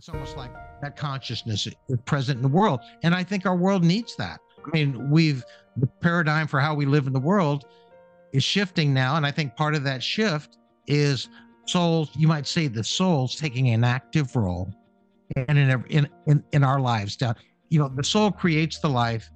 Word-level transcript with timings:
It's 0.00 0.08
almost 0.08 0.34
like 0.34 0.50
that 0.80 0.96
consciousness 0.96 1.66
is 1.66 1.74
present 2.06 2.38
in 2.38 2.42
the 2.42 2.48
world. 2.48 2.80
And 3.02 3.14
I 3.14 3.22
think 3.22 3.44
our 3.44 3.54
world 3.54 3.84
needs 3.84 4.16
that. 4.16 4.40
I 4.64 4.70
mean, 4.70 5.10
we've 5.10 5.44
the 5.76 5.86
paradigm 5.86 6.46
for 6.46 6.58
how 6.58 6.74
we 6.74 6.86
live 6.86 7.06
in 7.06 7.12
the 7.12 7.20
world 7.20 7.66
is 8.32 8.42
shifting 8.42 8.94
now. 8.94 9.16
And 9.16 9.26
I 9.26 9.30
think 9.30 9.56
part 9.56 9.74
of 9.74 9.84
that 9.84 10.02
shift 10.02 10.56
is 10.86 11.28
souls, 11.66 12.08
you 12.16 12.26
might 12.26 12.46
say 12.46 12.66
the 12.66 12.82
souls 12.82 13.36
taking 13.36 13.68
an 13.68 13.84
active 13.84 14.34
role 14.34 14.72
in 15.36 15.58
in 15.58 16.08
in, 16.26 16.42
in 16.50 16.64
our 16.64 16.80
lives 16.80 17.14
down. 17.14 17.34
You 17.68 17.80
know, 17.80 17.92
the 17.94 18.02
soul 18.02 18.32
creates 18.32 18.78
the 18.78 18.88
life. 18.88 19.30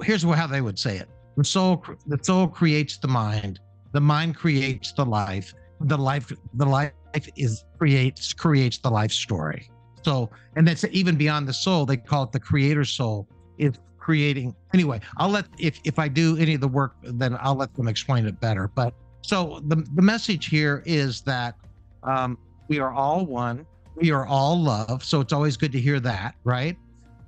Here's 0.00 0.22
how 0.22 0.46
they 0.46 0.62
would 0.62 0.78
say 0.78 0.96
it. 0.96 1.10
The 1.36 1.44
soul 1.44 1.84
the 2.06 2.18
soul 2.22 2.48
creates 2.48 2.96
the 2.96 3.08
mind. 3.08 3.60
The 3.92 4.00
mind 4.00 4.34
creates 4.34 4.92
the 4.92 5.04
life. 5.04 5.52
The 5.78 5.98
life 5.98 6.32
the 6.54 6.64
life 6.64 6.92
is 7.36 7.66
creates 7.76 8.32
creates 8.32 8.78
the 8.78 8.88
life 8.88 9.12
story. 9.12 9.68
So, 10.04 10.30
and 10.56 10.66
that's 10.68 10.84
even 10.90 11.16
beyond 11.16 11.48
the 11.48 11.52
soul. 11.52 11.86
They 11.86 11.96
call 11.96 12.24
it 12.24 12.32
the 12.32 12.40
creator 12.40 12.84
soul. 12.84 13.26
Is 13.56 13.78
creating 14.04 14.54
anyway. 14.74 15.00
I'll 15.16 15.30
let 15.30 15.46
if 15.58 15.80
if 15.84 15.98
I 15.98 16.08
do 16.08 16.36
any 16.36 16.54
of 16.54 16.60
the 16.60 16.68
work, 16.68 16.96
then 17.02 17.38
I'll 17.40 17.54
let 17.54 17.74
them 17.74 17.88
explain 17.88 18.26
it 18.26 18.38
better. 18.38 18.68
But 18.74 18.92
so 19.22 19.62
the 19.66 19.76
the 19.94 20.02
message 20.02 20.46
here 20.46 20.82
is 20.84 21.22
that 21.22 21.54
um, 22.02 22.36
we 22.68 22.78
are 22.80 22.92
all 22.92 23.24
one. 23.24 23.64
We 23.94 24.10
are 24.10 24.26
all 24.26 24.60
love. 24.60 25.02
So 25.02 25.20
it's 25.20 25.32
always 25.32 25.56
good 25.56 25.72
to 25.72 25.80
hear 25.80 26.00
that, 26.00 26.34
right? 26.44 26.76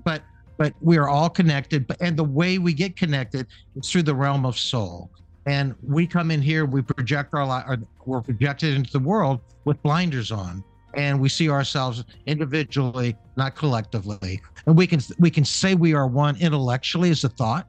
But 0.04 0.22
but 0.58 0.74
we 0.82 0.98
are 0.98 1.08
all 1.08 1.30
connected. 1.30 1.86
But 1.86 1.96
and 2.02 2.14
the 2.16 2.24
way 2.24 2.58
we 2.58 2.74
get 2.74 2.94
connected 2.94 3.46
is 3.76 3.90
through 3.90 4.02
the 4.02 4.14
realm 4.14 4.44
of 4.44 4.58
soul. 4.58 5.10
And 5.46 5.74
we 5.82 6.06
come 6.06 6.30
in 6.32 6.42
here, 6.42 6.66
we 6.66 6.82
project 6.82 7.32
our 7.32 7.46
life, 7.46 7.78
we're 8.04 8.20
projected 8.20 8.74
into 8.74 8.90
the 8.90 8.98
world 8.98 9.40
with 9.64 9.80
blinders 9.82 10.32
on 10.32 10.64
and 10.96 11.20
we 11.20 11.28
see 11.28 11.48
ourselves 11.48 12.04
individually 12.26 13.16
not 13.36 13.54
collectively. 13.54 14.40
And 14.66 14.76
we 14.76 14.86
can 14.86 15.00
we 15.18 15.30
can 15.30 15.44
say 15.44 15.74
we 15.74 15.94
are 15.94 16.06
one 16.06 16.36
intellectually 16.36 17.10
as 17.10 17.22
a 17.24 17.28
thought 17.28 17.68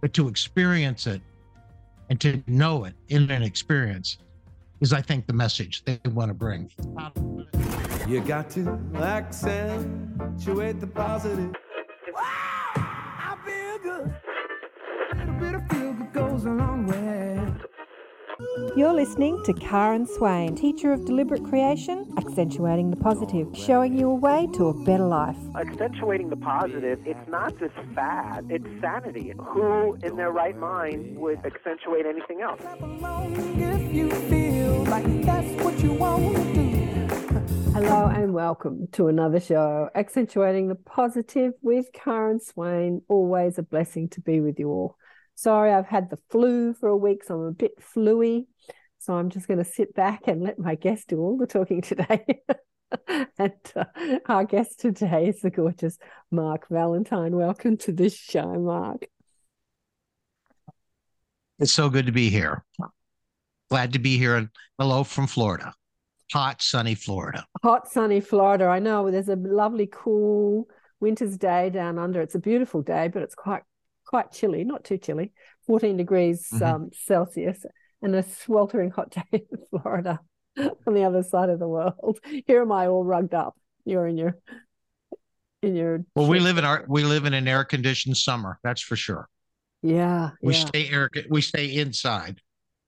but 0.00 0.12
to 0.12 0.28
experience 0.28 1.06
it 1.06 1.22
and 2.10 2.20
to 2.20 2.42
know 2.46 2.84
it 2.84 2.94
in 3.08 3.30
an 3.30 3.42
experience 3.42 4.18
is 4.80 4.92
i 4.92 5.00
think 5.00 5.26
the 5.26 5.32
message 5.32 5.82
they 5.84 5.98
want 6.10 6.28
to 6.28 6.34
bring. 6.34 6.70
You 8.06 8.20
got 8.20 8.50
to 8.50 8.78
accentuate 8.96 10.78
the 10.80 10.86
positive 10.86 11.54
you're 18.76 18.92
listening 18.92 19.40
to 19.44 19.52
Karen 19.52 20.06
Swain, 20.06 20.54
teacher 20.54 20.92
of 20.92 21.04
deliberate 21.04 21.44
creation, 21.44 22.12
accentuating 22.16 22.90
the 22.90 22.96
positive, 22.96 23.48
showing 23.54 23.96
you 23.96 24.10
a 24.10 24.14
way 24.14 24.48
to 24.54 24.68
a 24.68 24.84
better 24.84 25.04
life. 25.04 25.36
Accentuating 25.54 26.28
the 26.28 26.36
positive, 26.36 26.98
it's 27.06 27.28
not 27.28 27.56
just 27.58 27.74
fad, 27.94 28.46
it's 28.50 28.66
sanity. 28.80 29.32
Who 29.38 29.94
in 30.02 30.16
their 30.16 30.32
right 30.32 30.56
mind 30.56 31.16
would 31.18 31.38
accentuate 31.44 32.06
anything 32.06 32.40
else? 32.40 32.60
Hello 37.72 38.06
and 38.06 38.34
welcome 38.34 38.88
to 38.92 39.08
another 39.08 39.40
show, 39.40 39.88
Accentuating 39.94 40.68
the 40.68 40.74
Positive 40.74 41.52
with 41.62 41.86
Karen 41.92 42.40
Swain. 42.40 43.02
Always 43.08 43.58
a 43.58 43.62
blessing 43.62 44.08
to 44.10 44.20
be 44.20 44.40
with 44.40 44.58
you 44.58 44.70
all. 44.70 44.96
Sorry, 45.34 45.72
I've 45.72 45.86
had 45.86 46.10
the 46.10 46.18
flu 46.30 46.74
for 46.74 46.88
a 46.88 46.96
week, 46.96 47.24
so 47.24 47.34
I'm 47.34 47.46
a 47.46 47.52
bit 47.52 47.72
fluey. 47.80 48.46
So 49.04 49.12
I'm 49.12 49.28
just 49.28 49.46
going 49.46 49.58
to 49.58 49.70
sit 49.70 49.94
back 49.94 50.22
and 50.28 50.42
let 50.42 50.58
my 50.58 50.76
guest 50.76 51.08
do 51.08 51.18
all 51.18 51.36
the 51.36 51.46
talking 51.46 51.82
today. 51.82 52.24
and 53.38 53.52
uh, 53.76 53.84
our 54.24 54.44
guest 54.46 54.80
today 54.80 55.28
is 55.28 55.40
the 55.40 55.50
gorgeous 55.50 55.98
Mark 56.30 56.68
Valentine. 56.70 57.36
Welcome 57.36 57.76
to 57.78 57.92
the 57.92 58.08
show, 58.08 58.54
Mark. 58.54 59.04
It's 61.58 61.70
so 61.70 61.90
good 61.90 62.06
to 62.06 62.12
be 62.12 62.30
here. 62.30 62.64
Glad 63.68 63.92
to 63.92 63.98
be 63.98 64.16
here. 64.16 64.36
And 64.36 64.48
hello 64.78 65.04
from 65.04 65.26
Florida. 65.26 65.74
Hot, 66.32 66.62
sunny 66.62 66.94
Florida. 66.94 67.44
Hot, 67.62 67.92
sunny 67.92 68.20
Florida. 68.20 68.64
I 68.64 68.78
know 68.78 69.10
there's 69.10 69.28
a 69.28 69.36
lovely, 69.36 69.86
cool 69.92 70.66
winter's 71.00 71.36
day 71.36 71.68
down 71.68 71.98
under. 71.98 72.22
It's 72.22 72.36
a 72.36 72.40
beautiful 72.40 72.80
day, 72.80 73.08
but 73.08 73.20
it's 73.20 73.34
quite 73.34 73.64
quite 74.06 74.32
chilly, 74.32 74.64
not 74.64 74.82
too 74.82 74.96
chilly, 74.96 75.32
14 75.66 75.98
degrees 75.98 76.48
mm-hmm. 76.50 76.64
um, 76.64 76.90
Celsius, 76.94 77.66
and 78.04 78.14
a 78.14 78.22
sweltering 78.22 78.90
hot 78.90 79.10
day 79.10 79.24
in 79.32 79.58
Florida 79.70 80.20
on 80.58 80.94
the 80.94 81.02
other 81.02 81.22
side 81.22 81.48
of 81.48 81.58
the 81.58 81.66
world. 81.66 82.18
Here 82.46 82.62
am 82.62 82.70
I 82.70 82.86
all 82.86 83.02
rugged 83.02 83.34
up. 83.34 83.56
You're 83.84 84.06
in 84.06 84.16
your 84.16 84.38
in 85.62 85.74
your 85.74 86.04
Well, 86.14 86.28
we 86.28 86.38
live 86.38 86.58
in 86.58 86.64
our 86.64 86.84
we 86.86 87.02
live 87.02 87.24
in 87.24 87.34
an 87.34 87.48
air 87.48 87.64
conditioned 87.64 88.16
summer, 88.16 88.60
that's 88.62 88.82
for 88.82 88.94
sure. 88.94 89.28
Yeah. 89.82 90.30
We 90.42 90.54
yeah. 90.54 90.66
stay 90.66 90.88
air 90.90 91.10
we 91.28 91.40
stay 91.40 91.76
inside 91.76 92.40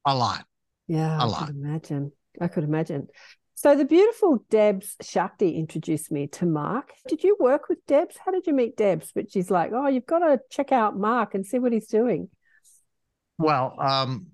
a 0.05 0.15
lot. 0.15 0.45
Yeah. 0.87 1.19
A 1.19 1.23
I 1.23 1.25
lot. 1.25 1.47
Could 1.47 1.57
imagine. 1.57 2.13
I 2.41 2.49
could 2.49 2.65
imagine. 2.65 3.09
So 3.55 3.75
the 3.75 3.87
beautiful 3.87 4.45
Debs 4.51 4.97
Shakti 5.01 5.57
introduced 5.57 6.13
me 6.13 6.27
to 6.29 6.45
Mark. 6.45 6.93
Did 7.09 7.25
you 7.25 7.39
work 7.41 7.71
with 7.71 7.79
Debs? 7.87 8.17
How 8.23 8.31
did 8.31 8.47
you 8.47 8.53
meet 8.53 8.77
Debs? 8.77 9.13
But 9.15 9.33
she's 9.33 9.51
like, 9.51 9.73
oh, 9.75 9.89
you've 9.89 10.05
got 10.05 10.19
to 10.19 10.41
check 10.51 10.73
out 10.73 10.99
Mark 10.99 11.35
and 11.35 11.45
see 11.45 11.59
what 11.59 11.73
he's 11.73 11.89
doing. 11.89 12.29
Well, 13.39 13.75
um, 13.81 14.27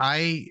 I 0.00 0.48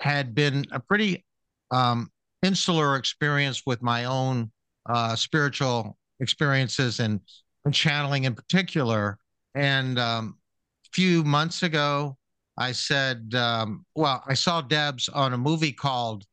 had 0.00 0.34
been 0.34 0.64
a 0.72 0.80
pretty 0.80 1.24
um, 1.70 2.10
insular 2.42 2.96
experience 2.96 3.62
with 3.64 3.82
my 3.82 4.04
own 4.04 4.50
uh, 4.88 5.14
spiritual 5.16 5.96
experiences 6.20 7.00
and, 7.00 7.20
and, 7.64 7.74
channeling 7.74 8.24
in 8.24 8.34
particular. 8.34 9.18
And 9.54 9.98
um, 9.98 10.38
a 10.86 10.88
few 10.92 11.24
months 11.24 11.62
ago, 11.62 12.16
I 12.56 12.72
said, 12.72 13.34
um, 13.34 13.84
well, 13.94 14.22
I 14.26 14.34
saw 14.34 14.60
Debs 14.60 15.08
on 15.08 15.32
a 15.32 15.38
movie 15.38 15.72
called 15.72 16.24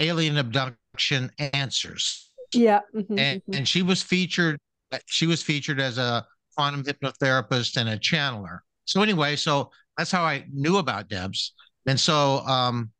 Alien 0.00 0.38
Abduction 0.38 1.30
Answers. 1.52 2.30
Yeah. 2.52 2.80
Mm-hmm, 2.94 3.18
and, 3.18 3.40
mm-hmm. 3.42 3.54
and 3.54 3.68
she 3.68 3.82
was 3.82 4.02
featured 4.02 4.58
she 5.06 5.26
was 5.26 5.42
featured 5.42 5.80
as 5.80 5.98
a 5.98 6.26
quantum 6.56 6.82
hypnotherapist 6.82 7.76
and 7.76 7.88
a 7.88 7.98
channeler. 7.98 8.60
So 8.84 9.02
anyway, 9.02 9.36
so 9.36 9.70
that's 9.96 10.10
how 10.10 10.22
I 10.22 10.46
knew 10.52 10.78
about 10.78 11.08
Debs. 11.08 11.52
And 11.88 11.98
so 11.98 12.40
um 12.46 12.90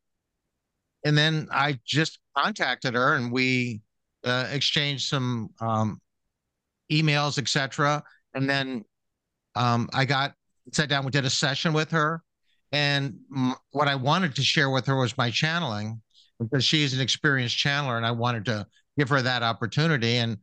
and 1.05 1.17
then 1.17 1.49
I 1.53 1.79
just 1.87 2.19
contacted 2.37 2.95
her 2.95 3.15
and 3.15 3.31
we 3.31 3.83
uh, 4.25 4.49
exchanged 4.51 5.09
some 5.09 5.51
um 5.61 6.01
emails, 6.91 7.39
etc. 7.39 8.03
And 8.35 8.49
then 8.49 8.85
um 9.55 9.89
I 9.93 10.05
got 10.05 10.35
sat 10.73 10.89
down, 10.89 11.05
we 11.05 11.11
did 11.11 11.25
a 11.25 11.31
session 11.31 11.73
with 11.73 11.91
her. 11.91 12.23
And 12.73 13.19
m- 13.35 13.55
what 13.73 13.89
I 13.89 13.95
wanted 13.95 14.35
to 14.37 14.43
share 14.43 14.71
with 14.71 14.87
her 14.87 14.97
was 14.97 15.17
my 15.17 15.31
channeling 15.31 16.01
because 16.41 16.65
she's 16.65 16.95
an 16.95 17.01
experienced 17.01 17.57
channeler 17.59 17.97
and 17.97 18.07
I 18.07 18.11
wanted 18.11 18.45
to 18.47 18.67
give 18.99 19.09
her 19.11 19.23
that 19.23 19.43
opportunity. 19.43 20.17
And 20.17 20.39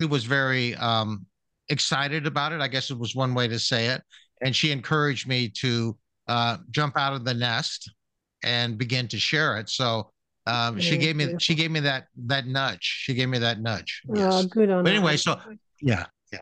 she 0.00 0.06
was 0.06 0.24
very 0.24 0.74
um, 0.76 1.26
excited 1.68 2.26
about 2.26 2.52
it. 2.52 2.60
I 2.60 2.68
guess 2.68 2.90
it 2.90 2.98
was 2.98 3.14
one 3.14 3.34
way 3.34 3.48
to 3.48 3.58
say 3.58 3.86
it. 3.86 4.02
And 4.42 4.54
she 4.54 4.70
encouraged 4.70 5.26
me 5.26 5.48
to 5.60 5.96
uh, 6.28 6.58
jump 6.70 6.96
out 6.96 7.12
of 7.12 7.24
the 7.24 7.34
nest 7.34 7.90
and 8.42 8.78
begin 8.78 9.08
to 9.08 9.18
share 9.18 9.58
it. 9.58 9.68
So 9.68 10.10
um, 10.46 10.78
she 10.78 10.96
gave 10.96 11.16
me 11.16 11.34
she 11.38 11.54
gave 11.54 11.70
me 11.70 11.80
that 11.80 12.06
that 12.26 12.46
nudge. 12.46 12.82
She 12.82 13.14
gave 13.14 13.28
me 13.28 13.38
that 13.38 13.60
nudge. 13.60 14.02
Oh, 14.08 14.16
yes. 14.16 14.44
Oh, 14.44 14.46
good 14.46 14.70
on. 14.70 14.84
But 14.84 14.92
anyway, 14.92 15.16
so 15.16 15.38
yeah, 15.80 16.06
yeah, 16.32 16.40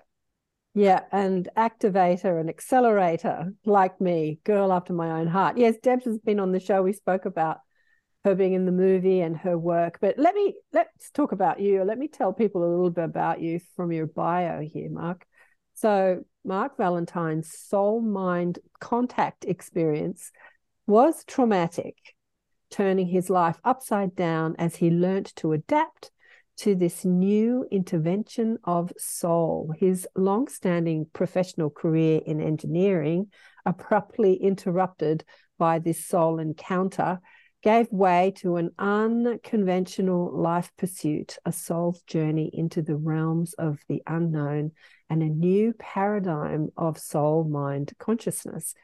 yeah, 0.75 1.01
and 1.11 1.49
activator 1.57 2.39
and 2.39 2.51
accelerator 2.51 3.53
like 3.65 4.01
me, 4.01 4.41
girl 4.45 4.73
after 4.73 4.93
my 4.93 5.21
own 5.21 5.27
heart. 5.27 5.57
Yes, 5.57 5.77
Debs 5.83 6.05
has 6.05 6.19
been 6.19 6.41
on 6.41 6.53
the 6.53 6.61
show. 6.61 6.83
We 6.83 6.93
spoke 6.93 7.25
about 7.25 7.59
her 8.25 8.35
being 8.35 8.55
in 8.55 8.67
the 8.67 8.73
movie 8.73 9.21
and 9.21 9.37
her 9.37 9.57
work. 9.57 9.99
But 10.01 10.19
let 10.19 10.35
me 10.35 10.55
let's 10.73 11.11
talk 11.11 11.33
about 11.33 11.61
you. 11.61 11.83
Let 11.85 11.99
me 11.99 12.09
tell 12.09 12.33
people 12.33 12.63
a 12.63 12.69
little 12.69 12.91
bit 12.91 13.05
about 13.05 13.41
you 13.41 13.61
from 13.77 13.93
your 13.93 14.07
bio 14.07 14.61
here, 14.61 14.91
Mark. 14.91 15.25
So 15.75 16.25
Mark 16.45 16.77
Valentine's 16.77 17.57
soul 17.57 18.03
mind 18.03 18.59
contact 18.79 19.47
experience 19.47 20.31
was 20.87 21.25
traumatic, 21.25 21.97
turning 22.71 23.07
his 23.07 23.31
life 23.31 23.59
upside 23.65 24.15
down 24.15 24.55
as 24.59 24.77
he 24.77 24.91
learnt 24.91 25.35
to 25.37 25.53
adapt 25.53 26.11
to 26.57 26.75
this 26.75 27.05
new 27.05 27.67
intervention 27.71 28.59
of 28.65 28.93
soul. 28.99 29.75
His 29.79 30.07
long-standing 30.15 31.07
professional 31.13 31.71
career 31.71 32.21
in 32.27 32.41
engineering 32.41 33.29
abruptly 33.65 34.35
interrupted 34.35 35.25
by 35.59 35.79
this 35.79 36.05
soul 36.05 36.39
encounter 36.39 37.21
gave 37.65 37.91
way 37.91 38.31
to 38.37 38.57
an 38.57 38.71
unconventional 38.79 40.31
life 40.31 40.71
pursuit, 40.77 41.39
a 41.47 41.51
soul's 41.51 42.03
journey 42.03 42.51
into 42.53 42.83
the 42.83 42.95
realms 42.95 43.55
of 43.55 43.79
the 43.89 44.03
unknown, 44.07 44.71
and 45.09 45.23
a 45.23 45.27
new 45.27 45.73
paradigm 45.79 46.69
of 46.77 46.99
soul 46.99 47.43
mind 47.43 47.91
consciousness. 47.99 48.75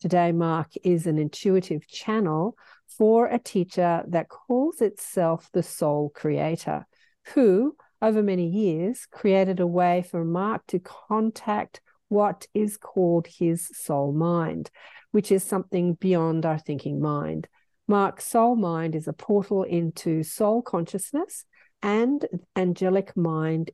Today, 0.00 0.32
Mark 0.32 0.72
is 0.82 1.06
an 1.06 1.16
intuitive 1.16 1.86
channel 1.86 2.56
for 2.98 3.26
a 3.26 3.38
teacher 3.38 4.02
that 4.08 4.28
calls 4.28 4.80
itself 4.80 5.48
the 5.52 5.62
soul 5.62 6.10
creator, 6.12 6.88
who, 7.34 7.76
over 8.02 8.20
many 8.20 8.48
years, 8.48 9.06
created 9.12 9.60
a 9.60 9.66
way 9.66 10.02
for 10.10 10.24
Mark 10.24 10.66
to 10.66 10.80
contact 10.80 11.80
what 12.08 12.48
is 12.52 12.78
called 12.78 13.28
his 13.28 13.70
soul 13.74 14.12
mind, 14.12 14.72
which 15.12 15.30
is 15.30 15.44
something 15.44 15.94
beyond 15.94 16.44
our 16.44 16.58
thinking 16.58 17.00
mind. 17.00 17.46
Mark's 17.86 18.26
soul 18.26 18.56
mind 18.56 18.94
is 18.94 19.08
a 19.08 19.12
portal 19.12 19.62
into 19.62 20.22
soul 20.22 20.62
consciousness 20.62 21.44
and 21.82 22.26
angelic 22.56 23.16
mind 23.16 23.70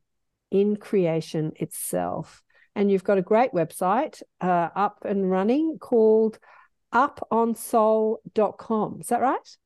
in 0.49 0.75
creation 0.75 1.53
itself. 1.55 2.43
And 2.75 2.91
you've 2.91 3.03
got 3.03 3.17
a 3.17 3.21
great 3.21 3.51
website 3.51 4.21
uh, 4.41 4.69
up 4.75 4.99
and 5.05 5.29
running 5.29 5.77
called 5.79 6.39
uponsoul.com. 6.93 8.97
Is 9.01 9.07
that 9.07 9.21
right? 9.21 9.57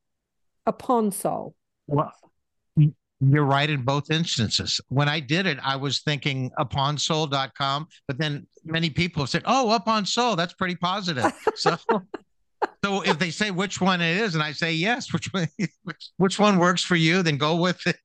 Upon 0.66 1.12
soul. 1.12 1.56
Well, 1.88 2.14
you're 3.22 3.46
right 3.46 3.70
in 3.70 3.84
both 3.84 4.12
instances. 4.12 4.82
When 4.90 5.08
I 5.08 5.20
did 5.20 5.48
it, 5.48 5.58
I 5.64 5.76
was 5.76 6.02
thinking 6.02 6.52
uponsoul.com, 6.60 7.88
but 8.08 8.18
then 8.18 8.46
many 8.64 8.90
people 8.90 9.24
have 9.24 9.30
said, 9.30 9.44
"Oh, 9.46 9.70
up 9.70 9.88
on 9.88 10.06
soul, 10.06 10.36
that's 10.36 10.54
pretty 10.54 10.76
positive." 10.76 11.32
So 11.56 11.78
so 12.84 13.02
if 13.02 13.20
they 13.20 13.32
say 13.32 13.52
which 13.52 13.82
one 13.82 14.02
it 14.02 14.18
is 14.18 14.36
and 14.36 14.44
I 14.44 14.52
say 14.52 14.74
yes, 14.74 15.12
which 15.14 15.32
one 15.34 15.48
which 16.18 16.40
one 16.40 16.60
works 16.60 16.84
for 16.84 16.96
you, 16.96 17.24
then 17.24 17.38
go 17.38 17.56
with 17.56 17.86
it. 17.88 18.00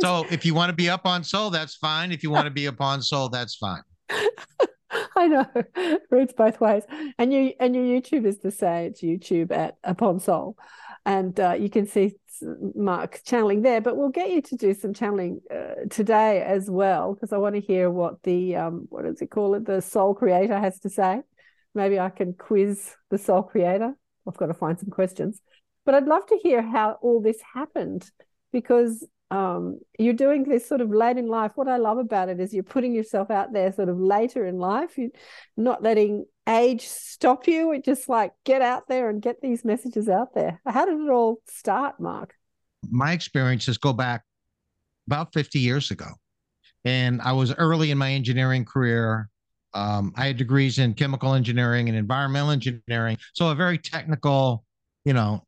so 0.00 0.26
if 0.30 0.44
you 0.44 0.54
want 0.54 0.70
to 0.70 0.76
be 0.76 0.88
up 0.88 1.06
on 1.06 1.24
soul, 1.24 1.50
that's 1.50 1.76
fine. 1.76 2.12
If 2.12 2.22
you 2.22 2.30
want 2.30 2.46
to 2.46 2.50
be 2.50 2.66
up 2.68 2.80
on 2.80 3.02
soul, 3.02 3.28
that's 3.28 3.56
fine. 3.56 3.82
I 5.16 5.26
know. 5.26 5.46
Reads 6.10 6.32
both 6.32 6.60
ways. 6.60 6.82
And 7.18 7.32
you 7.32 7.52
and 7.60 7.74
your 7.74 7.84
YouTube 7.84 8.26
is 8.26 8.38
to 8.38 8.50
say 8.50 8.86
it's 8.86 9.02
YouTube 9.02 9.52
at 9.52 9.76
Upon 9.84 10.20
Soul. 10.20 10.56
And 11.06 11.38
uh, 11.38 11.52
you 11.52 11.70
can 11.70 11.86
see 11.86 12.16
Mark 12.74 13.20
channeling 13.24 13.62
there, 13.62 13.80
but 13.80 13.96
we'll 13.96 14.10
get 14.10 14.30
you 14.30 14.42
to 14.42 14.56
do 14.56 14.74
some 14.74 14.94
channeling 14.94 15.40
uh, 15.50 15.86
today 15.90 16.42
as 16.42 16.70
well, 16.70 17.14
because 17.14 17.32
I 17.32 17.38
want 17.38 17.54
to 17.54 17.60
hear 17.60 17.90
what 17.90 18.22
the 18.22 18.56
um, 18.56 18.86
what 18.90 19.04
does 19.04 19.20
it 19.20 19.30
call 19.30 19.54
it? 19.54 19.66
The 19.66 19.80
soul 19.80 20.14
creator 20.14 20.58
has 20.58 20.78
to 20.80 20.90
say. 20.90 21.22
Maybe 21.74 21.98
I 21.98 22.10
can 22.10 22.34
quiz 22.34 22.94
the 23.10 23.18
soul 23.18 23.42
creator. 23.42 23.94
I've 24.26 24.36
got 24.36 24.46
to 24.46 24.54
find 24.54 24.78
some 24.78 24.90
questions. 24.90 25.40
But 25.86 25.94
I'd 25.94 26.06
love 26.06 26.26
to 26.26 26.38
hear 26.42 26.62
how 26.62 26.98
all 27.02 27.22
this 27.22 27.38
happened 27.54 28.08
because 28.52 29.06
um, 29.30 29.78
you're 29.98 30.12
doing 30.12 30.44
this 30.44 30.68
sort 30.68 30.80
of 30.80 30.90
late 30.90 31.16
in 31.16 31.28
life. 31.28 31.52
What 31.54 31.68
I 31.68 31.76
love 31.76 31.98
about 31.98 32.28
it 32.28 32.40
is 32.40 32.52
you're 32.52 32.62
putting 32.64 32.94
yourself 32.94 33.30
out 33.30 33.52
there 33.52 33.72
sort 33.72 33.88
of 33.88 33.98
later 33.98 34.44
in 34.44 34.58
life. 34.58 34.98
You're 34.98 35.10
not 35.56 35.82
letting 35.82 36.26
age 36.48 36.86
stop 36.86 37.46
you. 37.46 37.72
It 37.72 37.84
just 37.84 38.08
like 38.08 38.32
get 38.44 38.60
out 38.60 38.88
there 38.88 39.08
and 39.08 39.22
get 39.22 39.40
these 39.40 39.64
messages 39.64 40.08
out 40.08 40.34
there. 40.34 40.60
How 40.66 40.84
did 40.84 41.00
it 41.00 41.10
all 41.10 41.40
start, 41.48 42.00
Mark? 42.00 42.34
My 42.90 43.12
experiences 43.12 43.78
go 43.78 43.92
back 43.92 44.24
about 45.06 45.32
50 45.32 45.60
years 45.60 45.90
ago. 45.90 46.08
And 46.84 47.20
I 47.22 47.32
was 47.32 47.54
early 47.54 47.90
in 47.90 47.98
my 47.98 48.12
engineering 48.12 48.64
career. 48.64 49.29
Um, 49.74 50.12
I 50.16 50.26
had 50.26 50.36
degrees 50.36 50.78
in 50.78 50.94
chemical 50.94 51.34
engineering 51.34 51.88
and 51.88 51.96
environmental 51.96 52.50
engineering. 52.50 53.18
So 53.34 53.48
a 53.48 53.54
very 53.54 53.78
technical, 53.78 54.64
you 55.04 55.12
know, 55.12 55.44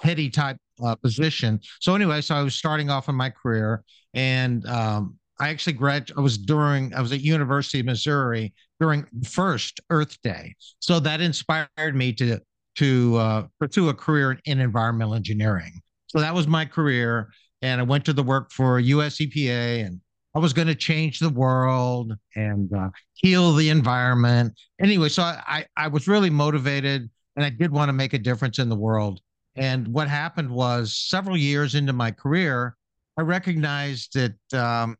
heady 0.00 0.30
type 0.30 0.56
uh, 0.82 0.94
position. 0.96 1.60
So 1.80 1.94
anyway, 1.94 2.20
so 2.20 2.34
I 2.34 2.42
was 2.42 2.54
starting 2.54 2.90
off 2.90 3.08
in 3.08 3.14
my 3.14 3.30
career, 3.30 3.84
and 4.12 4.66
um, 4.66 5.18
I 5.40 5.48
actually 5.48 5.74
grad. 5.74 6.10
I 6.16 6.20
was 6.20 6.38
during. 6.38 6.94
I 6.94 7.00
was 7.00 7.12
at 7.12 7.20
University 7.20 7.80
of 7.80 7.86
Missouri 7.86 8.54
during 8.80 9.06
first 9.24 9.80
Earth 9.90 10.20
Day. 10.22 10.54
So 10.78 11.00
that 11.00 11.20
inspired 11.20 11.94
me 11.94 12.12
to 12.14 12.40
to 12.76 13.16
uh, 13.16 13.46
pursue 13.60 13.88
a 13.88 13.94
career 13.94 14.38
in 14.44 14.60
environmental 14.60 15.14
engineering. 15.14 15.80
So 16.08 16.20
that 16.20 16.34
was 16.34 16.46
my 16.46 16.64
career, 16.64 17.30
and 17.62 17.80
I 17.80 17.84
went 17.84 18.04
to 18.06 18.12
the 18.12 18.22
work 18.22 18.52
for 18.52 18.78
US 18.78 19.18
EPA 19.18 19.86
and 19.86 20.00
I 20.34 20.40
was 20.40 20.52
going 20.52 20.68
to 20.68 20.74
change 20.74 21.20
the 21.20 21.30
world 21.30 22.12
and 22.34 22.72
uh, 22.72 22.90
heal 23.14 23.52
the 23.52 23.70
environment. 23.70 24.58
Anyway, 24.80 25.08
so 25.08 25.22
I, 25.22 25.66
I 25.76 25.88
was 25.88 26.08
really 26.08 26.30
motivated 26.30 27.08
and 27.36 27.44
I 27.44 27.50
did 27.50 27.70
want 27.70 27.88
to 27.88 27.92
make 27.92 28.14
a 28.14 28.18
difference 28.18 28.58
in 28.58 28.68
the 28.68 28.76
world. 28.76 29.20
And 29.56 29.86
what 29.88 30.08
happened 30.08 30.50
was 30.50 30.96
several 30.96 31.36
years 31.36 31.76
into 31.76 31.92
my 31.92 32.10
career, 32.10 32.76
I 33.16 33.22
recognized 33.22 34.14
that 34.14 34.60
um, 34.60 34.96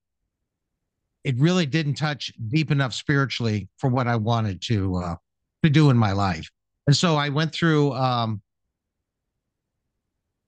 it 1.25 1.37
really 1.39 1.67
didn't 1.67 1.95
touch 1.95 2.33
deep 2.49 2.71
enough 2.71 2.95
spiritually 2.95 3.69
for 3.79 3.91
what 3.91 4.07
I 4.07 4.17
wanted 4.17 4.63
to 4.63 4.97
uh, 4.97 5.17
to 5.65 5.71
do 5.71 5.91
in 5.91 5.97
my 5.97 6.13
life. 6.13 6.49
And 6.87 6.95
so 6.95 7.17
I 7.17 7.31
went 7.31 7.53
through 7.53 7.93
um, 7.95 8.41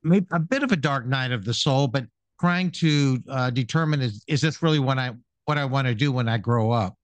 maybe 0.05 0.27
a 0.31 0.39
bit 0.39 0.63
of 0.63 0.71
a 0.71 0.77
dark 0.77 1.07
night 1.07 1.33
of 1.33 1.45
the 1.45 1.55
soul, 1.55 1.89
but 1.89 2.07
trying 2.41 2.71
to 2.71 3.23
uh, 3.29 3.51
determine 3.51 4.01
is 4.01 4.23
is 4.27 4.41
this 4.41 4.63
really 4.63 4.79
what 4.79 4.99
I 4.99 5.13
what 5.47 5.59
I 5.59 5.65
want 5.65 5.87
to 5.87 5.95
do 5.95 6.13
when 6.13 6.29
I 6.29 6.39
grow 6.39 6.71
up. 6.71 6.95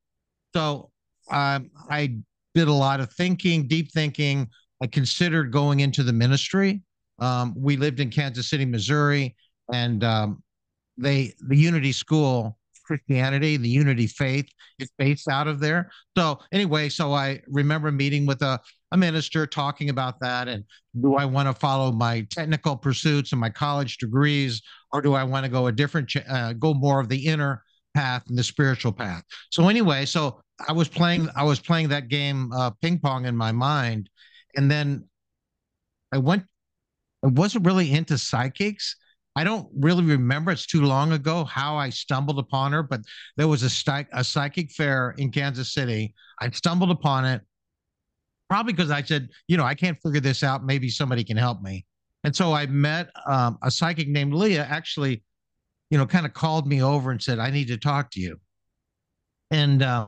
So 0.55 0.90
um, 1.31 1.70
I 1.88 2.17
did 2.55 2.69
a 2.69 2.73
lot 2.73 3.00
of 3.00 3.12
thinking, 3.12 3.67
deep 3.67 3.90
thinking. 3.93 4.49
I 4.82 4.87
considered 4.87 5.52
going 5.52 5.81
into 5.81 6.02
the 6.02 6.12
ministry. 6.12 6.82
Um, 7.19 7.55
we 7.56 7.76
lived 7.76 8.00
in 8.00 8.11
Kansas 8.11 8.50
City, 8.50 8.64
Missouri, 8.64 9.37
and 9.73 10.02
um, 10.02 10.43
they 10.99 11.35
the 11.49 11.56
Unity 11.56 11.93
School 11.93 12.58
Christianity, 12.82 13.56
the 13.56 13.69
Unity 13.69 14.06
Faith 14.06 14.46
is 14.79 14.90
based 14.99 15.29
out 15.29 15.49
of 15.49 15.61
there. 15.61 15.90
So 16.17 16.40
anyway, 16.52 16.88
so 16.88 17.12
I 17.12 17.40
remember 17.49 17.90
meeting 17.90 18.26
with 18.26 18.43
a, 18.43 18.61
a 18.93 18.96
minister 18.96 19.46
talking 19.46 19.90
about 19.90 20.20
that, 20.20 20.49
and 20.49 20.64
do 21.00 21.17
I 21.17 21.25
want 21.25 21.49
to 21.49 21.55
follow 21.55 21.93
my 21.93 22.26
technical 22.31 22.76
pursuits 22.76 23.32
and 23.32 23.40
my 23.40 23.50
college 23.50 23.99
degrees, 23.99 24.62
or 24.93 25.00
do 25.00 25.14
I 25.14 25.25
want 25.25 25.44
to 25.44 25.50
go 25.50 25.67
a 25.67 25.73
different, 25.73 26.14
uh, 26.29 26.52
go 26.55 26.75
more 26.75 27.00
of 27.00 27.08
the 27.08 27.26
inner 27.26 27.62
path 27.94 28.25
and 28.29 28.37
the 28.37 28.44
spiritual 28.44 28.93
path? 28.93 29.23
So 29.50 29.69
anyway, 29.69 30.05
so 30.05 30.40
I 30.69 30.73
was 30.73 30.88
playing, 30.88 31.28
I 31.37 31.44
was 31.44 31.61
playing 31.61 31.88
that 31.88 32.08
game 32.08 32.52
uh, 32.52 32.70
ping 32.82 32.99
pong 32.99 33.25
in 33.26 33.37
my 33.37 33.52
mind, 33.52 34.11
and 34.56 34.70
then 34.70 35.08
I 36.12 36.19
went 36.19 36.44
I 37.25 37.28
wasn't 37.28 37.67
really 37.67 37.93
into 37.93 38.19
psychics. 38.19 38.96
I 39.34 39.44
don't 39.44 39.69
really 39.75 40.05
remember. 40.05 40.50
It's 40.50 40.67
too 40.67 40.82
long 40.82 41.12
ago 41.12 41.44
how 41.44 41.76
I 41.76 41.88
stumbled 41.88 42.38
upon 42.38 42.73
her, 42.73 42.82
but 42.82 43.00
there 43.37 43.49
was 43.49 43.62
a, 43.62 44.06
a 44.12 44.23
psychic 44.23 44.70
fair 44.70 45.14
in 45.17 45.31
Kansas 45.31 45.73
City. 45.73 46.14
I 46.40 46.50
stumbled 46.50 46.90
upon 46.90 47.25
it 47.25 47.40
probably 48.49 48.75
because 48.75 48.90
I 48.90 49.02
said, 49.02 49.31
you 49.49 49.56
know, 49.56 49.64
I 49.64 49.75
can't 49.75 49.96
figure 50.02 50.20
this 50.20 50.43
out. 50.43 50.64
Maybe 50.64 50.90
somebody 50.90 51.25
can 51.25 51.38
help 51.38 51.62
me. 51.62 51.87
And 52.25 52.37
so 52.37 52.52
I 52.52 52.67
met 52.67 53.08
um, 53.26 53.58
a 53.62 53.70
psychic 53.70 54.08
named 54.08 54.34
Leah, 54.34 54.67
actually, 54.69 55.23
you 55.88 55.96
know, 55.96 56.06
kind 56.06 56.26
of 56.26 56.35
called 56.35 56.67
me 56.67 56.82
over 56.82 57.11
and 57.11 57.23
said, 57.23 57.38
I 57.38 57.50
need 57.50 57.69
to 57.69 57.78
talk 57.78 58.11
to 58.11 58.20
you. 58.20 58.38
And 59.50 59.83
uh, 59.83 60.06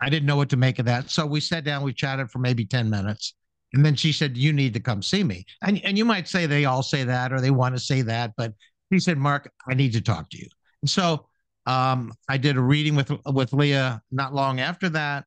I 0.00 0.10
didn't 0.10 0.26
know 0.26 0.36
what 0.36 0.50
to 0.50 0.56
make 0.56 0.78
of 0.78 0.84
that. 0.86 1.10
So 1.10 1.26
we 1.26 1.40
sat 1.40 1.64
down, 1.64 1.82
we 1.82 1.92
chatted 1.92 2.30
for 2.30 2.38
maybe 2.38 2.64
10 2.64 2.88
minutes. 2.90 3.34
And 3.74 3.84
then 3.84 3.94
she 3.94 4.12
said, 4.12 4.36
You 4.36 4.52
need 4.52 4.74
to 4.74 4.80
come 4.80 5.02
see 5.02 5.24
me. 5.24 5.44
And, 5.62 5.82
and 5.84 5.96
you 5.96 6.04
might 6.04 6.28
say 6.28 6.46
they 6.46 6.64
all 6.64 6.82
say 6.82 7.04
that 7.04 7.32
or 7.32 7.40
they 7.40 7.50
want 7.50 7.74
to 7.74 7.80
say 7.80 8.02
that. 8.02 8.32
But 8.36 8.52
he 8.90 8.98
said, 8.98 9.18
Mark, 9.18 9.50
I 9.68 9.74
need 9.74 9.92
to 9.94 10.00
talk 10.00 10.28
to 10.30 10.38
you. 10.38 10.48
And 10.82 10.90
so 10.90 11.26
um, 11.66 12.12
I 12.28 12.36
did 12.36 12.56
a 12.56 12.60
reading 12.60 12.94
with 12.94 13.10
with 13.26 13.52
Leah 13.52 14.02
not 14.10 14.34
long 14.34 14.60
after 14.60 14.88
that. 14.90 15.24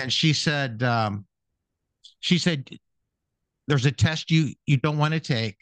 And 0.00 0.12
she 0.12 0.32
said, 0.32 0.82
um, 0.82 1.26
she 2.20 2.38
said, 2.38 2.68
there's 3.66 3.86
a 3.86 3.92
test 3.92 4.30
you 4.30 4.50
you 4.66 4.76
don't 4.76 4.98
want 4.98 5.14
to 5.14 5.20
take. 5.20 5.56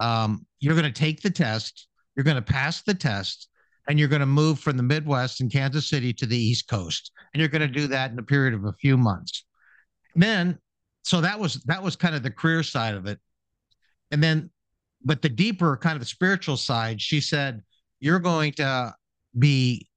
Um, 0.00 0.46
you're 0.60 0.74
going 0.74 0.90
to 0.90 1.00
take 1.00 1.22
the 1.22 1.30
test. 1.30 1.88
You're 2.16 2.24
going 2.24 2.36
to 2.36 2.42
pass 2.42 2.82
the 2.82 2.94
test, 2.94 3.48
and 3.88 3.98
you're 3.98 4.08
going 4.08 4.20
to 4.20 4.26
move 4.26 4.58
from 4.58 4.76
the 4.76 4.82
Midwest 4.82 5.40
and 5.40 5.50
Kansas 5.50 5.88
City 5.88 6.12
to 6.14 6.26
the 6.26 6.36
East 6.36 6.68
Coast. 6.68 7.10
And 7.32 7.40
you're 7.40 7.48
going 7.48 7.62
to 7.62 7.68
do 7.68 7.86
that 7.88 8.10
in 8.10 8.18
a 8.18 8.22
period 8.22 8.54
of 8.54 8.64
a 8.64 8.72
few 8.72 8.96
months. 8.96 9.44
Then 10.14 10.58
so 11.02 11.20
that 11.20 11.38
was 11.38 11.54
that 11.64 11.82
was 11.82 11.96
kind 11.96 12.14
of 12.14 12.22
the 12.22 12.30
career 12.30 12.62
side 12.62 12.94
of 12.94 13.06
it. 13.06 13.18
And 14.10 14.22
then 14.22 14.50
but 15.04 15.22
the 15.22 15.28
deeper 15.28 15.76
kind 15.76 15.94
of 15.94 16.00
the 16.00 16.06
spiritual 16.06 16.56
side 16.56 17.00
she 17.00 17.20
said 17.20 17.62
you're 18.00 18.20
going 18.20 18.52
to 18.52 18.94
be 19.38 19.88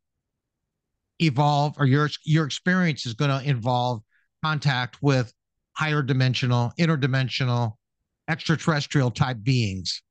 evolve 1.19 1.75
or 1.77 1.85
your 1.85 2.09
your 2.23 2.45
experience 2.45 3.05
is 3.05 3.13
going 3.13 3.31
to 3.31 3.47
involve 3.47 4.01
contact 4.43 4.97
with 5.01 5.33
higher 5.73 6.01
dimensional 6.01 6.71
interdimensional 6.79 7.73
extraterrestrial 8.29 9.11
type 9.11 9.37
beings. 9.43 10.01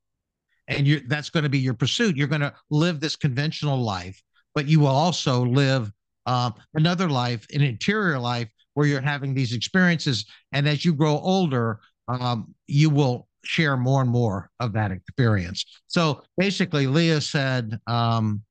And 0.67 0.87
you 0.87 1.01
that's 1.07 1.29
going 1.29 1.43
to 1.43 1.49
be 1.49 1.59
your 1.59 1.73
pursuit. 1.73 2.15
You're 2.15 2.27
going 2.27 2.41
to 2.41 2.53
live 2.69 2.99
this 2.99 3.15
conventional 3.15 3.77
life 3.77 4.21
but 4.55 4.67
you 4.67 4.79
will 4.79 4.87
also 4.87 5.45
live 5.45 5.91
uh, 6.25 6.49
another 6.73 7.07
life 7.07 7.45
an 7.53 7.61
interior 7.61 8.17
life 8.17 8.49
where 8.75 8.85
you're 8.85 9.01
having 9.01 9.33
these 9.33 9.53
experiences. 9.53 10.25
And 10.51 10.67
as 10.67 10.85
you 10.85 10.93
grow 10.93 11.17
older, 11.17 11.79
um, 12.07 12.53
you 12.67 12.89
will 12.89 13.27
share 13.43 13.75
more 13.75 14.01
and 14.01 14.09
more 14.09 14.49
of 14.59 14.73
that 14.73 14.91
experience. 14.91 15.65
So 15.87 16.21
basically, 16.37 16.87
Leah 16.87 17.21
said, 17.21 17.79
um, 17.87 18.43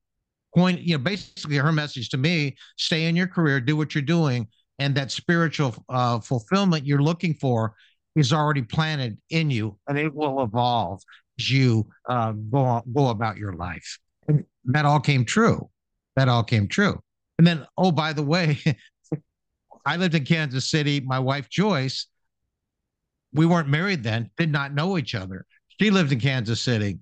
point, 0.55 0.81
you 0.81 0.97
know, 0.97 1.03
basically 1.03 1.57
her 1.57 1.71
message 1.71 2.09
to 2.09 2.17
me 2.17 2.55
stay 2.77 3.05
in 3.05 3.15
your 3.15 3.27
career, 3.27 3.59
do 3.59 3.75
what 3.75 3.93
you're 3.95 4.01
doing, 4.01 4.47
and 4.79 4.95
that 4.95 5.11
spiritual 5.11 5.75
uh, 5.89 6.19
fulfillment 6.19 6.85
you're 6.85 7.01
looking 7.01 7.33
for 7.35 7.75
is 8.15 8.33
already 8.33 8.61
planted 8.61 9.17
in 9.29 9.49
you 9.49 9.77
and 9.87 9.97
it 9.97 10.13
will 10.13 10.41
evolve 10.43 11.01
as 11.39 11.51
you 11.51 11.85
uh, 12.07 12.31
go, 12.31 12.81
go 12.93 13.09
about 13.09 13.37
your 13.37 13.53
life. 13.53 13.99
And 14.27 14.45
that 14.65 14.85
all 14.85 14.99
came 14.99 15.25
true. 15.25 15.69
That 16.15 16.29
all 16.29 16.43
came 16.43 16.67
true. 16.67 16.99
And 17.37 17.45
then, 17.45 17.67
oh, 17.77 17.91
by 17.91 18.13
the 18.13 18.23
way, 18.23 18.57
I 19.85 19.97
lived 19.97 20.15
in 20.15 20.25
Kansas 20.25 20.69
City. 20.69 20.99
My 20.99 21.19
wife, 21.19 21.49
Joyce, 21.49 22.07
we 23.33 23.45
weren't 23.45 23.67
married 23.67 24.03
then, 24.03 24.31
did 24.37 24.51
not 24.51 24.73
know 24.73 24.97
each 24.97 25.15
other. 25.15 25.45
She 25.79 25.91
lived 25.91 26.11
in 26.11 26.19
Kansas 26.19 26.61
City. 26.61 26.99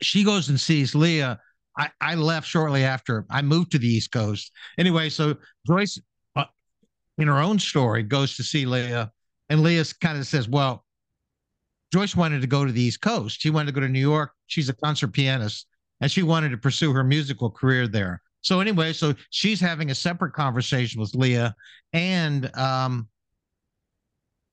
She 0.00 0.24
goes 0.24 0.48
and 0.48 0.58
sees 0.58 0.94
Leah. 0.94 1.38
I, 1.76 1.90
I 2.00 2.14
left 2.14 2.46
shortly 2.46 2.84
after. 2.84 3.26
I 3.30 3.42
moved 3.42 3.72
to 3.72 3.78
the 3.78 3.88
East 3.88 4.12
Coast. 4.12 4.52
Anyway, 4.78 5.08
so 5.08 5.36
Joyce, 5.66 6.00
uh, 6.36 6.44
in 7.18 7.28
her 7.28 7.38
own 7.38 7.58
story, 7.58 8.02
goes 8.02 8.36
to 8.36 8.42
see 8.42 8.64
Leah. 8.64 9.12
And 9.48 9.62
Leah 9.62 9.84
kind 10.00 10.18
of 10.18 10.26
says, 10.26 10.48
Well, 10.48 10.84
Joyce 11.92 12.14
wanted 12.14 12.40
to 12.40 12.46
go 12.46 12.64
to 12.64 12.72
the 12.72 12.80
East 12.80 13.00
Coast. 13.00 13.40
She 13.40 13.50
wanted 13.50 13.66
to 13.66 13.72
go 13.72 13.80
to 13.80 13.88
New 13.88 14.00
York. 14.00 14.32
She's 14.46 14.68
a 14.68 14.74
concert 14.74 15.08
pianist 15.08 15.66
and 16.00 16.10
she 16.10 16.22
wanted 16.22 16.50
to 16.50 16.56
pursue 16.56 16.92
her 16.92 17.04
musical 17.04 17.50
career 17.50 17.86
there. 17.86 18.22
So 18.42 18.60
anyway, 18.60 18.92
so 18.92 19.14
she's 19.30 19.60
having 19.60 19.90
a 19.90 19.94
separate 19.94 20.32
conversation 20.32 21.00
with 21.00 21.14
Leah, 21.14 21.54
and 21.92 22.54
um, 22.56 23.08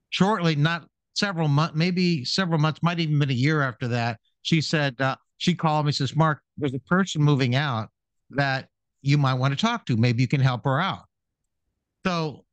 shortly, 0.09 0.55
not 0.55 0.87
several 1.13 1.47
months, 1.47 1.75
maybe 1.75 2.25
several 2.25 2.59
months, 2.59 2.83
might 2.83 2.99
even 2.99 3.17
been 3.19 3.29
a 3.29 3.33
year 3.33 3.61
after 3.61 3.87
that, 3.89 4.19
she 4.41 4.61
said 4.61 4.99
uh, 4.99 5.15
she 5.37 5.55
called 5.55 5.85
me, 5.85 5.91
says, 5.91 6.15
"Mark, 6.15 6.41
there's 6.57 6.73
a 6.73 6.79
person 6.79 7.21
moving 7.21 7.55
out 7.55 7.89
that 8.31 8.67
you 9.01 9.17
might 9.17 9.35
want 9.35 9.57
to 9.57 9.65
talk 9.65 9.85
to. 9.85 9.95
Maybe 9.95 10.21
you 10.21 10.27
can 10.27 10.41
help 10.41 10.65
her 10.65 10.79
out." 10.79 11.03
So 12.05 12.45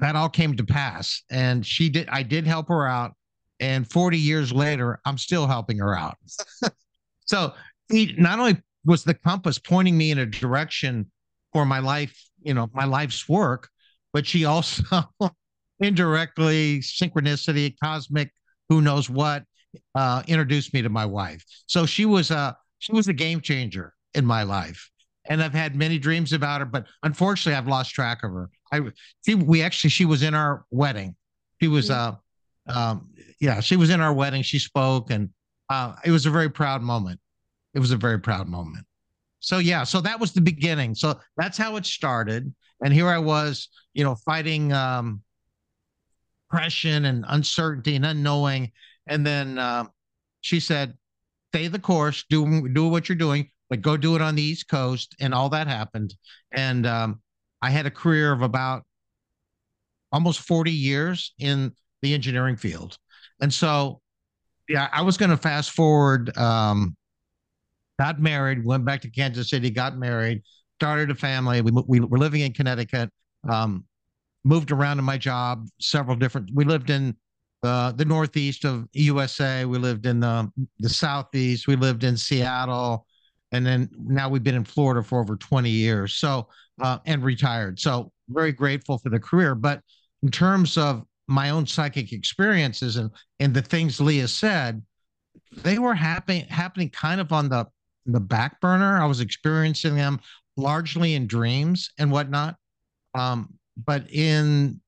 that 0.00 0.16
all 0.16 0.28
came 0.28 0.56
to 0.56 0.64
pass, 0.64 1.22
and 1.30 1.64
she 1.64 1.88
did. 1.88 2.08
I 2.08 2.22
did 2.22 2.46
help 2.46 2.68
her 2.68 2.86
out, 2.86 3.12
and 3.60 3.90
40 3.90 4.18
years 4.18 4.52
later, 4.52 4.98
I'm 5.04 5.18
still 5.18 5.46
helping 5.46 5.78
her 5.78 5.96
out. 5.96 6.16
so 7.26 7.52
he 7.90 8.14
not 8.16 8.38
only 8.38 8.60
was 8.84 9.04
the 9.04 9.14
compass 9.14 9.58
pointing 9.58 9.96
me 9.96 10.10
in 10.10 10.18
a 10.18 10.26
direction 10.26 11.10
for 11.52 11.64
my 11.66 11.78
life, 11.78 12.16
you 12.42 12.54
know, 12.54 12.68
my 12.72 12.84
life's 12.84 13.28
work, 13.28 13.68
but 14.12 14.26
she 14.26 14.44
also 14.44 14.82
indirectly, 15.80 16.80
synchronicity, 16.80 17.74
cosmic, 17.82 18.30
who 18.68 18.80
knows 18.80 19.10
what, 19.10 19.44
uh, 19.94 20.22
introduced 20.26 20.72
me 20.74 20.82
to 20.82 20.88
my 20.88 21.06
wife. 21.06 21.44
So 21.66 21.86
she 21.86 22.06
was 22.06 22.30
a 22.30 22.56
she 22.78 22.92
was 22.92 23.08
a 23.08 23.12
game 23.12 23.40
changer 23.40 23.94
in 24.14 24.24
my 24.24 24.42
life. 24.42 24.90
And 25.28 25.42
I've 25.42 25.52
had 25.52 25.76
many 25.76 25.98
dreams 25.98 26.32
about 26.32 26.60
her, 26.60 26.66
but 26.66 26.86
unfortunately 27.02 27.56
I've 27.56 27.68
lost 27.68 27.92
track 27.94 28.22
of 28.24 28.32
her. 28.32 28.48
I 28.72 28.80
she 29.24 29.34
we 29.34 29.62
actually 29.62 29.90
she 29.90 30.04
was 30.04 30.22
in 30.22 30.34
our 30.34 30.64
wedding. 30.70 31.14
She 31.60 31.68
was 31.68 31.90
uh 31.90 32.14
um 32.66 33.10
yeah, 33.40 33.60
she 33.60 33.76
was 33.76 33.90
in 33.90 34.00
our 34.00 34.12
wedding. 34.12 34.42
She 34.42 34.58
spoke 34.58 35.10
and 35.10 35.30
uh 35.68 35.94
it 36.04 36.10
was 36.10 36.26
a 36.26 36.30
very 36.30 36.48
proud 36.50 36.82
moment 36.82 37.20
it 37.74 37.78
was 37.78 37.92
a 37.92 37.96
very 37.96 38.18
proud 38.18 38.48
moment. 38.48 38.86
So 39.40 39.58
yeah, 39.58 39.84
so 39.84 40.00
that 40.00 40.20
was 40.20 40.32
the 40.32 40.40
beginning. 40.40 40.94
So 40.94 41.18
that's 41.36 41.56
how 41.56 41.76
it 41.76 41.86
started. 41.86 42.52
And 42.84 42.92
here 42.92 43.08
I 43.08 43.18
was, 43.18 43.68
you 43.94 44.04
know, 44.04 44.14
fighting 44.14 44.72
um 44.72 45.22
depression 46.50 47.04
and 47.06 47.24
uncertainty 47.28 47.96
and 47.96 48.04
unknowing. 48.04 48.72
And 49.06 49.26
then 49.26 49.58
uh, 49.58 49.84
she 50.40 50.60
said, 50.60 50.96
stay 51.52 51.68
the 51.68 51.78
course, 51.78 52.24
do 52.28 52.68
do 52.68 52.88
what 52.88 53.08
you're 53.08 53.16
doing, 53.16 53.50
but 53.68 53.80
go 53.80 53.96
do 53.96 54.16
it 54.16 54.22
on 54.22 54.34
the 54.34 54.42
East 54.42 54.68
Coast. 54.68 55.14
And 55.20 55.34
all 55.34 55.48
that 55.50 55.66
happened. 55.66 56.14
And 56.52 56.86
um, 56.86 57.20
I 57.62 57.70
had 57.70 57.86
a 57.86 57.90
career 57.90 58.32
of 58.32 58.42
about 58.42 58.84
almost 60.12 60.40
40 60.40 60.72
years 60.72 61.34
in 61.38 61.72
the 62.02 62.14
engineering 62.14 62.56
field. 62.56 62.98
And 63.40 63.52
so, 63.52 64.00
yeah, 64.68 64.88
I 64.92 65.02
was 65.02 65.16
going 65.16 65.30
to 65.30 65.36
fast 65.36 65.70
forward 65.70 66.36
um, 66.36 66.96
got 68.00 68.18
married, 68.18 68.64
went 68.64 68.82
back 68.82 69.02
to 69.02 69.10
Kansas 69.10 69.50
City, 69.50 69.68
got 69.68 69.98
married, 69.98 70.42
started 70.78 71.10
a 71.10 71.14
family. 71.14 71.60
We, 71.60 71.70
we 71.86 72.00
were 72.00 72.16
living 72.16 72.40
in 72.40 72.54
Connecticut, 72.54 73.10
um, 73.46 73.84
moved 74.42 74.70
around 74.70 74.98
in 74.98 75.04
my 75.04 75.18
job, 75.18 75.66
several 75.82 76.16
different, 76.16 76.50
we 76.54 76.64
lived 76.64 76.88
in 76.88 77.14
uh, 77.62 77.92
the 77.92 78.06
Northeast 78.06 78.64
of 78.64 78.88
USA. 78.94 79.66
We 79.66 79.76
lived 79.76 80.06
in 80.06 80.20
the, 80.20 80.50
the 80.78 80.88
Southeast. 80.88 81.68
We 81.68 81.76
lived 81.76 82.02
in 82.02 82.16
Seattle. 82.16 83.06
And 83.52 83.66
then 83.66 83.90
now 83.98 84.30
we've 84.30 84.42
been 84.42 84.54
in 84.54 84.64
Florida 84.64 85.02
for 85.02 85.20
over 85.20 85.36
20 85.36 85.68
years. 85.68 86.14
So, 86.14 86.48
uh, 86.80 87.00
and 87.04 87.22
retired. 87.22 87.78
So 87.78 88.12
very 88.30 88.52
grateful 88.52 88.96
for 88.96 89.10
the 89.10 89.20
career. 89.20 89.54
But 89.54 89.82
in 90.22 90.30
terms 90.30 90.78
of 90.78 91.04
my 91.28 91.50
own 91.50 91.66
psychic 91.66 92.12
experiences 92.12 92.96
and, 92.96 93.10
and 93.40 93.52
the 93.52 93.60
things 93.60 94.00
Leah 94.00 94.28
said, 94.28 94.80
they 95.62 95.78
were 95.78 95.94
happening 95.94 96.46
happening 96.46 96.88
kind 96.88 97.20
of 97.20 97.32
on 97.32 97.50
the 97.50 97.66
the 98.06 98.20
back 98.20 98.60
burner. 98.60 99.00
I 99.00 99.06
was 99.06 99.20
experiencing 99.20 99.94
them 99.94 100.20
largely 100.56 101.14
in 101.14 101.26
dreams 101.26 101.90
and 101.98 102.10
whatnot. 102.10 102.56
Um, 103.14 103.58
but 103.76 104.10
in 104.10 104.80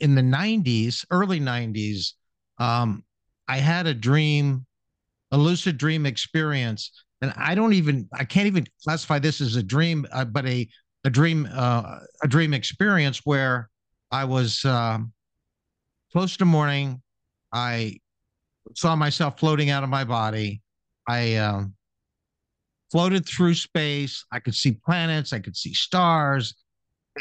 in 0.00 0.14
the 0.14 0.22
90s, 0.22 1.04
early 1.10 1.40
90s, 1.40 2.14
um, 2.58 3.04
I 3.46 3.58
had 3.58 3.86
a 3.86 3.94
dream, 3.94 4.66
a 5.30 5.38
lucid 5.38 5.76
dream 5.76 6.06
experience. 6.06 7.04
And 7.20 7.32
I 7.36 7.54
don't 7.54 7.74
even, 7.74 8.08
I 8.14 8.24
can't 8.24 8.46
even 8.46 8.66
classify 8.82 9.18
this 9.18 9.42
as 9.42 9.56
a 9.56 9.62
dream, 9.62 10.06
uh, 10.10 10.24
but 10.24 10.46
a, 10.46 10.66
a 11.04 11.10
dream, 11.10 11.46
uh, 11.52 11.98
a 12.22 12.28
dream 12.28 12.54
experience 12.54 13.20
where 13.24 13.68
I 14.10 14.24
was 14.24 14.64
uh, 14.64 14.98
close 16.12 16.36
to 16.38 16.46
morning. 16.46 17.02
I 17.52 17.98
saw 18.74 18.96
myself 18.96 19.38
floating 19.38 19.70
out 19.70 19.84
of 19.84 19.90
my 19.90 20.04
body. 20.04 20.62
I 21.06 21.36
um, 21.36 21.74
floated 22.90 23.26
through 23.26 23.54
space. 23.54 24.24
I 24.32 24.40
could 24.40 24.54
see 24.54 24.72
planets, 24.72 25.32
I 25.32 25.38
could 25.38 25.56
see 25.56 25.74
stars, 25.74 26.54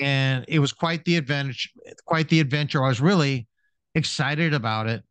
and 0.01 0.45
it 0.47 0.59
was 0.59 0.73
quite 0.73 1.03
the 1.05 1.17
adventure. 1.17 1.69
Quite 2.05 2.29
the 2.29 2.39
adventure. 2.39 2.83
I 2.83 2.87
was 2.87 3.01
really 3.01 3.47
excited 3.95 4.53
about 4.53 4.87
it, 4.87 5.03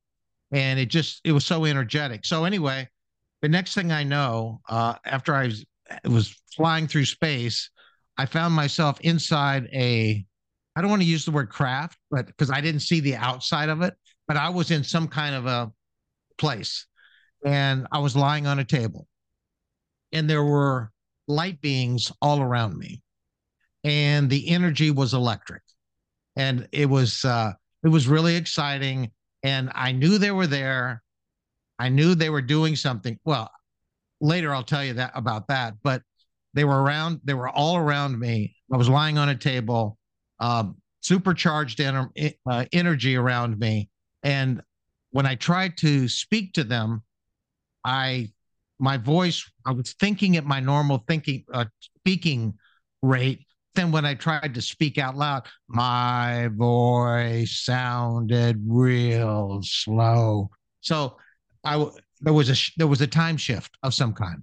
and 0.53 0.79
it 0.79 0.87
just 0.87 1.21
it 1.25 1.33
was 1.33 1.45
so 1.45 1.65
energetic. 1.65 2.25
So 2.25 2.45
anyway, 2.45 2.89
the 3.43 3.49
next 3.49 3.75
thing 3.75 3.93
I 3.93 4.05
know, 4.05 4.61
uh, 4.69 4.95
after 5.05 5.35
I 5.35 5.47
was, 5.47 5.65
was 6.05 6.35
flying 6.57 6.87
through 6.87 7.07
space, 7.07 7.71
I 8.17 8.27
found 8.27 8.55
myself 8.55 9.01
inside 9.01 9.69
a. 9.73 10.25
I 10.77 10.81
don't 10.81 10.91
want 10.91 11.03
to 11.03 11.09
use 11.09 11.25
the 11.25 11.33
word 11.33 11.51
craft, 11.51 11.99
but 12.11 12.27
because 12.27 12.51
I 12.51 12.61
didn't 12.61 12.83
see 12.83 13.01
the 13.01 13.17
outside 13.17 13.69
of 13.69 13.83
it, 13.83 13.95
but 14.29 14.37
I 14.37 14.49
was 14.49 14.71
in 14.71 14.85
some 14.85 15.09
kind 15.09 15.35
of 15.35 15.47
a 15.47 15.73
place, 16.37 16.87
and 17.45 17.87
I 17.91 17.99
was 17.99 18.15
lying 18.15 18.47
on 18.47 18.61
a 18.61 18.65
table 18.65 19.09
and 20.13 20.29
there 20.29 20.45
were 20.45 20.91
light 21.27 21.61
beings 21.61 22.11
all 22.23 22.41
around 22.41 22.77
me. 22.77 23.03
And 23.85 24.29
the 24.29 24.49
energy 24.49 24.91
was 24.91 25.15
electric. 25.15 25.63
And 26.37 26.69
it 26.73 26.87
was 26.87 27.25
uh 27.25 27.53
it 27.83 27.89
was 27.89 28.09
really 28.09 28.37
exciting. 28.37 29.11
And 29.43 29.71
i 29.75 29.93
knew 29.93 30.19
they 30.19 30.31
were 30.31 30.47
there. 30.47 31.03
I 31.79 31.89
knew 31.89 32.15
they 32.15 32.31
were 32.31 32.43
doing 32.43 32.77
something. 32.77 33.19
Well 33.25 33.51
later 34.21 34.53
i'll 34.53 34.65
tell 34.65 34.85
you 34.85 34.95
that 34.95 35.13
about 35.15 35.47
that 35.47 35.75
but 35.83 36.03
they 36.55 36.65
were 36.65 36.83
around 36.83 37.21
they 37.25 37.35
were 37.35 37.49
all 37.49 37.77
around 37.77 38.19
me. 38.19 38.57
I 38.73 38.77
was 38.77 38.89
lying 38.89 39.19
on 39.19 39.29
a 39.29 39.37
table 39.37 39.99
um 40.41 40.77
supercharged 41.01 41.81
en- 41.81 42.11
uh, 42.51 42.65
energy 42.73 43.15
around 43.17 43.59
me. 43.59 43.91
And 44.23 44.61
when 45.11 45.27
i 45.27 45.35
tried 45.37 45.77
to 45.79 46.09
speak 46.09 46.55
to 46.55 46.65
them 46.65 47.03
i 47.85 48.31
my 48.79 48.97
voice, 48.97 49.45
I 49.67 49.73
was 49.73 49.95
thinking 49.95 50.37
at 50.37 50.45
my 50.45 50.61
normal 50.61 51.05
thinking, 51.09 51.45
uh, 51.53 51.67
speaking 51.99 52.55
rate. 53.03 53.45
Then 53.75 53.93
when 53.93 54.05
I 54.05 54.15
tried 54.15 54.55
to 54.55 54.63
speak 54.63 54.99
out 54.99 55.17
loud, 55.17 55.47
my 55.69 56.49
voice 56.53 57.61
sounded 57.61 58.61
real 58.67 59.61
slow. 59.63 60.51
So 60.81 61.17
I 61.65 61.87
there 62.21 62.33
was 62.33 62.51
a 62.51 62.73
there 62.77 62.87
was 62.87 63.01
a 63.01 63.07
time 63.07 63.37
shift 63.37 63.77
of 63.83 63.95
some 63.95 64.13
kind, 64.13 64.43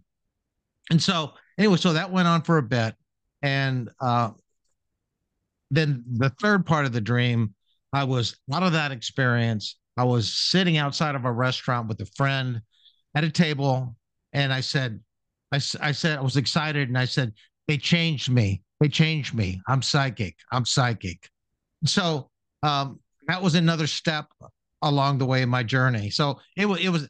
and 0.90 1.02
so 1.02 1.34
anyway, 1.58 1.78
so 1.78 1.94
that 1.94 2.12
went 2.12 2.28
on 2.28 2.44
for 2.44 2.58
a 2.58 2.64
bit, 2.64 2.96
and 3.42 3.90
uh, 4.00 4.32
then 5.72 6.04
the 6.18 6.30
third 6.42 6.66
part 6.66 6.86
of 6.86 6.94
the 6.94 7.02
dream, 7.02 7.54
I 7.92 8.04
was 8.06 8.38
out 8.54 8.64
of 8.64 8.74
that 8.74 8.92
experience. 8.92 9.78
I 9.98 10.04
was 10.04 10.34
sitting 10.34 10.78
outside 10.78 11.16
of 11.16 11.26
a 11.26 11.32
restaurant 11.32 11.88
with 11.88 12.00
a 12.02 12.06
friend 12.18 12.62
at 13.16 13.24
a 13.24 13.30
table 13.30 13.96
and 14.36 14.54
I 14.54 14.60
said, 14.60 15.00
I, 15.52 15.56
I 15.82 15.92
said 15.92 16.20
I 16.20 16.22
was 16.22 16.38
excited, 16.38 16.90
and 16.90 16.98
I 16.98 17.06
said 17.06 17.34
they 17.68 17.78
changed 17.78 18.30
me. 18.30 18.62
They 18.80 18.90
changed 18.90 19.34
me. 19.34 19.62
I'm 19.68 19.82
psychic. 19.82 20.36
I'm 20.52 20.66
psychic. 20.66 21.30
So 21.86 22.30
um, 22.62 23.00
that 23.28 23.42
was 23.42 23.56
another 23.56 23.88
step 23.88 24.28
along 24.82 25.18
the 25.18 25.26
way 25.26 25.42
in 25.42 25.50
my 25.50 25.64
journey. 25.64 26.10
So 26.10 26.40
it 26.58 26.66
was 26.66 26.80
it 26.82 26.90
was 26.90 27.08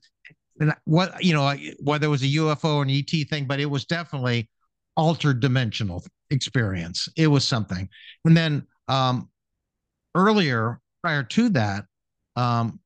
what 0.85 1.23
you 1.23 1.33
know 1.33 1.53
whether 1.83 2.05
it 2.05 2.09
was 2.09 2.21
a 2.21 2.27
UFO 2.27 2.75
or 2.75 2.83
an 2.83 2.89
ET 2.91 3.27
thing, 3.27 3.45
but 3.45 3.59
it 3.59 3.65
was 3.65 3.85
definitely 3.85 4.47
altered 4.95 5.39
dimensional 5.39 6.05
experience. 6.29 7.09
It 7.17 7.27
was 7.27 7.45
something. 7.45 7.89
And 8.23 8.37
then 8.37 8.67
um, 8.87 9.29
earlier, 10.13 10.79
prior 11.01 11.23
to 11.23 11.49
that, 11.49 11.85
um, 12.35 12.79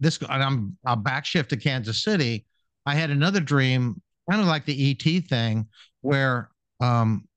this 0.00 0.18
and 0.18 0.42
I'm 0.42 0.76
I'll 0.84 0.96
back 0.96 1.24
shift 1.24 1.48
to 1.50 1.56
Kansas 1.56 2.02
City. 2.02 2.44
I 2.86 2.94
had 2.94 3.10
another 3.10 3.40
dream 3.40 4.00
kind 4.30 4.40
of 4.40 4.48
like 4.48 4.64
the 4.64 4.90
ET 4.90 5.24
thing, 5.28 5.66
where 6.02 6.50
um, 6.80 7.28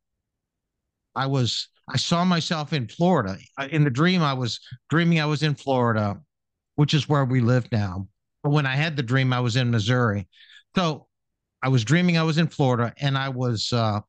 I 1.16 1.26
was 1.26 1.70
I 1.90 1.98
saw 1.98 2.24
myself 2.24 2.74
in 2.74 2.88
Florida. 2.88 3.38
In 3.70 3.84
the 3.84 3.90
dream, 3.90 4.22
I 4.22 4.34
was 4.34 4.60
dreaming 4.90 5.20
I 5.20 5.26
was 5.26 5.44
in 5.44 5.56
Florida, 5.56 6.20
which 6.76 6.94
is 6.94 7.10
where 7.10 7.26
we 7.26 7.42
live 7.42 7.70
now. 7.72 8.08
But 8.42 8.52
when 8.52 8.66
I 8.66 8.76
had 8.76 8.96
the 8.96 9.04
dream, 9.04 9.34
I 9.34 9.40
was 9.40 9.56
in 9.56 9.70
Missouri. 9.70 10.28
So 10.76 11.08
I 11.62 11.70
was 11.70 11.84
dreaming 11.84 12.18
I 12.18 12.24
was 12.24 12.38
in 12.38 12.48
Florida, 12.48 12.94
and 12.98 13.18
I 13.18 13.30
was 13.30 13.72
uh, 13.74 14.02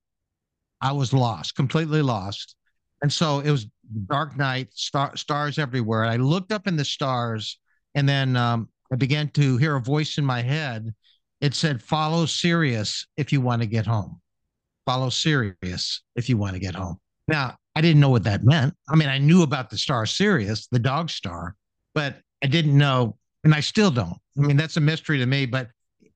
I 0.80 0.92
was 0.92 1.12
lost, 1.12 1.56
completely 1.56 2.02
lost. 2.02 2.56
And 3.02 3.12
so 3.12 3.40
it 3.40 3.50
was 3.50 3.66
dark 4.06 4.36
night, 4.36 4.68
star, 4.72 5.16
stars 5.16 5.58
everywhere. 5.58 6.04
I 6.04 6.16
looked 6.16 6.52
up 6.52 6.66
in 6.66 6.76
the 6.76 6.84
stars, 6.84 7.58
and 7.94 8.08
then 8.08 8.36
um, 8.36 8.68
I 8.92 8.96
began 8.96 9.28
to 9.30 9.56
hear 9.56 9.76
a 9.76 9.80
voice 9.80 10.18
in 10.18 10.24
my 10.24 10.42
head. 10.42 10.94
It 11.44 11.52
said, 11.54 11.82
"Follow 11.82 12.24
Sirius 12.24 13.06
if 13.18 13.30
you 13.30 13.42
want 13.42 13.60
to 13.60 13.66
get 13.66 13.84
home. 13.84 14.18
Follow 14.86 15.10
Sirius 15.10 16.00
if 16.16 16.30
you 16.30 16.38
want 16.38 16.54
to 16.54 16.58
get 16.58 16.74
home." 16.74 16.96
Now 17.28 17.58
I 17.76 17.82
didn't 17.82 18.00
know 18.00 18.08
what 18.08 18.24
that 18.24 18.44
meant. 18.44 18.74
I 18.88 18.96
mean, 18.96 19.10
I 19.10 19.18
knew 19.18 19.42
about 19.42 19.68
the 19.68 19.76
star 19.76 20.06
Sirius, 20.06 20.68
the 20.68 20.78
dog 20.78 21.10
star, 21.10 21.54
but 21.94 22.16
I 22.42 22.46
didn't 22.46 22.78
know, 22.78 23.18
and 23.44 23.54
I 23.54 23.60
still 23.60 23.90
don't. 23.90 24.16
I 24.38 24.40
mean, 24.40 24.56
that's 24.56 24.78
a 24.78 24.80
mystery 24.80 25.18
to 25.18 25.26
me. 25.26 25.44
But 25.44 25.68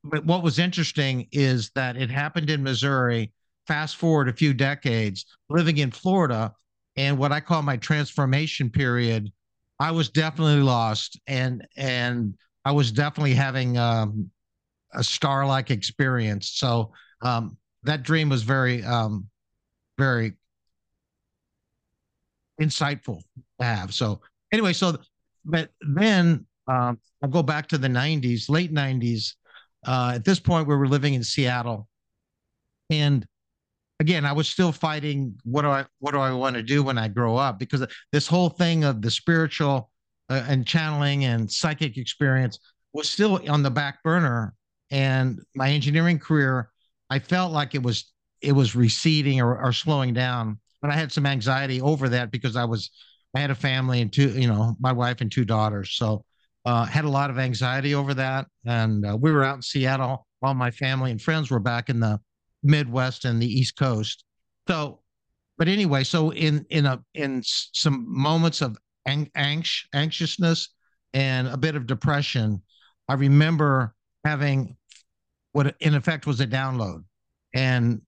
but 0.02 0.24
what 0.24 0.42
was 0.42 0.58
interesting 0.58 1.28
is 1.30 1.70
that 1.74 1.98
it 1.98 2.08
happened 2.08 2.48
in 2.48 2.62
Missouri. 2.62 3.30
Fast 3.66 3.96
forward 3.96 4.30
a 4.30 4.32
few 4.32 4.54
decades, 4.54 5.26
living 5.50 5.76
in 5.76 5.90
Florida, 5.90 6.54
and 6.96 7.18
what 7.18 7.32
I 7.32 7.40
call 7.40 7.60
my 7.60 7.76
transformation 7.76 8.70
period, 8.70 9.30
I 9.78 9.90
was 9.90 10.08
definitely 10.08 10.62
lost, 10.62 11.20
and 11.26 11.68
and 11.76 12.34
I 12.64 12.72
was 12.72 12.90
definitely 12.90 13.34
having 13.34 13.76
um, 13.76 14.30
a 14.94 15.04
star-like 15.04 15.70
experience. 15.70 16.50
So 16.54 16.92
um, 17.22 17.56
that 17.84 18.02
dream 18.02 18.28
was 18.28 18.42
very, 18.42 18.82
um, 18.84 19.28
very 19.98 20.34
insightful 22.60 23.22
to 23.60 23.64
have. 23.64 23.94
So 23.94 24.20
anyway, 24.52 24.72
so 24.72 24.98
but 25.44 25.70
then 25.80 26.46
um, 26.66 26.98
I'll 27.22 27.28
go 27.30 27.42
back 27.42 27.68
to 27.68 27.78
the 27.78 27.88
90s, 27.88 28.48
late 28.48 28.72
90s. 28.72 29.34
Uh, 29.86 30.12
at 30.16 30.24
this 30.24 30.38
point, 30.38 30.68
we 30.68 30.76
were 30.76 30.88
living 30.88 31.14
in 31.14 31.22
Seattle, 31.22 31.88
and 32.90 33.24
again, 34.00 34.24
I 34.24 34.32
was 34.32 34.48
still 34.48 34.72
fighting. 34.72 35.34
What 35.44 35.62
do 35.62 35.68
I 35.68 35.86
what 36.00 36.12
do 36.12 36.18
I 36.18 36.32
want 36.32 36.56
to 36.56 36.62
do 36.62 36.82
when 36.82 36.98
I 36.98 37.08
grow 37.08 37.36
up? 37.36 37.58
Because 37.58 37.86
this 38.12 38.26
whole 38.26 38.48
thing 38.48 38.84
of 38.84 39.02
the 39.02 39.10
spiritual 39.10 39.90
uh, 40.28 40.44
and 40.48 40.66
channeling 40.66 41.24
and 41.24 41.50
psychic 41.50 41.96
experience 41.96 42.58
was 42.92 43.08
still 43.08 43.40
on 43.48 43.62
the 43.62 43.70
back 43.70 44.02
burner, 44.02 44.54
and 44.90 45.40
my 45.54 45.70
engineering 45.70 46.18
career, 46.18 46.70
I 47.10 47.18
felt 47.18 47.52
like 47.52 47.74
it 47.74 47.82
was 47.82 48.12
it 48.40 48.52
was 48.52 48.76
receding 48.76 49.40
or, 49.40 49.58
or 49.60 49.72
slowing 49.72 50.14
down 50.14 50.58
but 50.80 50.90
I 50.90 50.94
had 50.94 51.12
some 51.12 51.26
anxiety 51.26 51.80
over 51.80 52.08
that 52.10 52.30
because 52.30 52.56
I 52.56 52.64
was 52.64 52.90
I 53.34 53.40
had 53.40 53.50
a 53.50 53.54
family 53.54 54.00
and 54.00 54.12
two, 54.12 54.30
you 54.30 54.48
know, 54.48 54.76
my 54.80 54.92
wife 54.92 55.20
and 55.20 55.30
two 55.30 55.44
daughters. 55.44 55.92
So 55.92 56.24
uh, 56.64 56.84
had 56.84 57.04
a 57.04 57.10
lot 57.10 57.30
of 57.30 57.38
anxiety 57.38 57.94
over 57.94 58.14
that. 58.14 58.46
And 58.64 59.04
uh, 59.04 59.16
we 59.20 59.30
were 59.32 59.44
out 59.44 59.56
in 59.56 59.62
Seattle. 59.62 60.26
All 60.42 60.54
my 60.54 60.70
family 60.70 61.10
and 61.10 61.20
friends 61.20 61.50
were 61.50 61.58
back 61.58 61.90
in 61.90 62.00
the 62.00 62.20
Midwest 62.62 63.24
and 63.24 63.40
the 63.40 63.46
East 63.46 63.76
Coast. 63.76 64.24
So, 64.66 65.00
but 65.58 65.68
anyway, 65.68 66.04
so 66.04 66.30
in 66.30 66.64
in 66.70 66.86
a 66.86 67.02
in 67.14 67.42
some 67.44 68.06
moments 68.08 68.62
of 68.62 68.78
ang- 69.06 69.30
anx- 69.34 69.86
anxiousness 69.92 70.68
and 71.12 71.48
a 71.48 71.56
bit 71.56 71.74
of 71.74 71.86
depression, 71.86 72.62
I 73.08 73.14
remember 73.14 73.94
having 74.28 74.76
what 75.52 75.74
in 75.80 75.94
effect 75.94 76.26
was 76.26 76.40
a 76.40 76.46
download, 76.46 77.02
and 77.54 78.02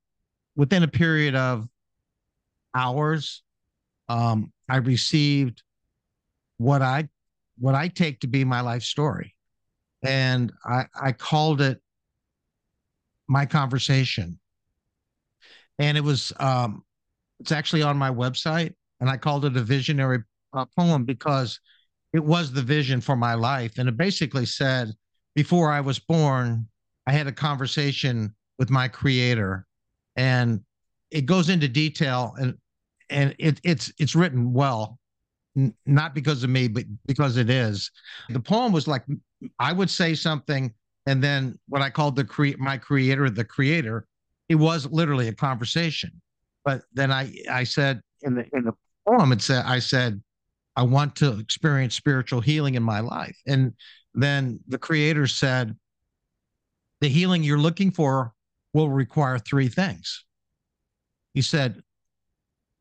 within 0.54 0.82
a 0.82 0.88
period 0.88 1.34
of 1.34 1.66
hours, 2.74 3.42
um, 4.08 4.52
I 4.68 4.76
received 4.76 5.62
what 6.58 6.82
I 6.82 7.08
what 7.58 7.74
I 7.74 7.88
take 7.88 8.20
to 8.20 8.26
be 8.26 8.44
my 8.44 8.60
life 8.60 8.82
story, 8.82 9.34
and 10.04 10.52
I 10.64 10.84
I 10.94 11.12
called 11.12 11.62
it 11.62 11.80
my 13.26 13.46
conversation, 13.46 14.38
and 15.78 15.96
it 15.96 16.04
was 16.04 16.32
um, 16.38 16.84
it's 17.40 17.52
actually 17.52 17.82
on 17.82 17.96
my 17.96 18.10
website, 18.10 18.74
and 19.00 19.08
I 19.08 19.16
called 19.16 19.46
it 19.46 19.56
a 19.56 19.62
visionary 19.62 20.22
uh, 20.52 20.66
poem 20.76 21.04
because 21.04 21.58
it 22.12 22.22
was 22.22 22.52
the 22.52 22.62
vision 22.62 23.00
for 23.00 23.16
my 23.16 23.34
life, 23.34 23.78
and 23.78 23.88
it 23.88 23.96
basically 23.96 24.44
said 24.44 24.92
before 25.34 25.70
I 25.70 25.80
was 25.80 25.98
born, 25.98 26.66
I 27.06 27.12
had 27.12 27.26
a 27.26 27.32
conversation 27.32 28.34
with 28.58 28.70
my 28.70 28.88
creator, 28.88 29.66
and 30.16 30.60
it 31.10 31.26
goes 31.26 31.48
into 31.48 31.68
detail 31.68 32.34
and 32.38 32.56
and 33.08 33.34
it, 33.38 33.60
it's 33.64 33.92
it's 33.98 34.14
written 34.14 34.52
well 34.52 34.98
n- 35.56 35.74
not 35.86 36.14
because 36.14 36.44
of 36.44 36.50
me 36.50 36.68
but 36.68 36.84
because 37.06 37.36
it 37.36 37.50
is. 37.50 37.90
The 38.28 38.40
poem 38.40 38.72
was 38.72 38.86
like 38.86 39.04
i 39.58 39.72
would 39.72 39.90
say 39.90 40.14
something 40.14 40.72
and 41.06 41.22
then 41.24 41.58
what 41.68 41.82
i 41.82 41.90
called 41.90 42.14
the 42.14 42.24
cre- 42.24 42.58
my 42.58 42.76
creator 42.76 43.30
the 43.30 43.44
creator 43.44 44.06
it 44.48 44.56
was 44.56 44.86
literally 44.90 45.28
a 45.28 45.34
conversation. 45.34 46.10
But 46.64 46.82
then 46.92 47.10
i 47.10 47.32
i 47.50 47.64
said 47.64 48.00
in 48.22 48.34
the 48.34 48.44
in 48.52 48.64
the 48.64 48.72
poem 49.08 49.32
it 49.32 49.42
said 49.42 49.64
i 49.64 49.78
said 49.78 50.22
i 50.76 50.82
want 50.82 51.16
to 51.16 51.38
experience 51.38 51.94
spiritual 51.94 52.40
healing 52.40 52.74
in 52.74 52.82
my 52.82 53.00
life. 53.00 53.36
And 53.46 53.72
then 54.14 54.60
the 54.68 54.78
creator 54.78 55.26
said 55.26 55.76
the 57.00 57.08
healing 57.08 57.42
you're 57.42 57.58
looking 57.58 57.90
for 57.90 58.32
will 58.72 58.88
require 58.88 59.38
three 59.38 59.68
things 59.68 60.24
he 61.32 61.42
said, 61.42 61.82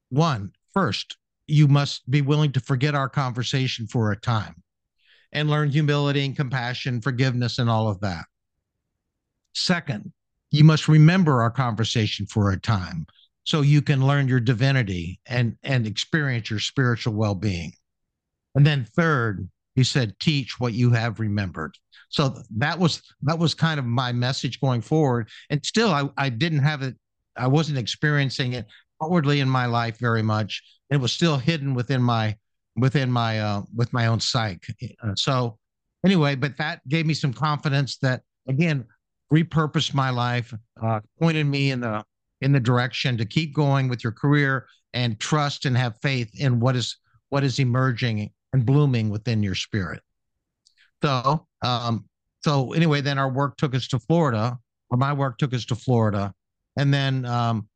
one, 0.09 0.51
first, 0.73 1.17
you 1.47 1.67
must 1.67 2.09
be 2.09 2.21
willing 2.21 2.51
to 2.53 2.59
forget 2.59 2.95
our 2.95 3.09
conversation 3.09 3.87
for 3.87 4.11
a 4.11 4.19
time 4.19 4.63
and 5.31 5.49
learn 5.49 5.69
humility 5.69 6.25
and 6.25 6.35
compassion, 6.35 7.01
forgiveness, 7.01 7.59
and 7.59 7.69
all 7.69 7.87
of 7.87 7.99
that. 8.01 8.25
Second, 9.53 10.11
you 10.51 10.63
must 10.63 10.87
remember 10.87 11.41
our 11.41 11.51
conversation 11.51 12.25
for 12.25 12.51
a 12.51 12.59
time 12.59 13.05
so 13.43 13.61
you 13.61 13.81
can 13.81 14.05
learn 14.05 14.27
your 14.27 14.39
divinity 14.39 15.19
and, 15.27 15.55
and 15.63 15.85
experience 15.85 16.49
your 16.49 16.59
spiritual 16.59 17.13
well 17.13 17.35
being. 17.35 17.73
And 18.55 18.65
then 18.65 18.85
third, 18.95 19.47
he 19.79 19.85
said, 19.85 20.13
teach 20.19 20.59
what 20.59 20.73
you 20.73 20.91
have 20.91 21.21
remembered. 21.21 21.73
So 22.09 22.35
that 22.57 22.77
was 22.77 23.01
that 23.21 23.39
was 23.39 23.53
kind 23.53 23.79
of 23.79 23.85
my 23.85 24.11
message 24.11 24.59
going 24.59 24.81
forward. 24.81 25.29
And 25.49 25.65
still 25.65 25.89
I, 25.91 26.09
I 26.17 26.27
didn't 26.27 26.59
have 26.59 26.81
it 26.81 26.95
I 27.37 27.47
wasn't 27.47 27.77
experiencing 27.77 28.53
it 28.53 28.65
outwardly 29.01 29.39
in 29.39 29.47
my 29.47 29.67
life 29.67 29.97
very 29.97 30.21
much. 30.21 30.61
It 30.89 30.97
was 30.97 31.13
still 31.13 31.37
hidden 31.37 31.73
within 31.75 32.01
my 32.01 32.35
within 32.75 33.09
my 33.09 33.39
uh, 33.39 33.61
with 33.73 33.93
my 33.93 34.07
own 34.07 34.19
psyche. 34.19 34.97
Uh, 35.01 35.15
so 35.15 35.57
anyway, 36.03 36.35
but 36.35 36.57
that 36.57 36.85
gave 36.89 37.05
me 37.05 37.13
some 37.13 37.31
confidence 37.31 37.97
that 37.99 38.23
again 38.49 38.85
repurposed 39.31 39.93
my 39.93 40.09
life, 40.09 40.53
uh, 40.81 40.99
pointed 41.21 41.45
me 41.45 41.71
in 41.71 41.79
the 41.79 42.03
in 42.41 42.51
the 42.51 42.59
direction 42.59 43.17
to 43.17 43.25
keep 43.25 43.53
going 43.55 43.87
with 43.87 44.03
your 44.03 44.13
career 44.13 44.67
and 44.93 45.19
trust 45.21 45.65
and 45.65 45.77
have 45.77 45.95
faith 46.01 46.31
in 46.37 46.59
what 46.59 46.75
is 46.75 46.97
what 47.29 47.45
is 47.45 47.59
emerging 47.59 48.29
and 48.53 48.65
blooming 48.65 49.09
within 49.09 49.43
your 49.43 49.55
spirit. 49.55 50.01
So 51.03 51.47
um, 51.61 52.05
so 52.43 52.73
anyway, 52.73 53.01
then 53.01 53.17
our 53.17 53.29
work 53.29 53.57
took 53.57 53.75
us 53.75 53.87
to 53.89 53.99
Florida, 53.99 54.57
or 54.89 54.97
my 54.97 55.13
work 55.13 55.37
took 55.37 55.53
us 55.53 55.65
to 55.65 55.75
Florida, 55.75 56.33
and 56.77 56.93
then 56.93 57.25
um, 57.25 57.67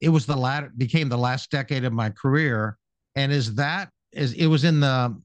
it 0.00 0.08
was 0.08 0.26
the 0.26 0.36
latter 0.36 0.72
became 0.76 1.08
the 1.08 1.18
last 1.18 1.50
decade 1.50 1.84
of 1.84 1.92
my 1.92 2.10
career, 2.10 2.76
and 3.16 3.32
is 3.32 3.54
that 3.54 3.90
is 4.12 4.32
it 4.34 4.46
was 4.46 4.64
in 4.64 4.80
the 4.80 5.20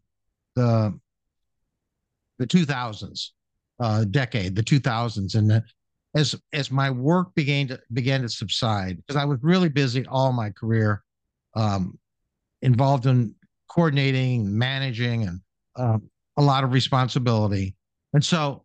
the 0.56 0.98
the 2.38 2.48
2000s 2.48 3.30
uh, 3.80 4.04
decade, 4.06 4.56
the 4.56 4.64
2000s, 4.64 5.36
and 5.36 5.50
the, 5.50 5.64
as 6.16 6.36
as 6.54 6.72
my 6.72 6.90
work 6.90 7.34
began 7.36 7.68
to 7.68 7.80
began 7.94 8.22
to 8.22 8.30
subside 8.30 8.98
because 8.98 9.22
I 9.22 9.26
was 9.26 9.40
really 9.42 9.70
busy 9.70 10.06
all 10.08 10.32
my 10.32 10.50
career, 10.50 11.04
um, 11.56 11.98
involved 12.62 13.06
in 13.06 13.36
coordinating, 13.76 14.58
managing, 14.58 15.24
and 15.24 15.42
um, 15.76 16.10
a 16.38 16.42
lot 16.42 16.64
of 16.64 16.72
responsibility, 16.72 17.76
and 18.14 18.24
so 18.24 18.64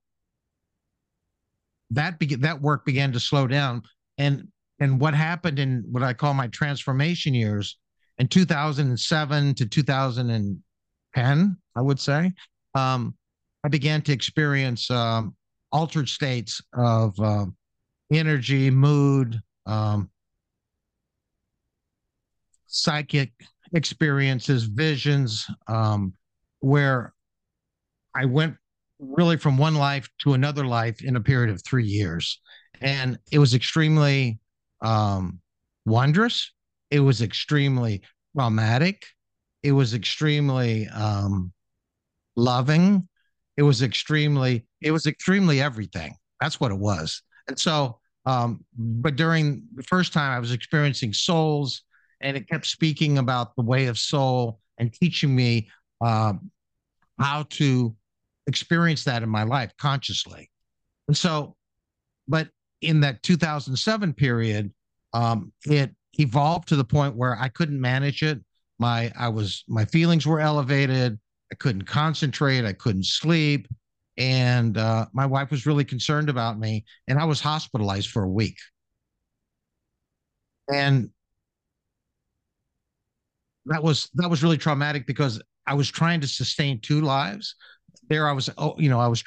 that 1.91 2.19
be- 2.19 2.37
that 2.37 2.61
work 2.63 2.85
began 2.87 3.13
to 3.13 3.21
slow 3.21 3.47
down. 3.47 3.83
And 4.19 4.47
and 4.79 5.01
what 5.01 5.15
happened 5.15 5.59
in 5.59 5.85
what 5.91 6.05
I 6.05 6.13
call 6.13 6.33
my 6.33 6.47
transformation 6.49 7.35
years 7.35 7.77
in 8.19 8.29
2007 8.29 9.55
to 9.55 9.67
2010, 9.67 11.57
I 11.77 11.81
would 11.81 11.99
say, 11.99 12.33
um, 12.75 13.15
I 13.65 13.69
began 13.69 14.03
to 14.03 14.13
experience 14.13 14.91
um, 14.91 15.35
altered 15.73 16.09
states 16.09 16.63
of 16.75 17.19
uh, 17.19 17.47
energy, 18.13 18.71
mood, 18.71 19.41
um, 19.67 20.11
psychic 22.67 23.33
experiences, 23.73 24.65
visions, 24.65 25.47
um, 25.69 26.15
where 26.61 27.15
I 28.15 28.25
went 28.25 28.57
really 28.99 29.37
from 29.37 29.57
one 29.57 29.75
life 29.75 30.09
to 30.21 30.35
another 30.35 30.67
life 30.67 31.03
in 31.03 31.17
a 31.17 31.21
period 31.21 31.51
of 31.51 31.63
three 31.65 31.87
years. 31.87 32.41
And 32.81 33.19
it 33.31 33.39
was 33.39 33.55
extremely 33.55 34.41
um, 34.83 35.41
wondrous. 35.87 36.53
It 36.91 37.01
was 37.01 37.23
extremely 37.23 38.03
traumatic. 38.37 39.07
It 39.63 39.73
was 39.73 39.95
extremely 39.95 40.89
um, 40.89 41.53
loving. 42.37 43.09
It 43.57 43.63
was 43.63 43.83
extremely, 43.83 44.67
it 44.81 44.91
was 44.91 45.07
extremely 45.07 45.61
everything. 45.61 46.15
That's 46.41 46.59
what 46.59 46.73
it 46.73 46.79
was. 46.79 47.23
And 47.49 47.59
so, 47.59 47.99
um, 48.27 48.65
but 48.77 49.17
during 49.17 49.65
the 49.75 49.83
first 49.83 50.13
time 50.13 50.33
I 50.33 50.39
was 50.39 50.53
experiencing 50.53 51.13
souls 51.13 51.83
and 52.21 52.37
it 52.37 52.49
kept 52.49 52.67
speaking 52.67 53.19
about 53.19 53.57
the 53.57 53.63
way 53.63 53.87
of 53.87 53.99
soul 53.99 54.61
and 54.79 54.93
teaching 54.93 55.35
me 55.35 55.69
uh, 56.01 56.35
how 57.19 57.45
to 57.51 57.95
experience 58.47 59.05
that 59.05 59.23
in 59.23 59.29
my 59.29 59.43
life 59.43 59.73
consciously. 59.79 60.51
And 61.09 61.17
so, 61.17 61.57
but 62.29 62.49
in 62.81 63.01
that 63.01 63.23
2007 63.23 64.15
period, 64.15 64.73
um, 65.13 65.53
it 65.65 65.95
evolved 66.19 66.69
to 66.69 66.77
the 66.77 66.85
point 66.85 67.17
where 67.17 67.37
I 67.39 67.49
couldn't 67.49 67.81
manage 67.81 68.23
it. 68.23 68.41
My 68.79 69.13
I 69.19 69.29
was 69.29 69.65
my 69.69 69.85
feelings 69.85 70.27
were 70.27 70.41
elevated. 70.41 71.19
I 71.53 71.55
couldn't 71.57 71.83
concentrate. 71.83 72.65
I 72.65 72.73
couldn't 72.73 73.07
sleep, 73.07 73.67
and 74.17 74.79
uh, 74.79 75.07
my 75.13 75.27
wife 75.27 75.51
was 75.51 75.67
really 75.67 75.85
concerned 75.85 76.29
about 76.29 76.59
me. 76.59 76.85
And 77.09 77.19
I 77.19 77.25
was 77.25 77.41
hospitalized 77.41 78.11
for 78.11 78.23
a 78.23 78.29
week. 78.29 78.57
And 80.73 81.11
that 83.67 83.83
was 83.83 84.09
that 84.15 84.29
was 84.31 84.43
really 84.43 84.59
traumatic 84.59 85.07
because 85.07 85.41
I 85.67 85.75
was 85.75 85.91
trying 85.91 86.21
to 86.21 86.29
sustain 86.29 86.81
two 86.81 87.01
lives. 87.01 87.55
There, 88.09 88.29
I 88.29 88.33
was, 88.33 88.51
oh, 88.59 88.75
you 88.79 88.89
know, 88.89 88.99
I 88.99 89.09
was 89.09 89.23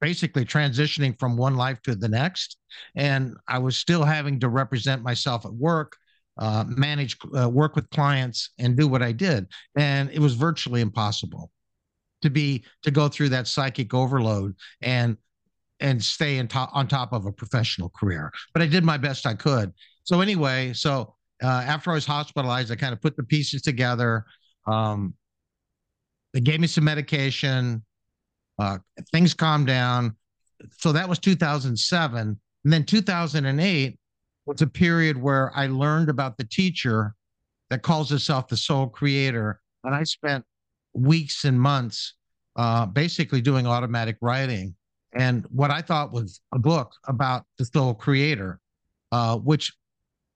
basically 0.00 0.44
transitioning 0.44 1.18
from 1.18 1.36
one 1.36 1.56
life 1.56 1.80
to 1.82 1.94
the 1.94 2.08
next, 2.08 2.56
and 2.96 3.36
I 3.46 3.58
was 3.58 3.76
still 3.76 4.04
having 4.04 4.40
to 4.40 4.48
represent 4.48 5.02
myself 5.02 5.44
at 5.44 5.52
work, 5.52 5.96
uh, 6.38 6.64
manage, 6.66 7.18
uh, 7.38 7.48
work 7.48 7.76
with 7.76 7.88
clients, 7.90 8.50
and 8.58 8.76
do 8.76 8.88
what 8.88 9.02
I 9.02 9.12
did, 9.12 9.46
and 9.76 10.10
it 10.10 10.18
was 10.18 10.34
virtually 10.34 10.80
impossible 10.80 11.50
to 12.22 12.30
be 12.30 12.64
to 12.84 12.90
go 12.90 13.08
through 13.08 13.30
that 13.30 13.46
psychic 13.46 13.92
overload 13.94 14.54
and 14.80 15.16
and 15.80 16.02
stay 16.02 16.38
in 16.38 16.46
top, 16.46 16.70
on 16.72 16.86
top 16.86 17.12
of 17.12 17.26
a 17.26 17.32
professional 17.32 17.90
career. 17.90 18.32
But 18.52 18.62
I 18.62 18.66
did 18.66 18.84
my 18.84 18.96
best 18.96 19.26
I 19.26 19.34
could. 19.34 19.72
So 20.04 20.20
anyway, 20.20 20.72
so 20.72 21.16
uh, 21.42 21.46
after 21.46 21.90
I 21.90 21.94
was 21.94 22.06
hospitalized, 22.06 22.70
I 22.70 22.76
kind 22.76 22.92
of 22.92 23.00
put 23.00 23.16
the 23.16 23.22
pieces 23.22 23.62
together. 23.62 24.24
Um, 24.66 25.14
they 26.32 26.40
gave 26.40 26.60
me 26.60 26.66
some 26.66 26.84
medication. 26.84 27.84
Uh, 28.58 28.78
things 29.10 29.34
calmed 29.34 29.66
down. 29.66 30.16
So 30.78 30.92
that 30.92 31.08
was 31.08 31.18
2007. 31.18 32.40
And 32.64 32.72
then 32.72 32.84
2008 32.84 33.98
was 34.46 34.62
a 34.62 34.66
period 34.66 35.20
where 35.20 35.50
I 35.56 35.66
learned 35.66 36.08
about 36.08 36.36
the 36.36 36.44
teacher 36.44 37.14
that 37.70 37.82
calls 37.82 38.12
itself 38.12 38.48
the 38.48 38.56
soul 38.56 38.86
creator. 38.86 39.60
And 39.84 39.94
I 39.94 40.04
spent 40.04 40.44
weeks 40.94 41.44
and 41.44 41.60
months 41.60 42.14
uh, 42.56 42.86
basically 42.86 43.40
doing 43.40 43.66
automatic 43.66 44.16
writing 44.20 44.74
and 45.14 45.46
what 45.50 45.70
I 45.70 45.82
thought 45.82 46.12
was 46.12 46.40
a 46.52 46.58
book 46.58 46.94
about 47.04 47.44
the 47.58 47.64
soul 47.64 47.94
creator, 47.94 48.60
uh, 49.10 49.36
which 49.36 49.72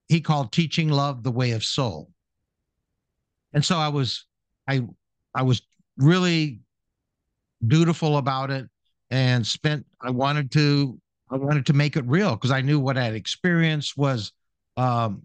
he 0.09 0.21
called 0.21 0.53
Teaching 0.53 0.89
Love 0.89 1.23
the 1.23 1.31
Way 1.31 1.53
of 1.53 1.65
Soul. 1.65 2.11
And 3.53 3.65
so 3.65 3.77
I 3.77 3.89
was, 3.89 4.27
I, 4.69 4.83
I 5.35 5.43
was 5.43 5.63
really 5.97 6.61
dutiful 7.67 8.19
about 8.19 8.51
it 8.51 8.69
and 9.11 9.47
spent 9.47 9.85
i 10.03 10.11
wanted 10.11 10.51
to 10.51 11.01
i 11.31 11.37
wanted 11.37 11.65
to 11.65 11.73
make 11.73 11.97
it 11.97 12.05
real 12.07 12.35
because 12.35 12.51
i 12.51 12.61
knew 12.61 12.79
what 12.79 12.99
i 12.99 13.05
had 13.05 13.15
experienced 13.15 13.97
was 13.97 14.33
um, 14.77 15.23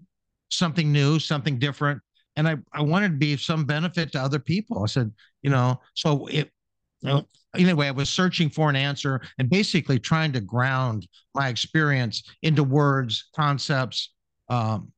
something 0.49 0.91
new 0.91 1.19
something 1.19 1.59
different 1.59 2.01
and 2.35 2.47
i 2.47 2.55
i 2.73 2.81
wanted 2.81 3.09
to 3.09 3.17
be 3.17 3.33
of 3.33 3.41
some 3.41 3.65
benefit 3.65 4.11
to 4.11 4.19
other 4.21 4.39
people 4.39 4.83
i 4.83 4.85
said 4.85 5.11
you 5.41 5.49
know 5.49 5.79
so 5.93 6.27
it 6.27 6.49
you 7.01 7.09
know, 7.09 7.27
anyway 7.55 7.87
i 7.87 7.91
was 7.91 8.09
searching 8.09 8.49
for 8.49 8.69
an 8.69 8.75
answer 8.75 9.19
and 9.39 9.49
basically 9.49 9.99
trying 9.99 10.31
to 10.31 10.39
ground 10.39 11.07
my 11.35 11.49
experience 11.49 12.23
into 12.43 12.63
words 12.63 13.29
concepts 13.35 14.13
um, 14.51 14.91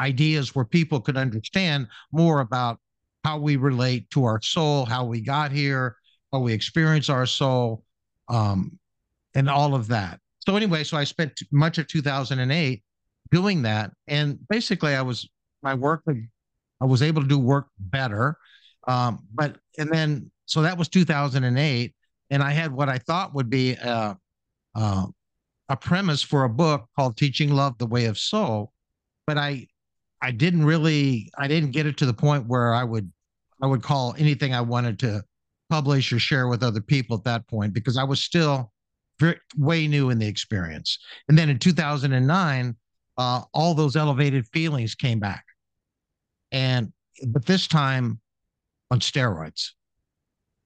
ideas 0.00 0.54
where 0.54 0.64
people 0.64 1.00
could 1.00 1.16
understand 1.16 1.86
more 2.12 2.40
about 2.40 2.80
how 3.24 3.38
we 3.38 3.56
relate 3.56 4.10
to 4.10 4.24
our 4.24 4.42
soul, 4.42 4.84
how 4.84 5.04
we 5.04 5.20
got 5.20 5.52
here, 5.52 5.96
how 6.32 6.40
we 6.40 6.52
experience 6.52 7.08
our 7.08 7.24
soul, 7.24 7.84
um, 8.28 8.76
and 9.34 9.48
all 9.48 9.74
of 9.74 9.86
that. 9.88 10.20
So 10.40 10.56
anyway, 10.56 10.82
so 10.82 10.96
I 10.96 11.04
spent 11.04 11.40
much 11.52 11.78
of 11.78 11.86
2008 11.86 12.82
doing 13.30 13.62
that, 13.62 13.92
and 14.08 14.38
basically, 14.48 14.94
I 14.94 15.02
was 15.02 15.26
my 15.62 15.74
work. 15.74 16.02
I 16.80 16.84
was 16.84 17.00
able 17.00 17.22
to 17.22 17.28
do 17.28 17.38
work 17.38 17.68
better, 17.78 18.36
um, 18.88 19.20
but 19.32 19.56
and 19.78 19.90
then 19.90 20.30
so 20.46 20.62
that 20.62 20.76
was 20.76 20.88
2008, 20.88 21.94
and 22.30 22.42
I 22.42 22.50
had 22.50 22.72
what 22.72 22.88
I 22.88 22.98
thought 22.98 23.34
would 23.34 23.48
be 23.48 23.72
a, 23.72 24.18
a, 24.74 25.06
a 25.68 25.76
premise 25.76 26.22
for 26.22 26.44
a 26.44 26.48
book 26.48 26.86
called 26.96 27.16
"Teaching 27.16 27.50
Love: 27.50 27.78
The 27.78 27.86
Way 27.86 28.06
of 28.06 28.18
Soul," 28.18 28.72
but 29.26 29.38
I 29.38 29.66
I 30.20 30.30
didn't 30.30 30.64
really 30.64 31.30
I 31.36 31.48
didn't 31.48 31.72
get 31.72 31.86
it 31.86 31.96
to 31.98 32.06
the 32.06 32.14
point 32.14 32.46
where 32.46 32.74
I 32.74 32.84
would 32.84 33.10
I 33.62 33.66
would 33.66 33.82
call 33.82 34.14
anything 34.18 34.54
I 34.54 34.60
wanted 34.60 34.98
to 35.00 35.24
publish 35.70 36.12
or 36.12 36.18
share 36.18 36.48
with 36.48 36.62
other 36.62 36.80
people 36.80 37.16
at 37.16 37.24
that 37.24 37.46
point 37.48 37.72
because 37.72 37.96
I 37.96 38.04
was 38.04 38.20
still 38.20 38.72
very, 39.18 39.38
way 39.56 39.86
new 39.86 40.10
in 40.10 40.18
the 40.18 40.26
experience. 40.26 40.98
And 41.28 41.38
then 41.38 41.48
in 41.48 41.58
2009, 41.58 42.76
uh, 43.16 43.42
all 43.52 43.74
those 43.74 43.96
elevated 43.96 44.46
feelings 44.48 44.94
came 44.94 45.20
back, 45.20 45.44
and 46.52 46.92
but 47.28 47.46
this 47.46 47.68
time 47.68 48.20
on 48.90 49.00
steroids. 49.00 49.70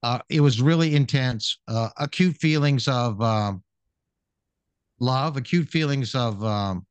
Uh, 0.03 0.21
it 0.29 0.41
was 0.41 0.63
really 0.63 0.95
intense, 0.95 1.59
uh, 1.67 1.89
acute 1.99 2.37
feelings 2.37 2.87
of 2.87 3.21
um, 3.21 3.65
love, 5.01 5.37
acute 5.37 5.69
feelings 5.69 6.15
of 6.15 6.43
um, 6.45 6.87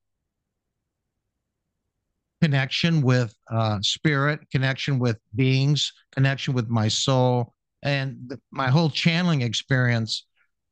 connection 2.41 3.01
with 3.01 3.33
uh, 3.51 3.79
spirit, 3.81 4.39
connection 4.51 4.99
with 4.99 5.17
beings, 5.35 5.91
connection 6.11 6.53
with 6.53 6.69
my 6.69 6.87
soul. 6.87 7.53
And 7.83 8.37
my 8.51 8.69
whole 8.69 8.89
channeling 8.89 9.41
experience 9.41 10.25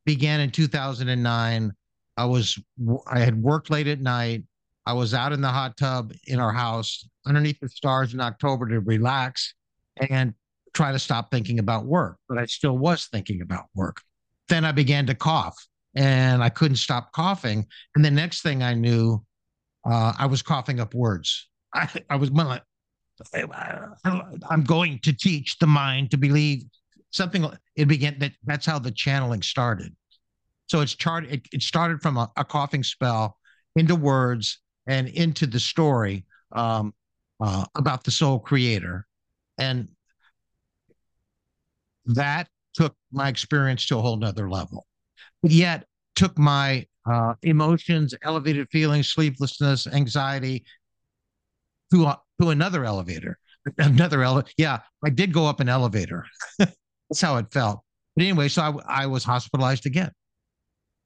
began 0.06 0.40
in 0.40 0.52
2009. 0.52 1.72
I 2.18 2.26
was, 2.26 2.60
I 3.08 3.20
had 3.20 3.42
worked 3.42 3.70
late 3.70 3.88
at 3.88 4.00
night. 4.00 4.44
I 4.86 4.94
was 4.94 5.14
out 5.14 5.34
in 5.34 5.42
the 5.42 5.50
hot 5.50 5.78
tub 5.78 6.14
in 6.28 6.40
our 6.40 6.54
house 6.54 7.08
underneath 7.26 7.60
the 7.60 7.70
stars 7.70 8.14
in 8.14 8.20
October 8.20 8.68
to 8.70 8.80
relax 8.82 9.56
and 10.10 10.34
try 10.74 10.92
to 10.92 11.00
stop 11.00 11.32
thinking 11.32 11.58
about 11.58 11.86
work. 11.86 12.18
But 12.30 12.38
I 12.38 12.46
still 12.46 12.78
was 12.78 13.08
thinking 13.08 13.42
about 13.42 13.66
work. 13.74 14.02
Then 14.48 14.64
I 14.64 14.72
began 14.72 15.08
to 15.08 15.16
cough 15.16 15.56
and 15.96 16.44
I 16.44 16.50
couldn't 16.50 16.78
stop 16.78 17.12
coughing. 17.14 17.66
And 17.96 18.04
the 18.04 18.12
next 18.12 18.42
thing 18.42 18.62
I 18.62 18.74
knew, 18.74 19.24
uh, 19.90 20.14
I 20.18 20.26
was 20.26 20.42
coughing 20.42 20.80
up 20.80 20.94
words. 20.94 21.48
I, 21.74 21.90
I 22.10 22.16
was 22.18 22.32
like, 22.32 22.64
I'm 24.50 24.64
going 24.64 25.00
to 25.04 25.14
teach 25.14 25.58
the 25.60 25.68
mind 25.68 26.12
to 26.12 26.18
believe 26.18 26.64
something. 27.12 27.50
It 27.76 27.88
began 27.88 28.20
that 28.20 28.34
that's 28.44 28.66
how 28.66 28.80
the 28.80 28.92
channeling 28.92 29.42
started. 29.42 29.96
So 30.68 30.82
it's 30.82 30.96
charted. 30.96 31.32
It, 31.32 31.42
it 31.54 31.62
started 31.62 32.02
from 32.02 32.18
a, 32.18 32.30
a, 32.36 32.44
coughing 32.44 32.84
spell 32.84 33.38
into 33.76 33.96
words 33.96 34.60
and 34.88 35.08
into 35.08 35.46
the 35.46 35.60
story 35.60 36.26
um, 36.52 36.94
uh, 37.40 37.66
about 37.76 38.04
the 38.04 38.12
soul 38.12 38.40
creator, 38.40 39.06
and 39.58 39.88
that 42.06 42.48
took 42.74 42.96
my 43.12 43.30
experience 43.30 43.86
to 43.88 43.98
a 43.98 44.02
whole 44.02 44.18
nother 44.18 44.50
level. 44.50 44.86
Yet 45.46 45.86
took 46.16 46.38
my 46.38 46.86
uh, 47.10 47.36
emotions, 47.44 48.14
elevated 48.24 48.68
feelings, 48.72 49.10
sleeplessness, 49.10 49.88
anxiety, 49.88 50.66
to 51.94 52.06
a, 52.06 52.20
to 52.42 52.50
another 52.50 52.84
elevator, 52.84 53.38
another 53.78 54.24
elevator. 54.24 54.54
Yeah, 54.58 54.80
I 55.04 55.10
did 55.10 55.34
go 55.34 55.46
up 55.46 55.60
an 55.60 55.70
elevator. 55.70 56.26
That's 56.60 57.22
how 57.22 57.38
it 57.38 57.52
felt. 57.52 57.82
But 58.16 58.24
anyway, 58.24 58.48
so 58.48 58.62
I, 58.62 59.04
I 59.04 59.06
was 59.06 59.24
hospitalized 59.24 59.86
again. 59.86 60.12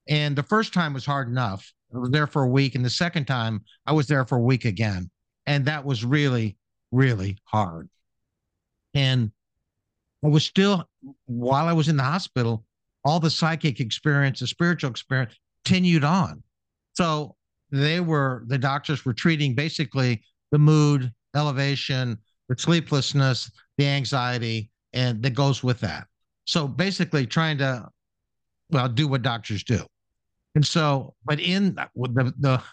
And 0.08 0.36
the 0.36 0.43
first 0.43 0.73
time 0.73 0.93
was 0.93 1.06
hard 1.06 1.28
enough. 1.28 1.71
I 1.93 1.97
was 1.97 2.12
there 2.12 2.28
for 2.28 2.43
a 2.43 2.47
week. 2.47 2.75
And 2.75 2.86
the 2.86 2.89
second 2.89 3.25
time, 3.25 3.63
I 3.86 3.93
was 3.93 4.08
there 4.08 4.25
for 4.25 4.38
a 4.38 4.41
week 4.41 4.65
again. 4.65 5.10
And 5.45 5.65
that 5.65 5.86
was 5.86 6.06
really, 6.06 6.58
really 6.91 7.38
hard. 7.45 7.89
And 8.93 9.32
I 10.23 10.28
was 10.28 10.45
still, 10.45 10.88
while 11.25 11.67
I 11.67 11.73
was 11.73 11.88
in 11.89 11.97
the 11.97 12.04
hospital, 12.04 12.65
all 13.10 13.19
the 13.19 13.30
psychic 13.30 13.80
experience, 13.80 14.39
the 14.39 14.45
spiritual 14.45 14.91
experience 14.91 15.34
continued 15.65 16.04
on. 16.04 16.43
So 16.93 17.36
they 17.72 18.02
were, 18.02 18.43
the 18.48 18.58
doctors 18.60 19.04
were 19.04 19.13
treating 19.13 19.56
basically 19.56 20.22
the 20.52 20.60
mood, 20.60 21.12
elevation, 21.36 22.19
the 22.50 22.56
sleeplessness, 22.56 23.50
the 23.80 23.88
anxiety, 23.88 24.69
and 24.93 25.24
that 25.24 25.32
goes 25.32 25.63
with 25.63 25.80
that. 25.80 26.06
So 26.45 26.67
basically, 26.67 27.26
trying 27.26 27.58
to, 27.60 27.88
well, 28.69 28.88
do 28.88 29.08
what 29.08 29.24
doctors 29.24 29.63
do. 29.63 29.84
And 30.54 30.65
so, 30.65 31.15
but 31.26 31.39
in 31.39 31.76
the 31.95 32.34
the 32.39 32.63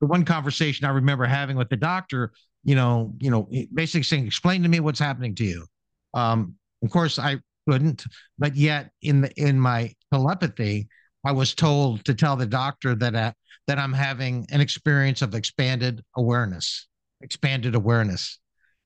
the 0.00 0.06
one 0.06 0.24
conversation 0.24 0.86
I 0.86 0.90
remember 0.90 1.24
having 1.24 1.56
with 1.56 1.68
the 1.68 1.76
doctor, 1.76 2.32
you 2.64 2.74
know, 2.74 3.14
you 3.20 3.30
know, 3.30 3.48
basically 3.74 4.04
saying, 4.04 4.26
"Explain 4.26 4.62
to 4.62 4.68
me 4.68 4.78
what's 4.80 5.00
happening 5.00 5.34
to 5.36 5.44
you." 5.44 5.66
Um, 6.14 6.54
of 6.82 6.90
course, 6.90 7.18
I 7.18 7.38
couldn't, 7.68 8.04
but 8.38 8.56
yet 8.56 8.90
in 9.02 9.20
the 9.20 9.32
in 9.36 9.58
my 9.58 9.92
telepathy, 10.12 10.88
I 11.24 11.32
was 11.32 11.54
told 11.54 12.04
to 12.04 12.14
tell 12.14 12.36
the 12.36 12.46
doctor 12.46 12.94
that 12.94 13.14
uh, 13.14 13.32
that 13.66 13.78
I'm 13.78 13.92
having 13.92 14.46
an 14.50 14.60
experience 14.60 15.22
of 15.22 15.34
expanded 15.34 16.02
awareness, 16.16 16.88
expanded 17.20 17.74
awareness, 17.74 18.38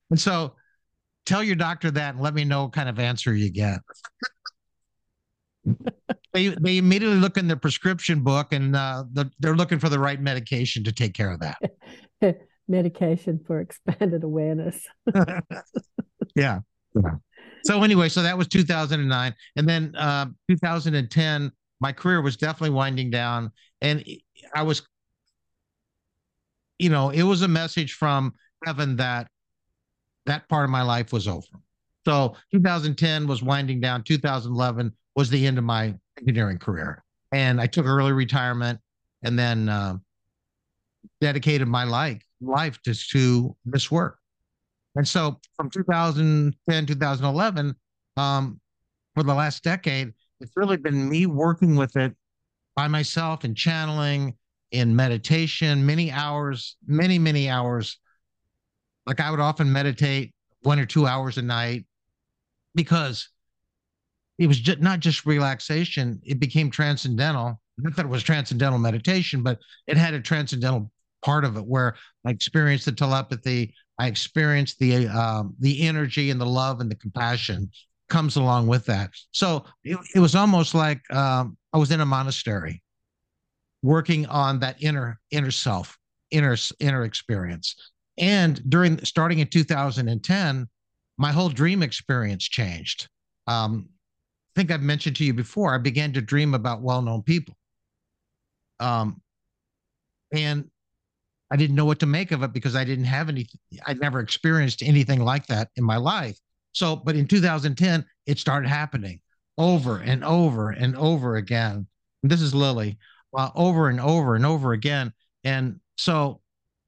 and 0.09 0.19
so 0.19 0.55
tell 1.25 1.43
your 1.43 1.55
doctor 1.55 1.91
that 1.91 2.15
and 2.15 2.23
let 2.23 2.33
me 2.33 2.43
know 2.43 2.63
what 2.63 2.73
kind 2.73 2.89
of 2.89 2.99
answer 2.99 3.33
you 3.33 3.49
get. 3.51 3.79
they 6.33 6.49
they 6.49 6.77
immediately 6.77 7.17
look 7.17 7.37
in 7.37 7.47
their 7.47 7.57
prescription 7.57 8.21
book 8.21 8.51
and 8.51 8.75
uh, 8.75 9.03
the, 9.13 9.29
they're 9.39 9.55
looking 9.55 9.79
for 9.79 9.89
the 9.89 9.99
right 9.99 10.19
medication 10.19 10.83
to 10.83 10.91
take 10.91 11.13
care 11.13 11.31
of 11.31 11.39
that. 11.39 11.57
medication 12.67 13.39
for 13.45 13.59
expanded 13.59 14.23
awareness. 14.23 14.85
yeah. 16.35 16.59
yeah. 16.95 17.11
So 17.65 17.81
anyway, 17.83 18.09
so 18.09 18.21
that 18.21 18.37
was 18.37 18.47
2009, 18.47 19.35
and 19.55 19.69
then 19.69 19.95
uh, 19.95 20.25
2010, 20.49 21.51
my 21.79 21.91
career 21.91 22.21
was 22.21 22.35
definitely 22.35 22.75
winding 22.75 23.09
down, 23.09 23.51
and 23.81 24.03
I 24.53 24.63
was, 24.63 24.81
you 26.77 26.89
know, 26.89 27.09
it 27.09 27.23
was 27.23 27.41
a 27.41 27.47
message 27.47 27.93
from 27.93 28.33
heaven 28.65 28.97
that 28.97 29.27
that 30.25 30.47
part 30.49 30.63
of 30.63 30.69
my 30.69 30.81
life 30.81 31.11
was 31.11 31.27
over. 31.27 31.47
So 32.05 32.35
2010 32.51 33.27
was 33.27 33.41
winding 33.41 33.79
down. 33.79 34.03
2011 34.03 34.93
was 35.15 35.29
the 35.29 35.45
end 35.45 35.57
of 35.57 35.63
my 35.63 35.93
engineering 36.19 36.57
career. 36.57 37.03
And 37.31 37.59
I 37.59 37.67
took 37.67 37.85
early 37.85 38.11
retirement 38.11 38.79
and 39.23 39.37
then 39.37 39.69
uh, 39.69 39.97
dedicated 41.21 41.67
my 41.67 41.83
life 41.83 42.23
life 42.41 42.81
to, 42.83 42.93
to 42.93 43.55
this 43.65 43.89
work. 43.89 44.19
And 44.95 45.07
so 45.07 45.39
from 45.55 45.69
2010, 45.69 46.85
2011, 46.85 47.75
um, 48.17 48.59
for 49.15 49.23
the 49.23 49.33
last 49.33 49.63
decade, 49.63 50.13
it's 50.39 50.55
really 50.55 50.77
been 50.77 51.09
me 51.09 51.25
working 51.25 51.75
with 51.75 51.95
it 51.95 52.15
by 52.75 52.87
myself 52.87 53.43
and 53.43 53.55
channeling 53.55 54.35
in 54.71 54.95
meditation, 54.95 55.85
many 55.85 56.11
hours, 56.11 56.77
many, 56.85 57.19
many 57.19 57.49
hours. 57.49 57.99
Like 59.05 59.19
I 59.19 59.31
would 59.31 59.39
often 59.39 59.71
meditate 59.71 60.33
one 60.61 60.79
or 60.79 60.85
two 60.85 61.05
hours 61.05 61.37
a 61.37 61.41
night 61.41 61.85
because 62.75 63.29
it 64.39 64.47
was 64.47 64.59
just 64.59 64.79
not 64.79 64.99
just 64.99 65.25
relaxation, 65.25 66.19
it 66.23 66.39
became 66.39 66.71
transcendental. 66.71 67.61
Not 67.77 67.95
that 67.95 68.05
it 68.05 68.09
was 68.09 68.23
transcendental 68.23 68.79
meditation, 68.79 69.43
but 69.43 69.59
it 69.87 69.97
had 69.97 70.13
a 70.13 70.19
transcendental 70.19 70.91
part 71.23 71.45
of 71.45 71.57
it 71.57 71.65
where 71.65 71.95
I 72.25 72.31
experienced 72.31 72.85
the 72.85 72.91
telepathy, 72.91 73.73
I 73.99 74.07
experienced 74.07 74.79
the 74.79 75.07
um, 75.07 75.55
the 75.59 75.87
energy 75.87 76.29
and 76.29 76.41
the 76.41 76.45
love 76.45 76.79
and 76.81 76.89
the 76.89 76.95
compassion 76.95 77.69
comes 78.09 78.35
along 78.35 78.67
with 78.67 78.85
that. 78.85 79.11
So 79.31 79.65
it, 79.83 79.97
it 80.15 80.19
was 80.19 80.35
almost 80.35 80.75
like 80.75 81.01
um, 81.13 81.57
I 81.73 81.77
was 81.77 81.91
in 81.91 82.01
a 82.01 82.05
monastery, 82.05 82.81
working 83.81 84.25
on 84.27 84.59
that 84.59 84.81
inner 84.81 85.19
inner 85.31 85.51
self, 85.51 85.97
inner 86.31 86.55
inner 86.79 87.03
experience. 87.03 87.75
And 88.17 88.61
during 88.69 89.03
starting 89.03 89.39
in 89.39 89.47
2010, 89.47 90.67
my 91.17 91.31
whole 91.31 91.49
dream 91.49 91.81
experience 91.83 92.43
changed. 92.43 93.07
Um, 93.47 93.89
I 94.55 94.59
think 94.59 94.71
I've 94.71 94.81
mentioned 94.81 95.15
to 95.17 95.25
you 95.25 95.33
before, 95.33 95.73
I 95.73 95.79
began 95.79 96.13
to 96.13 96.21
dream 96.21 96.53
about 96.53 96.81
well 96.81 97.01
known 97.01 97.23
people. 97.23 97.55
Um, 98.79 99.21
and 100.31 100.69
I 101.53 101.55
didn't 101.55 101.75
know 101.75 101.85
what 101.85 101.99
to 101.99 102.07
make 102.07 102.31
of 102.31 102.41
it 102.41 102.51
because 102.51 102.75
I 102.75 102.83
didn't 102.83 103.05
have 103.05 103.29
any, 103.29 103.45
I'd 103.85 103.99
never 103.99 104.19
experienced 104.19 104.81
anything 104.81 105.23
like 105.23 105.45
that 105.47 105.69
in 105.75 105.83
my 105.83 105.97
life. 105.97 106.39
So, 106.71 106.95
but 106.95 107.15
in 107.15 107.27
2010, 107.27 108.03
it 108.25 108.39
started 108.39 108.67
happening 108.67 109.21
over 109.59 109.99
and 109.99 110.23
over 110.23 110.71
and 110.71 110.95
over 110.97 111.35
again. 111.35 111.85
And 112.23 112.31
this 112.31 112.41
is 112.41 112.55
Lily, 112.55 112.97
uh, 113.37 113.51
over 113.53 113.89
and 113.89 114.01
over 114.01 114.33
and 114.33 114.47
over 114.47 114.73
again. 114.73 115.13
And 115.43 115.79
so 115.95 116.41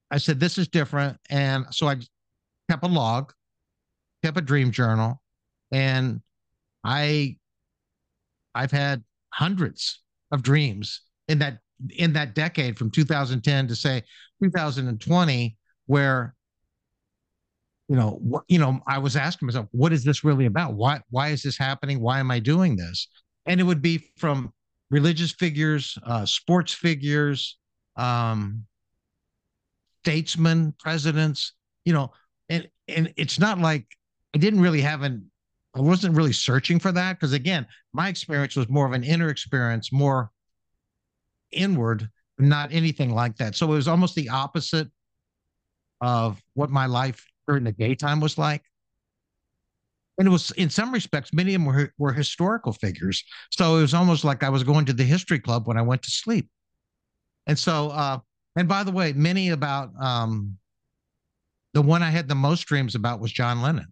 I 0.09 0.17
said, 0.17 0.39
this 0.39 0.57
is 0.57 0.67
different. 0.67 1.19
And 1.29 1.67
so 1.69 1.87
I 1.87 1.97
kept 2.67 2.83
a 2.83 2.87
log, 2.87 3.33
kept 4.23 4.39
a 4.39 4.41
dream 4.41 4.71
journal, 4.71 5.21
and 5.71 6.21
I 6.83 7.37
I've 8.55 8.71
had 8.71 9.03
hundreds 9.31 10.01
of 10.31 10.41
dreams 10.41 11.01
in 11.27 11.37
that 11.39 11.59
in 11.97 12.13
that 12.13 12.35
decade 12.35 12.77
from 12.77 12.89
2010 12.89 13.67
to 13.67 13.75
say 13.75 14.01
2020 14.41 15.57
where 15.87 16.35
you 17.87 17.95
know 17.95 18.17
what 18.21 18.43
you 18.47 18.57
know 18.57 18.79
i 18.87 18.97
was 18.97 19.15
asking 19.15 19.45
myself 19.45 19.67
what 19.71 19.93
is 19.93 20.03
this 20.03 20.23
really 20.23 20.45
about? 20.45 20.73
Why 20.73 21.01
why 21.09 21.29
is 21.29 21.43
this 21.43 21.57
happening? 21.57 21.99
Why 21.99 22.19
am 22.19 22.31
i 22.31 22.39
doing 22.39 22.75
this? 22.75 23.07
And 23.45 23.59
it 23.59 23.63
would 23.63 23.81
be 23.81 24.11
from 24.17 24.51
religious 24.89 25.31
figures 25.31 25.97
uh, 26.05 26.25
sports 26.25 26.73
figures 26.73 27.57
um, 27.95 28.65
statesmen 30.01 30.73
presidents 30.79 31.53
you 31.83 31.93
know 31.93 32.11
and 32.49 32.67
and 32.87 33.13
it's 33.17 33.39
not 33.39 33.59
like 33.59 33.85
i 34.35 34.37
didn't 34.37 34.61
really 34.61 34.81
have 34.81 35.01
an 35.01 35.29
I 35.75 35.81
wasn't 35.81 36.15
really 36.15 36.31
searching 36.31 36.79
for 36.79 36.91
that 36.93 37.19
because 37.19 37.33
again, 37.33 37.67
my 37.93 38.07
experience 38.07 38.55
was 38.55 38.69
more 38.69 38.85
of 38.85 38.93
an 38.93 39.03
inner 39.03 39.29
experience, 39.29 39.91
more 39.91 40.31
inward, 41.55 42.09
not 42.37 42.71
anything 42.71 43.13
like 43.13 43.37
that. 43.37 43.55
So 43.55 43.71
it 43.71 43.75
was 43.75 43.87
almost 43.87 44.15
the 44.15 44.29
opposite 44.29 44.89
of 46.01 46.41
what 46.53 46.69
my 46.69 46.85
life 46.85 47.25
during 47.47 47.63
the 47.63 47.71
daytime 47.71 48.19
was 48.19 48.37
like. 48.37 48.63
And 50.17 50.27
it 50.27 50.31
was, 50.31 50.51
in 50.51 50.69
some 50.69 50.93
respects, 50.93 51.33
many 51.33 51.55
of 51.55 51.61
them 51.61 51.65
were, 51.65 51.93
were 51.97 52.13
historical 52.13 52.71
figures. 52.71 53.23
So 53.51 53.77
it 53.77 53.81
was 53.81 53.93
almost 53.93 54.23
like 54.23 54.43
I 54.43 54.49
was 54.49 54.63
going 54.63 54.85
to 54.85 54.93
the 54.93 55.03
history 55.03 55.39
club 55.39 55.67
when 55.67 55.77
I 55.77 55.81
went 55.81 56.03
to 56.03 56.11
sleep. 56.11 56.49
And 57.47 57.59
so, 57.59 57.89
uh, 57.89 58.19
and 58.55 58.67
by 58.67 58.83
the 58.83 58.91
way, 58.91 59.11
many 59.13 59.49
about 59.49 59.89
um, 59.99 60.57
the 61.73 61.81
one 61.81 62.01
I 62.01 62.09
had 62.09 62.27
the 62.27 62.35
most 62.35 62.65
dreams 62.65 62.95
about 62.95 63.19
was 63.19 63.31
John 63.31 63.61
Lennon 63.61 63.91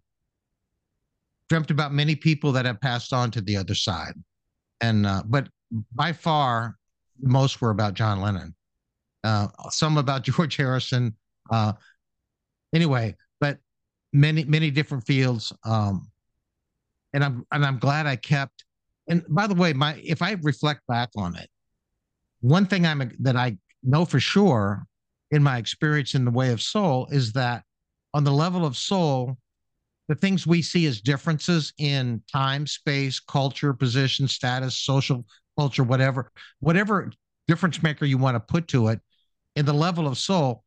dreamt 1.50 1.72
about 1.72 1.94
many 1.94 2.16
people 2.16 2.52
that 2.54 2.66
have 2.66 2.82
passed 2.82 3.14
on 3.14 3.30
to 3.30 3.42
the 3.42 3.58
other 3.58 3.76
side, 3.76 4.14
and 4.82 5.06
uh, 5.06 5.22
but 5.26 5.48
by 5.94 6.14
far 6.14 6.78
most 7.22 7.62
were 7.62 7.70
about 7.70 7.94
John 7.94 8.22
Lennon. 8.22 8.56
Uh, 9.24 9.48
some 9.70 9.98
about 9.98 10.24
George 10.24 10.56
Harrison. 10.56 11.16
Uh, 11.50 11.74
anyway, 12.74 13.16
but 13.40 13.60
many 14.12 14.44
many 14.44 14.72
different 14.72 15.06
fields. 15.06 15.52
Um, 15.66 16.10
and 17.14 17.24
I'm 17.24 17.46
and 17.52 17.66
I'm 17.66 17.80
glad 17.80 18.06
I 18.06 18.16
kept. 18.16 18.66
And 19.08 19.24
by 19.30 19.48
the 19.48 19.56
way, 19.56 19.74
my 19.74 20.00
if 20.04 20.22
I 20.22 20.38
reflect 20.42 20.82
back 20.88 21.10
on 21.16 21.36
it, 21.36 21.50
one 22.42 22.66
thing 22.66 22.86
I'm 22.86 23.12
that 23.20 23.36
I 23.36 23.58
know 23.84 24.06
for 24.06 24.20
sure 24.20 24.86
in 25.32 25.44
my 25.44 25.58
experience 25.58 26.16
in 26.16 26.26
the 26.26 26.32
way 26.32 26.52
of 26.52 26.62
soul 26.62 27.08
is 27.12 27.34
that 27.34 27.64
on 28.14 28.24
the 28.24 28.32
level 28.32 28.66
of 28.66 28.78
soul, 28.78 29.38
the 30.08 30.16
things 30.16 30.46
we 30.46 30.62
see 30.62 30.86
as 30.86 31.02
differences 31.02 31.74
in 31.78 32.22
time, 32.32 32.68
space, 32.68 33.20
culture, 33.20 33.74
position, 33.74 34.28
status, 34.28 34.78
social 34.78 35.26
culture, 35.58 35.84
whatever, 35.84 36.32
whatever 36.60 37.12
difference 37.48 37.82
maker 37.84 38.06
you 38.06 38.18
want 38.18 38.36
to 38.36 38.40
put 38.40 38.68
to 38.70 38.88
it, 38.88 39.00
in 39.56 39.66
the 39.66 39.74
level 39.74 40.08
of 40.08 40.18
soul, 40.18 40.64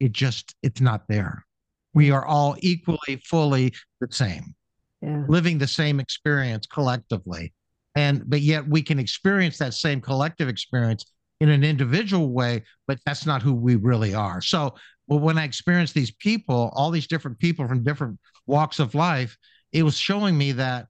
it 0.00 0.12
just 0.12 0.54
it's 0.62 0.80
not 0.80 1.06
there. 1.08 1.44
We 1.92 2.10
are 2.10 2.24
all 2.24 2.56
equally, 2.60 3.22
fully 3.24 3.72
the 4.00 4.08
same, 4.10 4.54
yeah. 5.00 5.24
living 5.28 5.58
the 5.58 5.68
same 5.68 6.00
experience 6.00 6.66
collectively, 6.66 7.52
and 7.94 8.28
but 8.28 8.40
yet 8.40 8.66
we 8.68 8.82
can 8.82 8.98
experience 8.98 9.58
that 9.58 9.74
same 9.74 10.00
collective 10.00 10.48
experience 10.48 11.04
in 11.40 11.48
an 11.48 11.62
individual 11.62 12.32
way, 12.32 12.64
but 12.86 12.98
that's 13.06 13.26
not 13.26 13.42
who 13.42 13.54
we 13.54 13.76
really 13.76 14.14
are. 14.14 14.40
So 14.40 14.74
well, 15.06 15.20
when 15.20 15.38
I 15.38 15.44
experienced 15.44 15.94
these 15.94 16.10
people, 16.10 16.72
all 16.74 16.90
these 16.90 17.06
different 17.06 17.38
people 17.38 17.68
from 17.68 17.84
different 17.84 18.18
walks 18.46 18.78
of 18.78 18.94
life, 18.94 19.36
it 19.72 19.82
was 19.82 19.96
showing 19.96 20.36
me 20.36 20.52
that, 20.52 20.86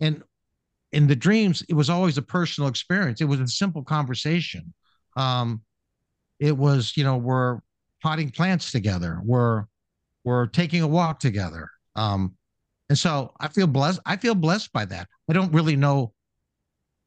and 0.00 0.22
in 0.94 1.08
the 1.08 1.16
dreams, 1.16 1.62
it 1.68 1.74
was 1.74 1.90
always 1.90 2.18
a 2.18 2.22
personal 2.22 2.68
experience. 2.68 3.20
It 3.20 3.24
was 3.24 3.40
a 3.40 3.48
simple 3.48 3.82
conversation. 3.82 4.72
Um, 5.16 5.62
it 6.38 6.56
was, 6.56 6.96
you 6.96 7.02
know, 7.02 7.16
we're 7.16 7.58
potting 8.00 8.30
plants 8.30 8.70
together. 8.70 9.20
We're 9.24 9.64
we're 10.24 10.46
taking 10.46 10.82
a 10.82 10.86
walk 10.86 11.18
together. 11.18 11.68
Um, 11.96 12.34
and 12.88 12.96
so 12.96 13.32
I 13.40 13.48
feel 13.48 13.66
blessed. 13.66 14.00
I 14.06 14.16
feel 14.16 14.36
blessed 14.36 14.72
by 14.72 14.84
that. 14.86 15.08
I 15.28 15.32
don't 15.32 15.52
really 15.52 15.74
know. 15.76 16.12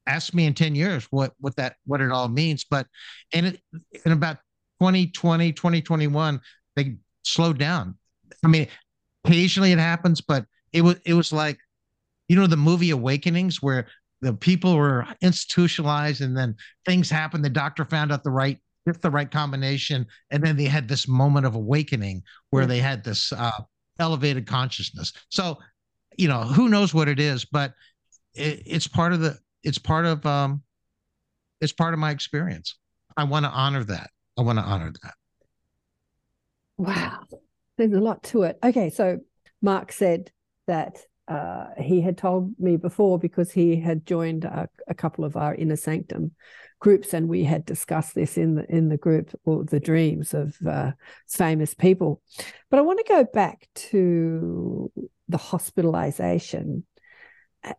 Ask 0.05 0.33
me 0.33 0.45
in 0.45 0.53
ten 0.53 0.75
years 0.75 1.07
what 1.09 1.33
what 1.39 1.55
that 1.55 1.77
what 1.85 2.01
it 2.01 2.11
all 2.11 2.27
means. 2.27 2.65
But 2.69 2.87
in 3.31 3.45
it, 3.45 3.61
in 4.05 4.11
about 4.11 4.37
2020, 4.81 5.53
2021, 5.53 6.41
they 6.75 6.97
slowed 7.23 7.57
down. 7.57 7.97
I 8.43 8.47
mean, 8.47 8.67
occasionally 9.23 9.71
it 9.71 9.79
happens, 9.79 10.19
but 10.19 10.45
it 10.73 10.81
was 10.81 10.97
it 11.05 11.13
was 11.13 11.31
like, 11.31 11.57
you 12.27 12.35
know, 12.35 12.47
the 12.47 12.57
movie 12.57 12.89
Awakenings, 12.89 13.61
where 13.61 13.87
the 14.21 14.33
people 14.33 14.75
were 14.75 15.05
institutionalized 15.21 16.21
and 16.21 16.35
then 16.35 16.55
things 16.85 17.09
happened 17.09 17.45
the 17.45 17.49
doctor 17.49 17.85
found 17.85 18.11
out 18.11 18.23
the 18.23 18.31
right 18.31 18.59
just 18.87 19.01
the 19.01 19.11
right 19.11 19.29
combination 19.29 20.05
and 20.31 20.43
then 20.43 20.55
they 20.55 20.65
had 20.65 20.87
this 20.87 21.07
moment 21.07 21.45
of 21.45 21.55
awakening 21.55 22.23
where 22.51 22.65
they 22.65 22.79
had 22.79 23.03
this 23.03 23.31
uh, 23.33 23.51
elevated 23.99 24.47
consciousness. 24.47 25.13
So 25.29 25.57
you 26.17 26.27
know 26.27 26.41
who 26.41 26.69
knows 26.69 26.93
what 26.93 27.07
it 27.07 27.19
is 27.19 27.45
but 27.45 27.73
it, 28.33 28.63
it's 28.65 28.87
part 28.87 29.13
of 29.13 29.19
the 29.19 29.37
it's 29.63 29.77
part 29.77 30.05
of 30.05 30.25
um 30.25 30.63
it's 31.61 31.73
part 31.73 31.93
of 31.93 31.99
my 31.99 32.11
experience. 32.11 32.75
I 33.15 33.23
want 33.23 33.45
to 33.45 33.49
honor 33.49 33.83
that. 33.85 34.11
I 34.37 34.43
want 34.43 34.59
to 34.59 34.63
honor 34.63 34.93
that. 35.03 35.13
Wow. 36.77 37.21
There's 37.77 37.93
a 37.93 37.99
lot 37.99 38.23
to 38.23 38.43
it. 38.43 38.59
Okay, 38.63 38.89
so 38.89 39.19
Mark 39.61 39.91
said 39.91 40.31
that 40.67 40.99
uh, 41.27 41.67
he 41.77 42.01
had 42.01 42.17
told 42.17 42.53
me 42.57 42.77
before 42.77 43.19
because 43.19 43.51
he 43.51 43.79
had 43.79 44.05
joined 44.05 44.45
a, 44.45 44.69
a 44.87 44.93
couple 44.93 45.25
of 45.25 45.35
our 45.35 45.53
inner 45.53 45.75
sanctum 45.75 46.31
groups, 46.79 47.13
and 47.13 47.27
we 47.27 47.43
had 47.43 47.65
discussed 47.65 48.15
this 48.15 48.37
in 48.37 48.55
the 48.55 48.65
in 48.73 48.89
the 48.89 48.97
group 48.97 49.37
or 49.45 49.63
the 49.63 49.79
dreams 49.79 50.33
of 50.33 50.55
uh, 50.65 50.91
famous 51.27 51.73
people. 51.73 52.21
But 52.69 52.79
I 52.79 52.83
want 52.83 52.99
to 52.99 53.13
go 53.13 53.25
back 53.25 53.67
to 53.75 54.91
the 55.27 55.37
hospitalization. 55.37 56.85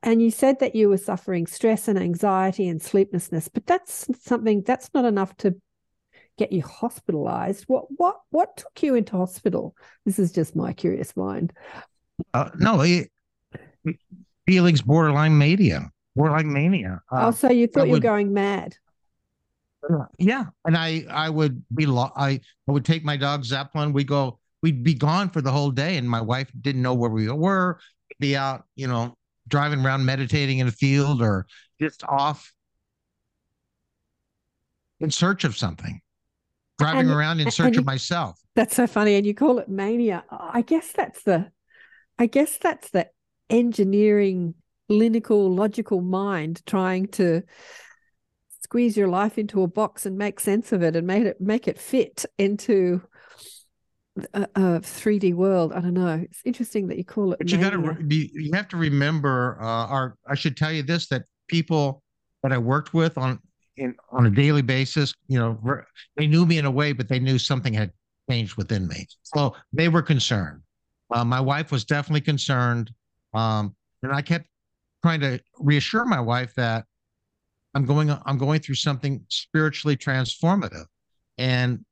And 0.03 0.21
you 0.21 0.31
said 0.31 0.59
that 0.59 0.75
you 0.75 0.91
were 0.91 0.99
suffering 0.99 1.47
stress 1.47 1.89
and 1.89 1.99
anxiety 1.99 2.69
and 2.69 2.83
sleeplessness, 2.83 3.49
but 3.49 3.65
that's 3.65 4.07
something 4.21 4.63
that's 4.63 4.91
not 4.93 5.07
enough 5.07 5.35
to 5.39 5.55
get 6.37 6.53
you 6.53 6.63
hospitalized. 6.63 7.65
What 7.69 7.87
what 7.97 8.17
what 8.31 8.59
took 8.59 8.83
you 8.83 8.95
into 8.95 9.17
hospital? 9.17 9.75
This 10.05 10.19
is 10.19 10.33
just 10.33 10.55
my 10.55 10.75
curious 10.75 11.17
mind. 11.17 11.55
uh, 12.35 12.51
no 12.59 12.83
it, 12.83 13.11
feelings 14.47 14.83
borderline 14.83 15.37
mania. 15.39 15.91
Borderline 16.17 16.53
mania. 16.53 17.03
Oh, 17.13 17.17
uh, 17.17 17.33
so 17.33 17.51
you 17.51 17.67
thought 17.67 17.87
you 17.87 17.93
were 17.95 18.01
going 18.01 18.33
mad. 18.33 18.77
yeah 20.19 20.47
and 20.65 20.77
i 20.77 21.05
i 21.09 21.31
would 21.31 21.63
be 21.75 21.87
lo- 21.87 22.11
i 22.17 22.31
i 22.67 22.73
would 22.73 22.85
take 22.85 23.05
my 23.05 23.17
dog 23.17 23.45
zeppelin. 23.45 23.93
We 23.93 24.03
go 24.05 24.39
we'd 24.63 24.83
be 24.83 24.95
gone 24.95 25.31
for 25.31 25.41
the 25.41 25.53
whole 25.53 25.71
day 25.71 25.97
and 25.97 26.09
my 26.11 26.21
wife 26.21 26.51
didn't 26.61 26.83
know 26.83 26.95
where 26.95 27.11
we 27.11 27.31
were 27.31 27.79
be 28.19 28.37
out 28.37 28.65
you 28.75 28.89
know 28.89 29.17
driving 29.47 29.85
around 29.85 30.05
meditating 30.05 30.59
in 30.59 30.67
a 30.67 30.73
field 30.73 31.23
or 31.23 31.47
just 31.81 32.03
off 32.05 32.53
in 35.01 35.11
search 35.11 35.45
of 35.45 35.57
something. 35.57 36.01
Driving 36.79 37.03
And- 37.09 37.11
around 37.11 37.41
in 37.41 37.51
search 37.51 37.75
you- 37.75 37.81
of 37.81 37.87
myself. 37.87 38.39
That's 38.55 38.75
so 38.75 38.87
funny, 38.89 39.15
and 39.15 39.25
you 39.25 39.35
call 39.35 39.59
it 39.61 39.69
mania. 39.69 40.25
I 40.31 40.63
guess 40.63 40.91
that's 40.93 41.23
the, 41.23 41.51
I 42.19 42.27
guess 42.27 42.59
that's 42.59 42.91
the 42.91 43.09
engineering, 43.51 44.55
clinical, 44.89 45.55
logical 45.55 46.01
mind 46.01 46.65
trying 46.67 47.09
to 47.09 47.43
squeeze 48.61 48.97
your 48.97 49.09
life 49.09 49.39
into 49.39 49.63
a 49.63 49.67
box 49.67 50.05
and 50.07 50.19
make 50.19 50.41
sense 50.41 50.73
of 50.73 50.83
it 50.83 50.95
and 50.95 51.07
make 51.07 51.25
it 51.25 51.41
make 51.41 51.69
it 51.69 51.79
fit 51.79 52.25
into 52.37 53.01
a, 54.35 54.43
a 54.43 54.61
3D 54.81 55.35
world. 55.35 55.73
I 55.73 55.81
don't 55.81 55.95
know. 55.95 56.21
It's 56.23 56.43
interesting 56.45 56.89
that 56.89 56.99
you 56.99 57.05
call 57.05 57.33
it. 57.33 57.39
But 57.39 57.51
you 57.51 57.59
got 57.59 57.71
to 57.71 57.79
mania. 57.79 58.29
you, 58.35 58.51
have 58.53 58.69
to 58.69 58.77
remember. 58.77 59.59
Uh, 59.61 59.87
our 59.87 60.17
I 60.27 60.35
should 60.35 60.57
tell 60.57 60.73
you 60.73 60.83
this 60.83 61.09
that 61.09 61.23
people 61.49 62.03
that 62.43 62.53
I 62.53 62.59
worked 62.59 62.95
with 62.95 63.17
on 63.19 63.41
in 63.77 63.95
on 64.11 64.27
a 64.27 64.31
daily 64.31 64.63
basis, 64.63 65.15
you 65.29 65.39
know, 65.39 65.59
ver- 65.63 65.87
they 66.17 66.27
knew 66.27 66.45
me 66.45 66.59
in 66.59 66.65
a 66.65 66.71
way, 66.71 66.93
but 66.93 67.09
they 67.09 67.19
knew 67.19 67.39
something 67.39 67.73
had 67.73 67.93
changed 68.29 68.57
within 68.57 68.87
me. 68.89 69.07
So 69.23 69.55
they 69.73 69.89
were 69.89 70.03
concerned. 70.03 70.63
Uh, 71.11 71.25
my 71.25 71.41
wife 71.41 71.73
was 71.73 71.85
definitely 71.85 72.21
concerned, 72.21 72.91
um, 73.35 73.75
and 74.03 74.13
I 74.13 74.23
kept 74.23 74.47
trying 75.03 75.21
to 75.21 75.41
reassure 75.59 76.05
my 76.05 76.21
wife 76.21 76.55
that 76.57 76.85
I'm 77.75 77.85
going 77.85 78.11
I'm 78.11 78.39
going 78.39 78.61
through 78.61 78.77
something 78.77 79.25
spiritually 79.29 79.97
transformative, 79.97 80.87
and 81.37 81.85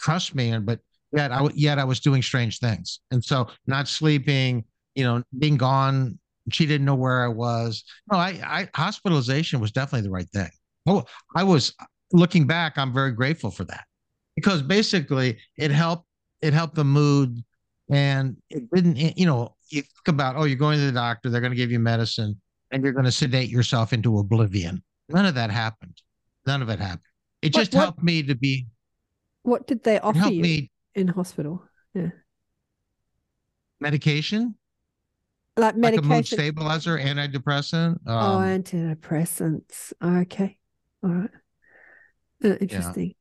trust 0.00 0.34
me. 0.34 0.50
And 0.50 0.64
but 0.64 0.80
yet 1.12 1.32
I 1.32 1.46
yet 1.54 1.78
I 1.78 1.84
was 1.84 2.00
doing 2.00 2.22
strange 2.22 2.58
things, 2.58 3.00
and 3.10 3.22
so 3.24 3.48
not 3.66 3.88
sleeping, 3.88 4.64
you 4.94 5.04
know, 5.04 5.22
being 5.38 5.56
gone. 5.56 6.18
She 6.52 6.64
didn't 6.64 6.84
know 6.84 6.94
where 6.94 7.24
I 7.24 7.28
was. 7.28 7.82
No, 8.10 8.18
I, 8.18 8.40
I 8.44 8.68
hospitalization 8.74 9.58
was 9.58 9.72
definitely 9.72 10.06
the 10.06 10.12
right 10.12 10.30
thing. 10.30 10.50
Oh, 10.86 11.04
I 11.34 11.42
was 11.42 11.74
looking 12.12 12.46
back. 12.46 12.78
I'm 12.78 12.92
very 12.92 13.10
grateful 13.10 13.50
for 13.50 13.64
that 13.64 13.84
because 14.36 14.62
basically 14.62 15.38
it 15.58 15.70
helped. 15.70 16.06
It 16.42 16.52
helped 16.52 16.76
the 16.76 16.84
mood, 16.84 17.42
and 17.90 18.36
it 18.50 18.70
didn't. 18.72 18.96
You 19.18 19.26
know, 19.26 19.54
you 19.70 19.82
think 19.82 20.08
about 20.08 20.36
oh, 20.36 20.44
you're 20.44 20.56
going 20.58 20.78
to 20.78 20.86
the 20.86 20.92
doctor. 20.92 21.30
They're 21.30 21.40
going 21.40 21.52
to 21.52 21.56
give 21.56 21.70
you 21.70 21.78
medicine, 21.78 22.40
and 22.70 22.82
you're 22.82 22.92
going 22.92 23.04
to 23.04 23.12
sedate 23.12 23.48
yourself 23.48 23.92
into 23.92 24.18
oblivion. 24.18 24.82
None 25.08 25.26
of 25.26 25.34
that 25.36 25.50
happened. 25.50 25.96
None 26.46 26.62
of 26.62 26.68
it 26.68 26.78
happened. 26.80 27.00
It 27.42 27.54
What- 27.54 27.60
just 27.60 27.74
what- 27.74 27.80
helped 27.82 28.02
me 28.02 28.22
to 28.24 28.34
be. 28.34 28.66
What 29.42 29.66
did 29.68 29.84
they 29.84 30.00
offer 30.00 30.28
you 30.30 30.42
me 30.42 30.70
in 30.96 31.06
hospital? 31.08 31.62
Yeah. 31.94 32.10
Medication, 33.80 34.56
Like 35.56 35.74
like 35.76 35.94
a 35.94 36.02
mood 36.02 36.08
medication? 36.08 36.38
stabilizer, 36.38 36.98
antidepressant. 36.98 37.98
oh, 38.06 38.12
Um, 38.38 38.42
antidepressants. 38.62 39.92
Okay. 40.02 40.58
All 41.04 41.10
right. 41.10 41.30
Uh, 42.44 42.56
interesting. 42.56 43.14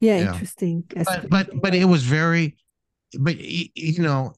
Yeah, 0.00 0.18
Yeah. 0.18 0.32
interesting. 0.32 0.84
but 1.04 1.30
but 1.30 1.50
but 1.62 1.74
it 1.74 1.86
was 1.86 2.04
very 2.04 2.56
but 3.18 3.36
you 3.38 4.02
know 4.02 4.34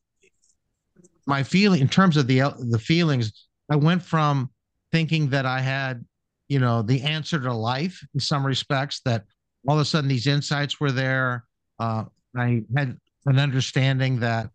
my 1.27 1.43
feeling 1.43 1.81
in 1.81 1.89
terms 1.89 2.17
of 2.17 2.27
the 2.27 2.41
the 2.71 2.79
feelings 2.79 3.47
i 3.71 3.77
went 3.77 4.03
from 4.03 4.51
thinking 4.93 5.29
that 5.29 5.47
i 5.47 5.61
had 5.61 6.05
you 6.49 6.59
know 6.59 6.83
the 6.83 7.03
answer 7.03 7.41
to 7.41 7.53
life 7.53 8.01
in 8.15 8.21
some 8.21 8.45
respects 8.45 9.01
that 9.05 9.25
all 9.67 9.77
of 9.77 9.81
a 9.81 9.85
sudden 9.85 10.09
these 10.09 10.27
insights 10.27 10.79
were 10.79 10.93
there. 10.93 11.45
Uh, 11.79 12.05
i 12.37 12.63
had 12.77 12.97
an 13.27 13.39
understanding 13.39 14.21
that 14.21 14.51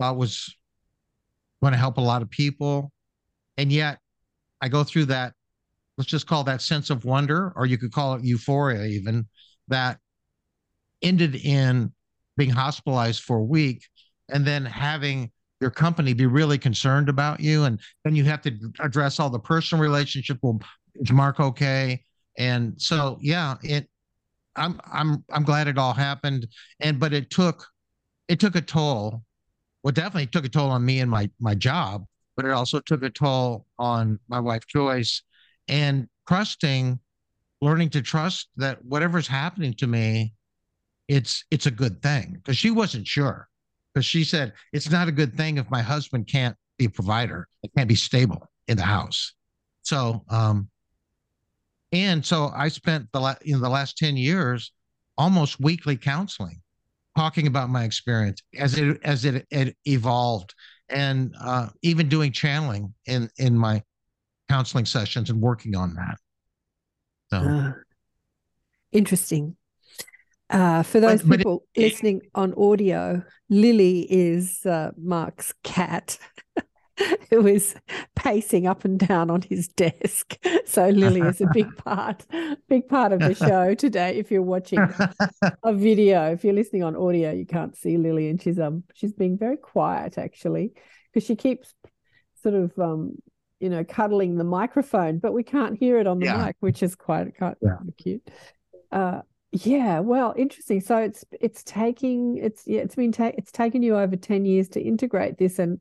i 0.00 0.10
was 0.10 0.54
going 1.62 1.72
to 1.72 1.78
help 1.78 1.96
a 1.98 2.00
lot 2.00 2.22
of 2.22 2.30
people. 2.30 2.92
And 3.56 3.72
yet 3.72 3.98
i 4.60 4.68
go 4.68 4.84
through 4.84 5.06
that 5.06 5.34
let's 5.96 6.10
just 6.10 6.26
call 6.26 6.44
that 6.44 6.62
sense 6.62 6.90
of 6.90 7.04
wonder 7.04 7.52
or 7.56 7.66
you 7.66 7.78
could 7.78 7.92
call 7.92 8.14
it 8.14 8.24
euphoria 8.24 8.84
even 8.84 9.26
that 9.68 9.98
ended 11.02 11.34
in 11.36 11.92
being 12.38 12.50
hospitalized 12.50 13.22
for 13.22 13.36
a 13.36 13.44
week 13.44 13.86
and 14.30 14.46
then 14.46 14.64
having 14.64 15.30
your 15.60 15.70
company 15.70 16.14
be 16.14 16.26
really 16.26 16.56
concerned 16.56 17.08
about 17.08 17.40
you. 17.40 17.64
And 17.64 17.80
then 18.04 18.14
you 18.14 18.24
have 18.24 18.40
to 18.42 18.52
address 18.80 19.18
all 19.18 19.28
the 19.28 19.38
personal 19.38 19.82
relationship. 19.82 20.38
Well 20.40 20.60
is 20.94 21.12
mark 21.12 21.40
okay? 21.40 22.02
And 22.38 22.80
so 22.80 23.18
yeah 23.20 23.56
it 23.62 23.88
i'm 24.56 24.80
i'm 24.90 25.24
i'm 25.30 25.44
glad 25.44 25.68
it 25.68 25.76
all 25.76 25.92
happened. 25.92 26.46
And 26.80 26.98
but 26.98 27.12
it 27.12 27.28
took 27.30 27.66
it 28.28 28.40
took 28.40 28.56
a 28.56 28.62
toll. 28.62 29.22
Well 29.82 29.92
definitely 29.92 30.28
took 30.28 30.44
a 30.44 30.48
toll 30.48 30.70
on 30.70 30.84
me 30.84 31.00
and 31.00 31.10
my 31.10 31.28
my 31.40 31.54
job 31.54 32.06
but 32.38 32.46
it 32.46 32.52
also 32.52 32.78
took 32.78 33.02
a 33.02 33.10
toll 33.10 33.66
on 33.80 34.20
my 34.28 34.38
wife 34.38 34.64
joyce. 34.68 35.22
And 35.66 36.06
trusting 36.28 37.00
learning 37.60 37.90
to 37.90 38.00
trust 38.00 38.48
that 38.56 38.84
whatever's 38.84 39.26
happening 39.26 39.74
to 39.74 39.88
me 39.88 40.34
it's 41.08 41.44
it's 41.50 41.66
a 41.66 41.70
good 41.70 42.00
thing 42.02 42.32
because 42.34 42.56
she 42.56 42.70
wasn't 42.70 43.06
sure 43.06 43.48
because 43.92 44.04
she 44.06 44.22
said 44.24 44.52
it's 44.72 44.90
not 44.90 45.08
a 45.08 45.12
good 45.12 45.34
thing 45.34 45.58
if 45.58 45.70
my 45.70 45.82
husband 45.82 46.26
can't 46.28 46.54
be 46.78 46.84
a 46.84 46.90
provider 46.90 47.48
it 47.62 47.70
can't 47.76 47.88
be 47.88 47.94
stable 47.94 48.46
in 48.68 48.76
the 48.76 48.82
house 48.82 49.34
so 49.82 50.22
um 50.28 50.68
and 51.92 52.24
so 52.24 52.50
i 52.54 52.68
spent 52.68 53.10
the 53.12 53.20
la- 53.20 53.34
you 53.42 53.54
know 53.54 53.60
the 53.60 53.68
last 53.68 53.96
10 53.96 54.16
years 54.16 54.72
almost 55.16 55.58
weekly 55.60 55.96
counseling 55.96 56.60
talking 57.16 57.46
about 57.46 57.70
my 57.70 57.84
experience 57.84 58.42
as 58.58 58.78
it 58.78 59.00
as 59.02 59.24
it, 59.24 59.46
it 59.50 59.76
evolved 59.86 60.54
and 60.90 61.34
uh 61.40 61.68
even 61.82 62.08
doing 62.08 62.30
channeling 62.30 62.92
in 63.06 63.28
in 63.38 63.56
my 63.56 63.82
counseling 64.48 64.84
sessions 64.84 65.30
and 65.30 65.40
working 65.40 65.74
on 65.74 65.94
that 65.94 66.16
so 67.30 67.40
Ah, 67.42 67.74
interesting. 68.92 69.56
Uh, 70.50 70.82
for 70.82 71.00
those 71.00 71.22
but 71.22 71.34
it- 71.34 71.38
people 71.38 71.64
listening 71.76 72.22
on 72.34 72.54
audio, 72.54 73.22
Lily 73.50 74.06
is 74.10 74.64
uh, 74.66 74.92
Mark's 74.96 75.52
cat 75.62 76.18
who 77.30 77.46
is 77.46 77.74
pacing 78.16 78.66
up 78.66 78.84
and 78.84 78.98
down 78.98 79.30
on 79.30 79.42
his 79.42 79.68
desk. 79.68 80.36
So 80.68 80.90
Lily 80.90 81.22
is 81.22 81.40
a 81.40 81.46
big 81.46 81.74
part, 81.84 82.26
big 82.68 82.88
part 82.88 83.12
of 83.12 83.20
the 83.20 83.34
show 83.34 83.74
today. 83.74 84.18
If 84.18 84.30
you're 84.30 84.42
watching 84.42 84.86
a 85.62 85.72
video, 85.72 86.30
if 86.32 86.44
you're 86.44 86.52
listening 86.52 86.82
on 86.84 86.94
audio, 86.94 87.32
you 87.32 87.46
can't 87.46 87.74
see 87.74 87.96
Lily, 87.96 88.28
and 88.28 88.40
she's 88.40 88.58
um 88.58 88.84
she's 88.94 89.14
being 89.14 89.38
very 89.38 89.56
quiet 89.56 90.18
actually 90.18 90.72
because 91.12 91.26
she 91.26 91.36
keeps 91.36 91.72
sort 92.42 92.54
of 92.54 92.78
um 92.78 93.16
you 93.60 93.70
know 93.70 93.82
cuddling 93.82 94.36
the 94.36 94.44
microphone, 94.44 95.18
but 95.18 95.32
we 95.32 95.42
can't 95.42 95.78
hear 95.78 95.98
it 95.98 96.06
on 96.06 96.18
the 96.18 96.26
Yeah. 96.26 96.44
mic, 96.46 96.56
which 96.60 96.82
is 96.82 96.94
quite 96.94 97.34
quite 97.38 97.56
Yeah. 97.62 97.78
cute. 97.96 98.28
Uh, 98.92 99.22
yeah, 99.52 100.00
well, 100.00 100.34
interesting. 100.36 100.80
So 100.80 100.98
it's 100.98 101.24
it's 101.40 101.62
taking 101.64 102.38
it's 102.38 102.64
yeah 102.66 102.80
it's 102.80 102.94
been 102.94 103.12
ta- 103.12 103.32
it's 103.36 103.52
taken 103.52 103.82
you 103.82 103.96
over 103.96 104.16
ten 104.16 104.44
years 104.44 104.68
to 104.70 104.80
integrate 104.80 105.38
this 105.38 105.58
and 105.58 105.80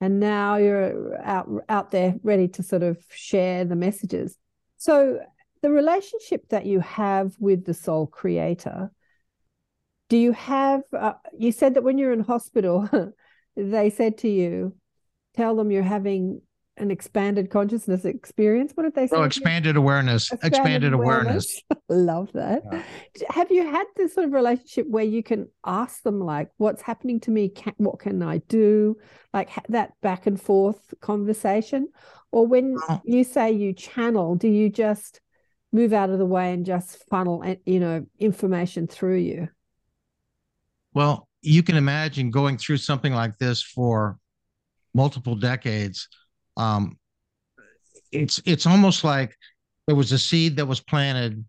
and 0.00 0.20
now 0.20 0.56
you're 0.56 1.20
out 1.22 1.48
out 1.68 1.90
there 1.90 2.14
ready 2.22 2.48
to 2.48 2.62
sort 2.62 2.82
of 2.82 2.98
share 3.10 3.64
the 3.64 3.76
messages. 3.76 4.38
So 4.76 5.20
the 5.62 5.70
relationship 5.70 6.48
that 6.50 6.66
you 6.66 6.80
have 6.80 7.34
with 7.38 7.64
the 7.64 7.74
soul 7.74 8.06
creator 8.06 8.90
do 10.08 10.16
you 10.16 10.32
have 10.32 10.82
uh, 10.96 11.14
you 11.36 11.52
said 11.52 11.74
that 11.74 11.82
when 11.82 11.98
you're 11.98 12.12
in 12.12 12.20
hospital 12.20 12.88
they 13.56 13.90
said 13.90 14.18
to 14.18 14.28
you 14.28 14.74
tell 15.34 15.56
them 15.56 15.70
you're 15.70 15.82
having 15.82 16.40
an 16.80 16.90
expanded 16.90 17.50
consciousness 17.50 18.04
experience? 18.04 18.72
What 18.74 18.84
did 18.84 18.94
they 18.94 19.04
oh, 19.04 19.06
say 19.06 19.16
oh 19.16 19.22
expanded 19.22 19.76
awareness 19.76 20.32
expanded, 20.32 20.58
expanded 20.58 20.92
awareness, 20.92 21.62
awareness. 21.70 21.84
love 21.88 22.32
that. 22.32 22.62
Yeah. 22.70 22.82
have 23.30 23.50
you 23.50 23.66
had 23.66 23.86
this 23.96 24.14
sort 24.14 24.26
of 24.26 24.32
relationship 24.32 24.86
where 24.88 25.04
you 25.04 25.22
can 25.22 25.48
ask 25.64 26.02
them 26.02 26.20
like 26.20 26.50
what's 26.56 26.82
happening 26.82 27.20
to 27.20 27.30
me? 27.30 27.48
Can, 27.48 27.74
what 27.78 27.98
can 27.98 28.22
i 28.22 28.38
do? 28.48 28.96
Like 29.32 29.50
that 29.68 29.92
back 30.00 30.26
and 30.26 30.40
forth 30.40 30.94
conversation? 31.00 31.88
Or 32.32 32.46
when 32.46 32.76
oh. 32.88 33.00
you 33.04 33.24
say 33.24 33.52
you 33.52 33.72
channel 33.72 34.36
do 34.36 34.48
you 34.48 34.70
just 34.70 35.20
move 35.72 35.92
out 35.92 36.10
of 36.10 36.18
the 36.18 36.26
way 36.26 36.52
and 36.52 36.64
just 36.64 37.06
funnel 37.08 37.44
you 37.66 37.80
know 37.80 38.06
information 38.18 38.86
through 38.86 39.18
you? 39.18 39.48
Well 40.94 41.28
you 41.40 41.62
can 41.62 41.76
imagine 41.76 42.30
going 42.30 42.58
through 42.58 42.78
something 42.78 43.12
like 43.12 43.38
this 43.38 43.62
for 43.62 44.18
multiple 44.94 45.36
decades 45.36 46.08
um, 46.58 46.98
it's 48.12 48.42
it's 48.44 48.66
almost 48.66 49.04
like 49.04 49.36
there 49.86 49.96
was 49.96 50.12
a 50.12 50.18
seed 50.18 50.56
that 50.56 50.66
was 50.66 50.80
planted 50.80 51.44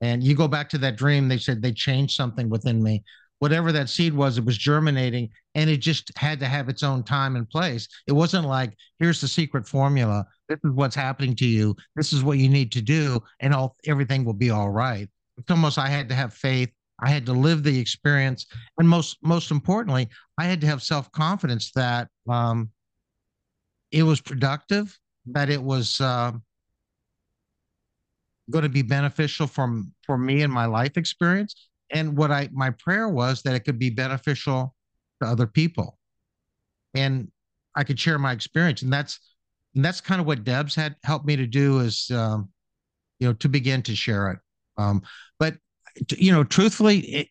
and 0.00 0.22
you 0.22 0.34
go 0.34 0.48
back 0.48 0.68
to 0.70 0.78
that 0.78 0.96
dream 0.96 1.28
they 1.28 1.38
said 1.38 1.62
they 1.62 1.72
changed 1.72 2.14
something 2.14 2.48
within 2.48 2.82
me. 2.82 3.04
Whatever 3.40 3.72
that 3.72 3.90
seed 3.90 4.14
was 4.14 4.38
it 4.38 4.44
was 4.44 4.56
germinating 4.56 5.28
and 5.54 5.68
it 5.68 5.78
just 5.78 6.10
had 6.16 6.40
to 6.40 6.46
have 6.46 6.68
its 6.68 6.82
own 6.82 7.02
time 7.02 7.36
and 7.36 7.48
place. 7.48 7.88
It 8.06 8.12
wasn't 8.12 8.46
like 8.46 8.76
here's 8.98 9.20
the 9.20 9.28
secret 9.28 9.68
formula. 9.68 10.24
This 10.48 10.58
is 10.64 10.72
what's 10.72 10.96
happening 10.96 11.36
to 11.36 11.46
you. 11.46 11.76
This 11.94 12.12
is 12.12 12.24
what 12.24 12.38
you 12.38 12.48
need 12.48 12.72
to 12.72 12.82
do 12.82 13.22
and 13.40 13.54
all 13.54 13.76
everything 13.86 14.24
will 14.24 14.34
be 14.34 14.50
all 14.50 14.70
right. 14.70 15.08
It's 15.36 15.50
almost 15.50 15.78
i 15.78 15.88
had 15.88 16.08
to 16.08 16.14
have 16.14 16.32
faith. 16.32 16.70
I 17.00 17.10
had 17.10 17.26
to 17.26 17.32
live 17.32 17.64
the 17.64 17.78
experience. 17.78 18.46
And 18.78 18.88
most 18.88 19.18
most 19.22 19.50
importantly 19.50 20.08
i 20.38 20.44
had 20.44 20.60
to 20.62 20.66
have 20.66 20.82
self-confidence 20.82 21.72
that 21.72 22.08
um, 22.28 22.70
it 23.94 24.02
was 24.02 24.20
productive, 24.20 24.98
that 25.26 25.48
it 25.48 25.62
was 25.62 26.00
uh, 26.00 26.32
going 28.50 28.64
to 28.64 28.68
be 28.68 28.82
beneficial 28.82 29.46
from 29.46 29.92
for 30.04 30.18
me 30.18 30.42
and 30.42 30.52
my 30.52 30.66
life 30.66 30.96
experience. 30.96 31.54
And 31.90 32.16
what 32.16 32.32
I 32.32 32.48
my 32.52 32.70
prayer 32.70 33.08
was 33.08 33.42
that 33.42 33.54
it 33.54 33.60
could 33.60 33.78
be 33.78 33.90
beneficial 33.90 34.74
to 35.22 35.28
other 35.28 35.46
people, 35.46 35.96
and 36.92 37.30
I 37.76 37.84
could 37.84 38.00
share 38.00 38.18
my 38.18 38.32
experience. 38.32 38.82
And 38.82 38.92
that's 38.92 39.20
and 39.76 39.84
that's 39.84 40.00
kind 40.00 40.20
of 40.20 40.26
what 40.26 40.42
Debs 40.42 40.74
had 40.74 40.96
helped 41.04 41.24
me 41.24 41.36
to 41.36 41.46
do 41.46 41.78
is, 41.78 42.10
um, 42.10 42.48
you 43.20 43.28
know, 43.28 43.34
to 43.34 43.48
begin 43.48 43.80
to 43.82 43.94
share 43.94 44.32
it. 44.32 44.38
Um, 44.76 45.02
but 45.38 45.54
you 46.10 46.32
know, 46.32 46.42
truthfully, 46.42 46.98
it, 46.98 47.28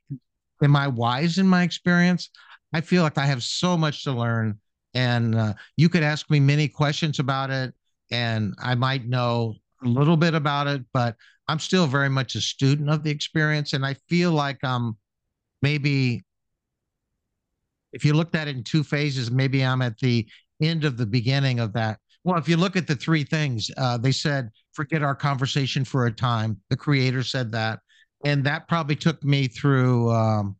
am 0.63 0.77
I 0.77 0.87
wise 0.87 1.39
in 1.39 1.47
my 1.47 1.63
experience? 1.63 2.29
I 2.71 2.79
feel 2.79 3.03
like 3.03 3.17
I 3.17 3.25
have 3.25 3.43
so 3.43 3.75
much 3.75 4.05
to 4.05 4.13
learn 4.13 4.59
and 4.93 5.35
uh, 5.35 5.53
you 5.77 5.89
could 5.89 6.03
ask 6.03 6.29
me 6.29 6.39
many 6.39 6.67
questions 6.67 7.19
about 7.19 7.49
it 7.49 7.73
and 8.11 8.53
i 8.61 8.75
might 8.75 9.07
know 9.07 9.55
a 9.83 9.87
little 9.87 10.17
bit 10.17 10.33
about 10.33 10.67
it 10.67 10.83
but 10.93 11.15
i'm 11.47 11.59
still 11.59 11.87
very 11.87 12.09
much 12.09 12.35
a 12.35 12.41
student 12.41 12.89
of 12.89 13.03
the 13.03 13.11
experience 13.11 13.73
and 13.73 13.85
i 13.85 13.93
feel 14.07 14.31
like 14.31 14.57
i'm 14.63 14.97
maybe 15.61 16.23
if 17.91 18.03
you 18.03 18.13
looked 18.13 18.35
at 18.35 18.47
it 18.47 18.55
in 18.55 18.63
two 18.63 18.83
phases 18.83 19.31
maybe 19.31 19.63
i'm 19.63 19.81
at 19.81 19.97
the 19.99 20.27
end 20.61 20.85
of 20.85 20.97
the 20.97 21.05
beginning 21.05 21.59
of 21.59 21.73
that. 21.73 21.99
Well 22.23 22.37
if 22.37 22.47
you 22.47 22.57
look 22.57 22.75
at 22.75 22.87
the 22.87 22.95
three 22.95 23.23
things 23.23 23.69
uh, 23.77 23.97
they 23.97 24.11
said 24.11 24.49
forget 24.73 25.03
our 25.03 25.15
conversation 25.15 25.85
for 25.85 26.05
a 26.05 26.11
time. 26.11 26.59
The 26.69 26.77
creator 26.77 27.23
said 27.23 27.51
that 27.51 27.79
and 28.25 28.43
that 28.45 28.67
probably 28.67 28.95
took 28.95 29.23
me 29.23 29.47
through 29.47 30.09
um, 30.11 30.55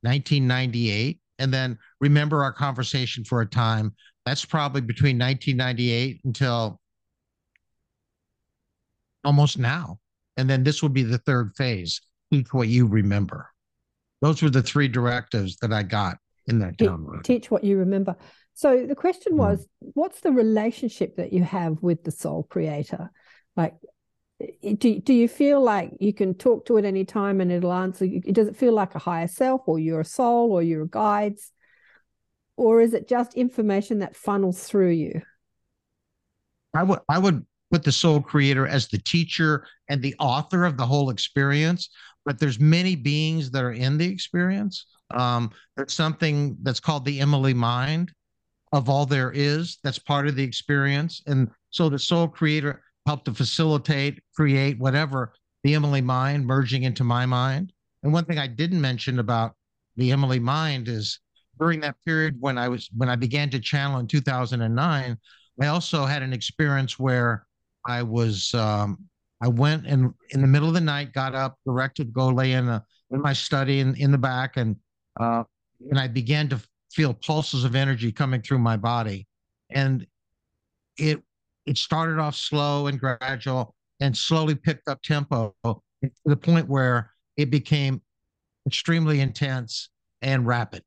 1998 0.00 1.20
and 1.42 1.52
then 1.52 1.76
remember 2.00 2.44
our 2.44 2.52
conversation 2.52 3.24
for 3.24 3.40
a 3.40 3.46
time. 3.46 3.94
That's 4.24 4.44
probably 4.44 4.80
between 4.80 5.18
1998 5.18 6.20
until 6.24 6.80
almost 9.24 9.58
now. 9.58 9.98
And 10.36 10.48
then 10.48 10.62
this 10.62 10.82
would 10.82 10.92
be 10.92 11.02
the 11.02 11.18
third 11.18 11.50
phase. 11.56 12.00
Teach 12.32 12.54
what 12.54 12.68
you 12.68 12.86
remember. 12.86 13.48
Those 14.20 14.40
were 14.40 14.50
the 14.50 14.62
three 14.62 14.86
directives 14.86 15.56
that 15.56 15.72
I 15.72 15.82
got 15.82 16.16
in 16.46 16.60
that 16.60 16.78
download. 16.78 17.24
Teach 17.24 17.50
what 17.50 17.64
you 17.64 17.78
remember. 17.78 18.16
So 18.54 18.86
the 18.86 18.94
question 18.94 19.36
was, 19.36 19.60
mm-hmm. 19.60 19.88
what's 19.94 20.20
the 20.20 20.30
relationship 20.30 21.16
that 21.16 21.32
you 21.32 21.42
have 21.42 21.82
with 21.82 22.04
the 22.04 22.12
soul 22.12 22.44
creator? 22.44 23.10
Like, 23.56 23.74
do, 24.78 25.00
do 25.00 25.12
you 25.12 25.28
feel 25.28 25.60
like 25.60 25.92
you 26.00 26.12
can 26.12 26.34
talk 26.34 26.66
to 26.66 26.76
it 26.76 26.84
anytime 26.84 27.40
and 27.40 27.50
it'll 27.52 27.72
answer? 27.72 28.04
you? 28.04 28.20
Does 28.20 28.48
it 28.48 28.56
feel 28.56 28.72
like 28.72 28.94
a 28.94 28.98
higher 28.98 29.28
self 29.28 29.62
or 29.66 29.78
your 29.78 30.04
soul 30.04 30.52
or 30.52 30.62
your 30.62 30.86
guides? 30.86 31.52
Or 32.56 32.80
is 32.80 32.94
it 32.94 33.08
just 33.08 33.34
information 33.34 34.00
that 34.00 34.16
funnels 34.16 34.64
through 34.64 34.90
you? 34.90 35.22
I 36.74 36.82
would 36.82 37.00
I 37.08 37.18
would 37.18 37.44
put 37.70 37.84
the 37.84 37.92
soul 37.92 38.20
creator 38.20 38.66
as 38.66 38.88
the 38.88 38.98
teacher 38.98 39.66
and 39.88 40.02
the 40.02 40.14
author 40.18 40.64
of 40.64 40.76
the 40.76 40.86
whole 40.86 41.10
experience, 41.10 41.88
but 42.24 42.38
there's 42.38 42.60
many 42.60 42.96
beings 42.96 43.50
that 43.50 43.64
are 43.64 43.72
in 43.72 43.96
the 43.98 44.06
experience. 44.06 44.86
Um, 45.10 45.50
there's 45.76 45.92
something 45.92 46.56
that's 46.62 46.80
called 46.80 47.04
the 47.04 47.20
Emily 47.20 47.54
mind 47.54 48.12
of 48.72 48.88
all 48.88 49.04
there 49.06 49.30
is 49.32 49.78
that's 49.82 49.98
part 49.98 50.26
of 50.26 50.36
the 50.36 50.42
experience. 50.42 51.22
And 51.26 51.50
so 51.70 51.88
the 51.88 51.98
soul 51.98 52.28
creator 52.28 52.82
help 53.06 53.24
to 53.24 53.34
facilitate, 53.34 54.20
create 54.34 54.78
whatever 54.78 55.32
the 55.64 55.74
Emily 55.74 56.00
mind 56.00 56.46
merging 56.46 56.84
into 56.84 57.04
my 57.04 57.26
mind. 57.26 57.72
And 58.02 58.12
one 58.12 58.24
thing 58.24 58.38
I 58.38 58.46
didn't 58.46 58.80
mention 58.80 59.18
about 59.18 59.54
the 59.96 60.10
Emily 60.10 60.38
mind 60.38 60.88
is 60.88 61.20
during 61.58 61.80
that 61.80 61.96
period 62.04 62.36
when 62.40 62.58
I 62.58 62.68
was 62.68 62.88
when 62.96 63.08
I 63.08 63.16
began 63.16 63.50
to 63.50 63.60
channel 63.60 63.98
in 63.98 64.06
2009, 64.06 65.18
I 65.60 65.66
also 65.66 66.04
had 66.04 66.22
an 66.22 66.32
experience 66.32 66.98
where 66.98 67.46
I 67.86 68.02
was 68.02 68.54
um, 68.54 68.98
I 69.40 69.48
went 69.48 69.86
and 69.86 70.14
in 70.30 70.40
the 70.40 70.46
middle 70.46 70.68
of 70.68 70.74
the 70.74 70.80
night 70.80 71.12
got 71.12 71.34
up, 71.34 71.58
directed 71.66 72.12
go 72.12 72.28
lay 72.28 72.52
in 72.52 72.68
a 72.68 72.84
in 73.10 73.20
my 73.20 73.32
study 73.32 73.80
in, 73.80 73.94
in 73.96 74.10
the 74.10 74.18
back 74.18 74.56
and 74.56 74.76
uh, 75.20 75.44
and 75.90 75.98
I 75.98 76.08
began 76.08 76.48
to 76.48 76.60
feel 76.92 77.14
pulses 77.14 77.64
of 77.64 77.74
energy 77.74 78.12
coming 78.12 78.42
through 78.42 78.58
my 78.58 78.76
body. 78.76 79.26
And 79.70 80.06
it 80.96 81.22
it 81.66 81.78
started 81.78 82.18
off 82.18 82.34
slow 82.34 82.86
and 82.86 82.98
gradual 82.98 83.74
and 84.00 84.16
slowly 84.16 84.54
picked 84.54 84.88
up 84.88 85.00
tempo 85.02 85.54
to 85.64 85.80
the 86.24 86.36
point 86.36 86.68
where 86.68 87.10
it 87.36 87.50
became 87.50 88.02
extremely 88.66 89.20
intense 89.20 89.90
and 90.22 90.46
rapid. 90.46 90.82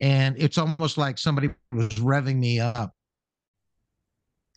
And 0.00 0.36
it's 0.38 0.58
almost 0.58 0.98
like 0.98 1.18
somebody 1.18 1.50
was 1.72 1.88
revving 1.94 2.36
me 2.36 2.60
up. 2.60 2.92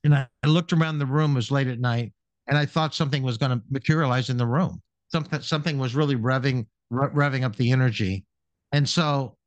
And 0.03 0.13
I, 0.13 0.27
I 0.43 0.47
looked 0.47 0.73
around 0.73 0.99
the 0.99 1.05
room, 1.05 1.31
it 1.31 1.35
was 1.35 1.51
late 1.51 1.67
at 1.67 1.79
night, 1.79 2.13
and 2.47 2.57
I 2.57 2.65
thought 2.65 2.93
something 2.93 3.23
was 3.23 3.37
going 3.37 3.51
to 3.51 3.61
materialize 3.69 4.29
in 4.29 4.37
the 4.37 4.45
room. 4.45 4.81
Something, 5.11 5.41
something 5.41 5.77
was 5.77 5.95
really 5.95 6.15
revving, 6.15 6.65
re- 6.89 7.09
revving 7.09 7.43
up 7.43 7.55
the 7.55 7.71
energy. 7.71 8.25
And 8.71 8.87
so 8.87 9.37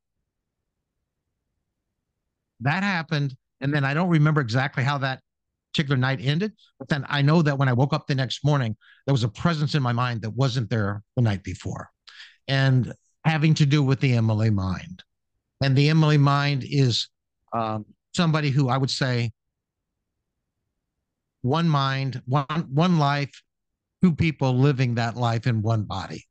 that 2.61 2.82
happened. 2.82 3.36
And 3.61 3.72
then 3.72 3.84
I 3.84 3.94
don't 3.94 4.08
remember 4.08 4.40
exactly 4.40 4.82
how 4.82 4.98
that 4.98 5.20
particular 5.72 5.96
night 5.96 6.20
ended. 6.22 6.52
But 6.78 6.88
then 6.88 7.04
I 7.08 7.22
know 7.22 7.42
that 7.42 7.58
when 7.58 7.68
I 7.68 7.72
woke 7.72 7.92
up 7.92 8.06
the 8.06 8.14
next 8.14 8.44
morning, 8.44 8.76
there 9.06 9.14
was 9.14 9.24
a 9.24 9.28
presence 9.28 9.74
in 9.74 9.82
my 9.82 9.92
mind 9.92 10.22
that 10.22 10.30
wasn't 10.30 10.70
there 10.70 11.02
the 11.16 11.22
night 11.22 11.42
before. 11.42 11.90
And 12.48 12.92
having 13.24 13.54
to 13.54 13.66
do 13.66 13.82
with 13.82 14.00
the 14.00 14.14
Emily 14.14 14.50
mind. 14.50 15.02
And 15.62 15.76
the 15.76 15.90
Emily 15.90 16.18
mind 16.18 16.64
is 16.66 17.08
um, 17.52 17.84
somebody 18.14 18.50
who 18.50 18.68
I 18.68 18.78
would 18.78 18.90
say 18.90 19.30
one 21.42 21.68
mind, 21.68 22.22
one 22.26 22.44
one 22.72 22.98
life, 22.98 23.30
two 24.02 24.14
people 24.14 24.58
living 24.58 24.94
that 24.94 25.16
life 25.16 25.46
in 25.46 25.62
one 25.62 25.84
body. 25.84 26.24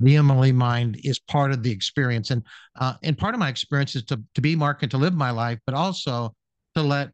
The 0.00 0.16
Emily 0.16 0.52
mind 0.52 0.98
is 1.04 1.18
part 1.18 1.52
of 1.52 1.62
the 1.62 1.70
experience, 1.70 2.30
and 2.30 2.42
uh, 2.78 2.94
and 3.02 3.16
part 3.16 3.34
of 3.34 3.40
my 3.40 3.48
experience 3.48 3.94
is 3.96 4.04
to 4.04 4.22
to 4.34 4.40
be 4.40 4.56
Mark 4.56 4.82
and 4.82 4.90
to 4.90 4.98
live 4.98 5.14
my 5.14 5.30
life, 5.30 5.58
but 5.66 5.74
also 5.74 6.34
to 6.74 6.82
let 6.82 7.10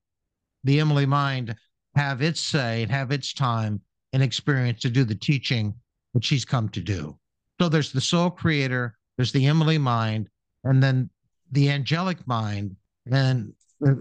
the 0.67 0.81
Emily 0.81 1.07
mind 1.07 1.55
have 1.95 2.21
its 2.21 2.41
say 2.41 2.83
and 2.83 2.91
have 2.91 3.13
its 3.13 3.33
time 3.33 3.81
and 4.13 4.23
experience 4.23 4.81
to 4.83 4.91
do 4.91 5.05
the 5.05 5.15
teaching 5.15 5.75
that 6.13 6.25
she's 6.25 6.45
come 6.45 6.69
to 6.71 6.81
do. 6.81 7.17
So 7.61 7.69
there's 7.69 7.93
the 7.93 8.01
soul 8.01 8.31
creator, 8.31 8.97
there's 9.17 9.33
the 9.33 9.47
Emily 9.47 9.79
mind, 9.79 10.29
and 10.65 10.83
then 10.83 11.09
the 11.53 11.71
angelic 11.71 12.27
mind. 12.27 12.77
And 13.11 13.53
uh, 13.87 13.95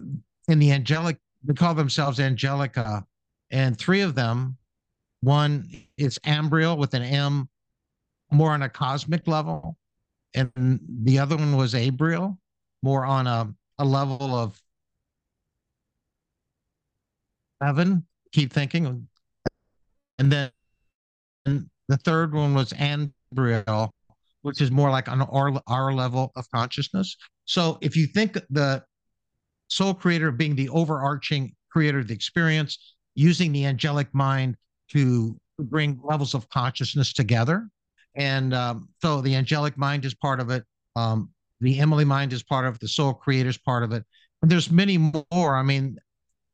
in 0.47 0.59
the 0.59 0.71
angelic, 0.71 1.17
they 1.43 1.53
call 1.53 1.75
themselves 1.75 2.19
Angelica, 2.19 3.05
and 3.51 3.77
three 3.77 4.01
of 4.01 4.15
them. 4.15 4.57
One 5.21 5.69
is 5.97 6.19
Ambriel 6.25 6.77
with 6.77 6.93
an 6.93 7.03
M, 7.03 7.47
more 8.31 8.51
on 8.51 8.63
a 8.63 8.69
cosmic 8.69 9.27
level, 9.27 9.77
and 10.33 10.79
the 11.03 11.19
other 11.19 11.37
one 11.37 11.55
was 11.55 11.73
Abriel, 11.73 12.37
more 12.83 13.05
on 13.05 13.27
a, 13.27 13.53
a 13.77 13.85
level 13.85 14.35
of 14.35 14.59
Evan, 17.63 18.05
keep 18.31 18.51
thinking. 18.51 19.07
And 20.17 20.31
then 20.31 20.51
and 21.45 21.69
the 21.87 21.97
third 21.97 22.33
one 22.33 22.53
was 22.53 22.73
Anbriel, 22.73 23.89
which 24.41 24.61
is 24.61 24.71
more 24.71 24.89
like 24.89 25.07
on 25.07 25.21
our, 25.21 25.61
our 25.67 25.93
level 25.93 26.31
of 26.35 26.49
consciousness. 26.51 27.15
So 27.45 27.77
if 27.81 27.95
you 27.95 28.07
think 28.07 28.37
the 28.49 28.83
soul 29.67 29.93
creator 29.93 30.31
being 30.31 30.55
the 30.55 30.69
overarching 30.69 31.53
creator 31.71 31.99
of 31.99 32.07
the 32.07 32.13
experience, 32.13 32.95
using 33.15 33.51
the 33.51 33.65
angelic 33.65 34.13
mind 34.13 34.55
to 34.89 35.37
bring 35.59 35.99
levels 36.03 36.33
of 36.33 36.49
consciousness 36.49 37.13
together. 37.13 37.67
And 38.15 38.53
um, 38.53 38.89
so 39.01 39.21
the 39.21 39.35
angelic 39.35 39.77
mind 39.77 40.05
is 40.05 40.13
part 40.13 40.39
of 40.39 40.49
it. 40.49 40.63
Um, 40.95 41.29
the 41.61 41.79
Emily 41.79 42.05
mind 42.05 42.33
is 42.33 42.43
part 42.43 42.65
of 42.65 42.75
it. 42.75 42.81
The 42.81 42.87
soul 42.87 43.13
creator 43.13 43.49
is 43.49 43.57
part 43.57 43.83
of 43.83 43.91
it. 43.91 44.03
And 44.41 44.51
there's 44.51 44.69
many 44.69 44.97
more. 44.97 45.55
I 45.55 45.63
mean, 45.63 45.97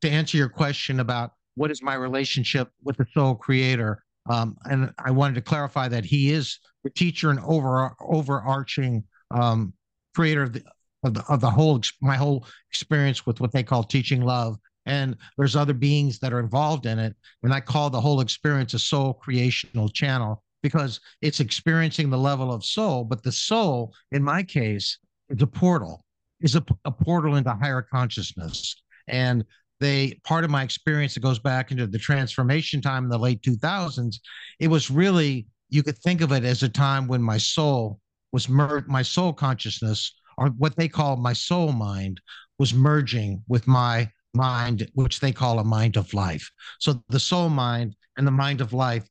to 0.01 0.09
answer 0.09 0.37
your 0.37 0.49
question 0.49 0.99
about 0.99 1.31
what 1.55 1.71
is 1.71 1.81
my 1.81 1.95
relationship 1.95 2.69
with 2.83 2.97
the 2.97 3.05
soul 3.13 3.35
creator, 3.35 4.03
um, 4.29 4.57
and 4.65 4.91
I 5.03 5.11
wanted 5.11 5.35
to 5.35 5.41
clarify 5.41 5.87
that 5.89 6.05
he 6.05 6.31
is 6.31 6.59
the 6.83 6.89
teacher 6.89 7.29
and 7.29 7.39
over 7.39 7.95
overarching 7.99 9.03
um, 9.31 9.73
creator 10.15 10.43
of 10.43 10.53
the, 10.53 10.63
of 11.03 11.13
the 11.13 11.23
of 11.27 11.41
the 11.41 11.49
whole 11.49 11.81
my 12.01 12.15
whole 12.15 12.45
experience 12.69 13.25
with 13.25 13.39
what 13.39 13.51
they 13.51 13.63
call 13.63 13.83
teaching 13.83 14.21
love. 14.21 14.57
And 14.87 15.15
there's 15.37 15.55
other 15.55 15.75
beings 15.75 16.17
that 16.19 16.33
are 16.33 16.39
involved 16.39 16.87
in 16.87 16.97
it, 16.97 17.15
and 17.43 17.53
I 17.53 17.59
call 17.59 17.89
the 17.89 18.01
whole 18.01 18.21
experience 18.21 18.73
a 18.73 18.79
soul 18.79 19.13
creational 19.13 19.89
channel 19.89 20.43
because 20.63 20.99
it's 21.21 21.39
experiencing 21.39 22.09
the 22.09 22.17
level 22.17 22.51
of 22.51 22.65
soul. 22.65 23.03
But 23.03 23.23
the 23.23 23.31
soul, 23.31 23.93
in 24.11 24.23
my 24.23 24.43
case, 24.43 24.97
is 25.29 25.41
a 25.41 25.47
portal, 25.47 26.03
is 26.39 26.55
a, 26.55 26.65
a 26.85 26.91
portal 26.91 27.35
into 27.35 27.51
higher 27.53 27.81
consciousness. 27.81 28.75
And 29.07 29.43
they 29.81 30.17
part 30.23 30.45
of 30.45 30.49
my 30.49 30.63
experience 30.63 31.13
that 31.13 31.19
goes 31.19 31.39
back 31.39 31.71
into 31.71 31.85
the 31.85 31.99
transformation 31.99 32.81
time 32.81 33.03
in 33.03 33.09
the 33.09 33.17
late 33.17 33.41
2000s 33.41 34.19
it 34.59 34.69
was 34.69 34.89
really 34.89 35.47
you 35.69 35.83
could 35.83 35.97
think 35.97 36.21
of 36.21 36.31
it 36.31 36.45
as 36.45 36.63
a 36.63 36.69
time 36.69 37.07
when 37.07 37.21
my 37.21 37.37
soul 37.37 37.99
was 38.31 38.47
mer- 38.47 38.85
my 38.87 39.01
soul 39.01 39.33
consciousness 39.33 40.13
or 40.37 40.47
what 40.57 40.75
they 40.75 40.87
call 40.87 41.17
my 41.17 41.33
soul 41.33 41.71
mind 41.71 42.21
was 42.59 42.73
merging 42.73 43.43
with 43.47 43.67
my 43.67 44.09
mind 44.33 44.89
which 44.93 45.19
they 45.19 45.31
call 45.31 45.59
a 45.59 45.63
mind 45.63 45.97
of 45.97 46.13
life. 46.13 46.49
So 46.79 47.03
the 47.09 47.19
soul 47.19 47.49
mind 47.49 47.95
and 48.17 48.25
the 48.25 48.31
mind 48.31 48.61
of 48.61 48.73
life 48.73 49.07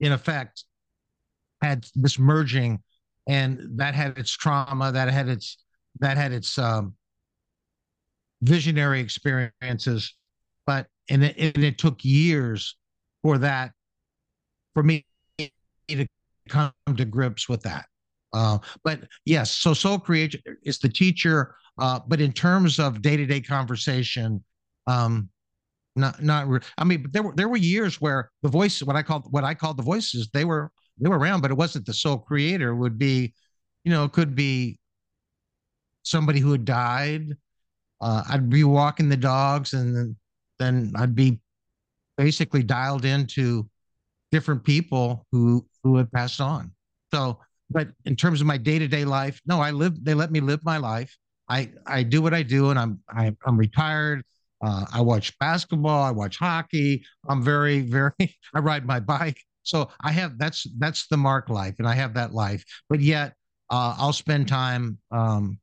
in 0.00 0.12
effect 0.12 0.64
had 1.62 1.86
this 1.94 2.18
merging 2.18 2.82
and 3.26 3.78
that 3.78 3.94
had 3.94 4.18
its 4.18 4.32
trauma 4.32 4.92
that 4.92 5.08
had 5.08 5.28
its 5.28 5.58
that 6.00 6.16
had 6.16 6.32
its 6.32 6.58
um, 6.58 6.94
visionary 8.42 9.00
experiences, 9.00 10.14
but 10.66 10.86
and 11.08 11.24
it, 11.24 11.36
and 11.38 11.64
it 11.64 11.78
took 11.78 12.04
years 12.04 12.76
for 13.22 13.38
that 13.38 13.72
for 14.74 14.82
me 14.82 15.06
to 15.38 16.06
come 16.48 16.72
to 16.96 17.04
grips 17.04 17.48
with 17.48 17.62
that. 17.62 17.86
Uh, 18.32 18.58
but 18.84 19.00
yes, 19.24 19.50
so 19.50 19.72
Soul 19.72 19.98
Creation 19.98 20.40
is 20.62 20.78
the 20.78 20.88
teacher, 20.88 21.54
uh, 21.78 22.00
but 22.06 22.20
in 22.20 22.32
terms 22.32 22.78
of 22.78 23.00
day 23.00 23.16
to 23.16 23.24
day 23.24 23.40
conversation, 23.40 24.42
um, 24.86 25.28
not 25.94 26.22
not. 26.22 26.46
Re- 26.46 26.60
I 26.76 26.84
mean, 26.84 27.06
there 27.10 27.22
were 27.22 27.32
there 27.34 27.48
were 27.48 27.56
years 27.56 28.00
where 28.00 28.30
the 28.42 28.48
voice, 28.48 28.82
what 28.82 28.96
I 28.96 29.02
called 29.02 29.24
what 29.30 29.44
I 29.44 29.54
called 29.54 29.78
the 29.78 29.82
voices, 29.82 30.28
they 30.32 30.44
were 30.44 30.70
they 31.00 31.08
were 31.08 31.18
around, 31.18 31.40
but 31.40 31.50
it 31.50 31.56
wasn't 31.56 31.86
the 31.86 31.94
Soul 31.94 32.18
Creator. 32.18 32.74
Would 32.74 32.98
be, 32.98 33.32
you 33.84 33.90
know, 33.90 34.04
it 34.04 34.12
could 34.12 34.34
be 34.34 34.78
somebody 36.02 36.40
who 36.40 36.52
had 36.52 36.64
died, 36.64 37.36
uh, 38.00 38.22
I'd 38.28 38.50
be 38.50 38.64
walking 38.64 39.08
the 39.08 39.16
dogs 39.16 39.72
and 39.72 40.16
then, 40.58 40.92
I'd 40.96 41.14
be 41.14 41.38
basically 42.16 42.62
dialed 42.62 43.04
into 43.04 43.68
different 44.32 44.64
people 44.64 45.26
who 45.30 45.66
who 45.82 45.96
had 45.96 46.10
passed 46.12 46.40
on. 46.40 46.72
So, 47.12 47.38
but 47.70 47.88
in 48.04 48.16
terms 48.16 48.40
of 48.40 48.46
my 48.46 48.56
day 48.56 48.78
to 48.78 48.88
day 48.88 49.04
life, 49.04 49.40
no, 49.46 49.60
I 49.60 49.70
live. 49.70 50.02
They 50.02 50.14
let 50.14 50.30
me 50.30 50.40
live 50.40 50.64
my 50.64 50.78
life. 50.78 51.16
I 51.48 51.70
I 51.86 52.02
do 52.02 52.22
what 52.22 52.34
I 52.34 52.42
do, 52.42 52.70
and 52.70 52.78
I'm 52.78 53.00
I, 53.08 53.26
am 53.26 53.36
i 53.46 53.48
am 53.48 53.56
retired. 53.56 54.22
Uh, 54.64 54.86
I 54.92 55.00
watch 55.02 55.38
basketball. 55.38 56.02
I 56.02 56.10
watch 56.10 56.38
hockey. 56.38 57.04
I'm 57.28 57.42
very 57.42 57.80
very. 57.80 58.12
I 58.54 58.60
ride 58.60 58.86
my 58.86 59.00
bike. 59.00 59.38
So 59.62 59.90
I 60.00 60.12
have 60.12 60.38
that's 60.38 60.66
that's 60.78 61.06
the 61.08 61.16
Mark 61.16 61.48
life, 61.50 61.74
and 61.78 61.88
I 61.88 61.94
have 61.94 62.14
that 62.14 62.32
life. 62.32 62.64
But 62.88 63.00
yet, 63.00 63.34
uh, 63.70 63.96
I'll 63.98 64.12
spend 64.12 64.48
time 64.48 64.98
um, 65.10 65.58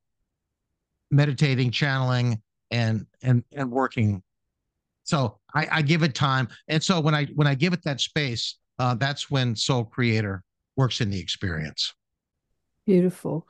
meditating, 1.13 1.71
channeling, 1.71 2.41
and 2.71 3.05
and 3.21 3.43
and 3.53 3.71
working. 3.71 4.23
So 5.03 5.39
I, 5.53 5.67
I 5.71 5.81
give 5.81 6.03
it 6.03 6.15
time, 6.15 6.47
and 6.67 6.81
so 6.81 6.99
when 6.99 7.13
I 7.13 7.25
when 7.35 7.47
I 7.47 7.55
give 7.55 7.73
it 7.73 7.83
that 7.83 8.01
space, 8.01 8.57
uh, 8.79 8.95
that's 8.95 9.29
when 9.29 9.55
Soul 9.55 9.85
Creator 9.85 10.43
works 10.75 11.01
in 11.01 11.09
the 11.09 11.19
experience. 11.19 11.93
Beautiful. 12.85 13.47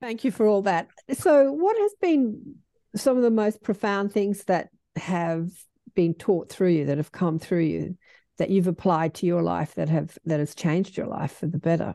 Thank 0.00 0.24
you 0.24 0.30
for 0.30 0.46
all 0.46 0.62
that. 0.62 0.88
So, 1.12 1.52
what 1.52 1.76
has 1.78 1.92
been 2.00 2.56
some 2.96 3.16
of 3.16 3.22
the 3.22 3.30
most 3.30 3.62
profound 3.62 4.12
things 4.12 4.44
that 4.44 4.68
have 4.96 5.50
been 5.94 6.14
taught 6.14 6.50
through 6.50 6.70
you, 6.70 6.86
that 6.86 6.98
have 6.98 7.12
come 7.12 7.38
through 7.38 7.62
you, 7.62 7.96
that 8.38 8.50
you've 8.50 8.66
applied 8.66 9.14
to 9.14 9.26
your 9.26 9.42
life, 9.42 9.74
that 9.74 9.88
have 9.88 10.16
that 10.24 10.40
has 10.40 10.54
changed 10.54 10.96
your 10.96 11.06
life 11.06 11.36
for 11.36 11.46
the 11.46 11.58
better? 11.58 11.94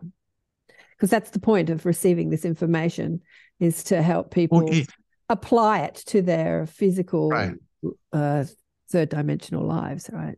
Because 0.91 1.09
that's 1.09 1.29
the 1.31 1.39
point 1.39 1.69
of 1.69 1.85
receiving 1.85 2.29
this 2.29 2.45
information 2.45 3.21
is 3.59 3.83
to 3.85 4.01
help 4.01 4.31
people 4.31 4.65
well, 4.65 4.83
apply 5.29 5.79
it 5.79 5.95
to 6.07 6.21
their 6.21 6.65
physical 6.65 7.29
right. 7.29 7.53
uh, 8.13 8.43
third 8.91 9.09
dimensional 9.09 9.65
lives 9.65 10.09
right? 10.11 10.37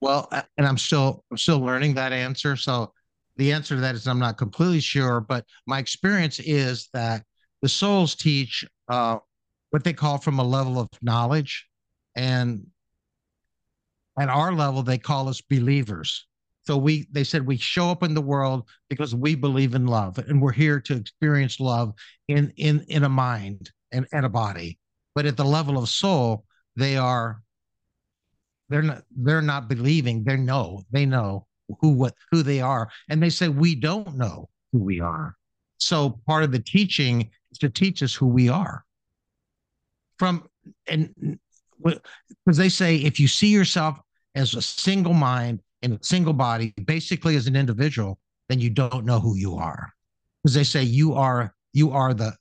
Well 0.00 0.28
and 0.56 0.66
i'm 0.66 0.78
still 0.78 1.24
i'm 1.30 1.36
still 1.36 1.60
learning 1.60 1.94
that 1.94 2.12
answer. 2.12 2.56
So 2.56 2.92
the 3.36 3.52
answer 3.52 3.74
to 3.74 3.80
that 3.80 3.94
is 3.94 4.06
i'm 4.06 4.18
not 4.18 4.38
completely 4.38 4.80
sure 4.80 5.20
but 5.20 5.44
my 5.66 5.78
experience 5.78 6.40
is 6.40 6.88
that 6.92 7.24
the 7.62 7.68
souls 7.68 8.14
teach 8.14 8.64
uh, 8.88 9.18
what 9.70 9.84
they 9.84 9.92
call 9.92 10.18
from 10.18 10.38
a 10.38 10.44
level 10.44 10.78
of 10.78 10.88
knowledge. 11.02 11.66
And 12.16 12.66
at 14.18 14.28
our 14.28 14.52
level 14.52 14.82
they 14.82 14.98
call 14.98 15.28
us 15.28 15.40
believers. 15.40 16.26
So 16.66 16.76
we 16.76 17.06
they 17.10 17.24
said 17.24 17.46
we 17.46 17.56
show 17.56 17.90
up 17.90 18.02
in 18.02 18.14
the 18.14 18.20
world 18.20 18.68
because 18.88 19.14
we 19.14 19.34
believe 19.34 19.74
in 19.74 19.86
love 19.86 20.18
and 20.18 20.42
we're 20.42 20.52
here 20.52 20.78
to 20.80 20.96
experience 20.96 21.58
love 21.58 21.94
in 22.28 22.52
in 22.56 22.84
in 22.88 23.04
a 23.04 23.08
mind 23.08 23.70
and, 23.92 24.06
and 24.12 24.24
a 24.24 24.28
body 24.28 24.78
but 25.14 25.26
at 25.26 25.36
the 25.36 25.44
level 25.44 25.78
of 25.78 25.88
soul 25.88 26.44
they 26.76 26.96
are 26.96 27.42
they're 28.70 28.82
not 28.82 29.02
they're 29.14 29.42
not 29.42 29.68
believing. 29.68 30.24
They 30.24 30.36
know 30.36 30.82
they 30.90 31.04
know 31.04 31.46
who 31.80 31.90
what 31.90 32.14
who 32.30 32.42
they 32.42 32.60
are 32.60 32.88
and 33.10 33.22
they 33.22 33.28
say 33.28 33.48
we 33.48 33.74
don't 33.74 34.16
know 34.16 34.48
who 34.72 34.78
we 34.78 35.00
are. 35.00 35.36
So 35.78 36.20
part 36.26 36.44
of 36.44 36.52
the 36.52 36.60
teaching 36.60 37.30
is 37.50 37.58
to 37.58 37.68
teach 37.68 38.02
us 38.02 38.14
who 38.14 38.26
we 38.26 38.48
are. 38.48 38.84
From 40.18 40.48
and 40.86 41.38
because 41.82 42.56
they 42.56 42.68
say 42.68 42.96
if 42.96 43.18
you 43.18 43.26
see 43.26 43.48
yourself 43.48 43.98
as 44.36 44.54
a 44.54 44.62
single 44.62 45.14
mind 45.14 45.60
in 45.82 45.94
a 45.94 45.98
single 46.02 46.34
body 46.34 46.72
basically 46.84 47.36
as 47.36 47.46
an 47.46 47.56
individual 47.56 48.18
then 48.48 48.60
you 48.60 48.70
don't 48.70 49.04
know 49.04 49.18
who 49.18 49.36
you 49.36 49.56
are. 49.56 49.92
Because 50.42 50.54
they 50.54 50.64
say 50.64 50.84
you 50.84 51.14
are 51.14 51.54
you 51.72 51.90
are 51.90 52.14
the 52.14 52.36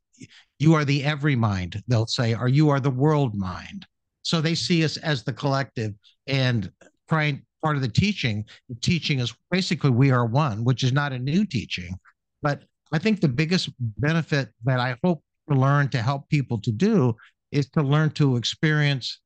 you 0.60 0.74
are 0.74 0.86
the 0.86 1.04
every 1.04 1.36
mind, 1.36 1.82
they'll 1.88 2.06
say, 2.06 2.36
or 2.36 2.48
you 2.48 2.70
are 2.70 2.80
the 2.80 2.90
world 2.90 3.34
mind. 3.36 3.86
So 4.22 4.42
they 4.42 4.56
see 4.56 4.84
us 4.84 4.98
as 4.98 5.24
the 5.24 5.34
collective 5.34 5.94
and 6.28 6.72
trying 7.08 7.42
part 7.62 7.76
of 7.76 7.82
the 7.82 7.88
teaching, 7.88 8.46
the 8.68 8.76
teaching 8.76 9.20
is 9.20 9.34
basically 9.52 9.90
we 9.90 10.12
are 10.12 10.26
one, 10.26 10.64
which 10.64 10.84
is 10.84 10.94
not 10.94 11.14
a 11.14 11.20
new 11.20 11.46
teaching. 11.46 11.94
But 12.42 12.64
I 12.92 13.00
think 13.00 13.20
the 13.20 13.28
biggest 13.28 13.70
benefit 13.80 14.50
that 14.66 14.80
I 14.80 14.98
hope 15.04 15.24
to 15.50 15.56
learn 15.56 15.90
to 15.90 16.02
help 16.02 16.30
people 16.30 16.60
to 16.62 16.72
do 16.72 17.16
is 17.52 17.70
to 17.72 17.82
learn 17.82 18.12
to 18.12 18.36
experience 18.36 19.20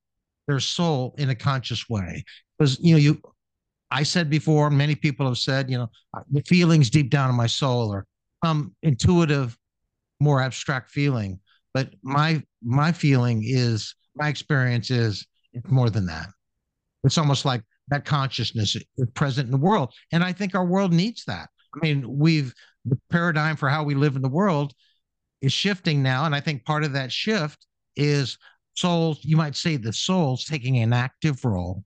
their 0.47 0.59
soul 0.59 1.15
in 1.17 1.29
a 1.29 1.35
conscious 1.35 1.89
way. 1.89 2.23
Because 2.57 2.79
you 2.79 2.93
know, 2.93 2.99
you 2.99 3.21
I 3.91 4.03
said 4.03 4.29
before, 4.29 4.69
many 4.69 4.95
people 4.95 5.27
have 5.27 5.37
said, 5.37 5.69
you 5.69 5.77
know, 5.77 5.89
the 6.31 6.41
feelings 6.41 6.89
deep 6.89 7.09
down 7.11 7.29
in 7.29 7.35
my 7.35 7.47
soul 7.47 7.93
or 7.93 8.05
some 8.43 8.57
um, 8.57 8.75
intuitive 8.81 9.57
more 10.23 10.41
abstract 10.41 10.91
feeling. 10.91 11.39
But 11.73 11.93
my 12.01 12.43
my 12.63 12.91
feeling 12.91 13.43
is 13.43 13.95
my 14.15 14.29
experience 14.29 14.89
is 14.91 15.25
it's 15.53 15.69
more 15.69 15.89
than 15.89 16.05
that. 16.07 16.27
It's 17.03 17.17
almost 17.17 17.45
like 17.45 17.63
that 17.89 18.05
consciousness 18.05 18.75
is 18.75 19.09
present 19.13 19.45
in 19.45 19.51
the 19.51 19.57
world. 19.57 19.93
And 20.11 20.23
I 20.23 20.31
think 20.31 20.55
our 20.55 20.65
world 20.65 20.93
needs 20.93 21.25
that. 21.25 21.49
I 21.75 21.79
mean, 21.81 22.05
we've 22.17 22.53
the 22.85 22.97
paradigm 23.09 23.55
for 23.55 23.69
how 23.69 23.83
we 23.83 23.95
live 23.95 24.15
in 24.15 24.21
the 24.21 24.29
world 24.29 24.73
is 25.41 25.53
shifting 25.53 26.01
now. 26.01 26.25
And 26.25 26.35
I 26.35 26.39
think 26.39 26.65
part 26.65 26.83
of 26.83 26.93
that 26.93 27.11
shift 27.11 27.65
is 27.95 28.37
souls, 28.75 29.19
you 29.21 29.37
might 29.37 29.55
say 29.55 29.77
the 29.77 29.93
souls 29.93 30.45
taking 30.45 30.77
an 30.77 30.93
active 30.93 31.43
role 31.43 31.83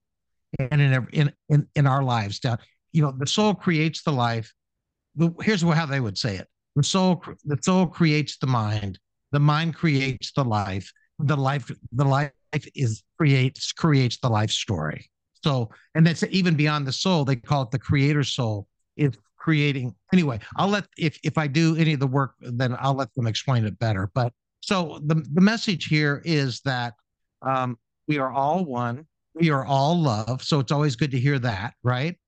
and 0.60 0.82
in 0.82 1.08
in 1.12 1.34
in, 1.50 1.68
in 1.76 1.88
our 1.88 2.04
lives. 2.04 2.40
Down, 2.40 2.58
you 2.92 3.02
know, 3.02 3.14
the 3.18 3.28
soul 3.28 3.54
creates 3.54 4.04
the 4.04 4.12
life. 4.12 4.54
Here's 5.42 5.62
how 5.62 5.86
they 5.86 6.00
would 6.00 6.18
say 6.18 6.38
it. 6.38 6.48
The 6.78 6.84
soul, 6.84 7.24
the 7.44 7.58
soul 7.60 7.88
creates 7.88 8.38
the 8.38 8.46
mind. 8.46 9.00
The 9.32 9.40
mind 9.40 9.74
creates 9.74 10.32
the 10.32 10.46
life. 10.46 10.92
The 11.18 11.36
life, 11.36 11.72
the 11.92 12.06
life 12.06 12.32
is 12.76 13.02
creates 13.18 13.72
creates 13.72 14.20
the 14.20 14.30
life 14.30 14.52
story. 14.52 15.10
So, 15.44 15.72
and 15.96 16.06
that's 16.06 16.24
even 16.30 16.54
beyond 16.54 16.86
the 16.86 16.94
soul. 16.94 17.26
They 17.26 17.36
call 17.36 17.64
it 17.64 17.72
the 17.72 17.80
creator 17.80 18.24
soul. 18.24 18.68
Is 18.96 19.18
creating 19.38 19.96
anyway. 20.14 20.40
I'll 20.58 20.68
let 20.68 20.86
if 21.00 21.20
if 21.24 21.40
I 21.40 21.48
do 21.48 21.76
any 21.78 21.94
of 21.94 22.00
the 22.00 22.06
work, 22.08 22.36
then 22.42 22.76
I'll 22.80 22.94
let 22.94 23.12
them 23.16 23.26
explain 23.26 23.66
it 23.66 23.80
better. 23.80 24.12
But 24.14 24.32
so 24.62 25.00
the 25.04 25.16
the 25.34 25.42
message 25.42 25.86
here 25.86 26.22
is 26.26 26.62
that 26.62 26.94
um, 27.42 27.80
we 28.08 28.20
are 28.20 28.32
all 28.32 28.64
one. 28.64 29.08
We 29.34 29.50
are 29.50 29.66
all 29.66 30.00
love. 30.00 30.44
So 30.44 30.60
it's 30.60 30.72
always 30.72 30.96
good 30.96 31.10
to 31.10 31.20
hear 31.20 31.40
that, 31.40 31.74
right? 31.82 32.20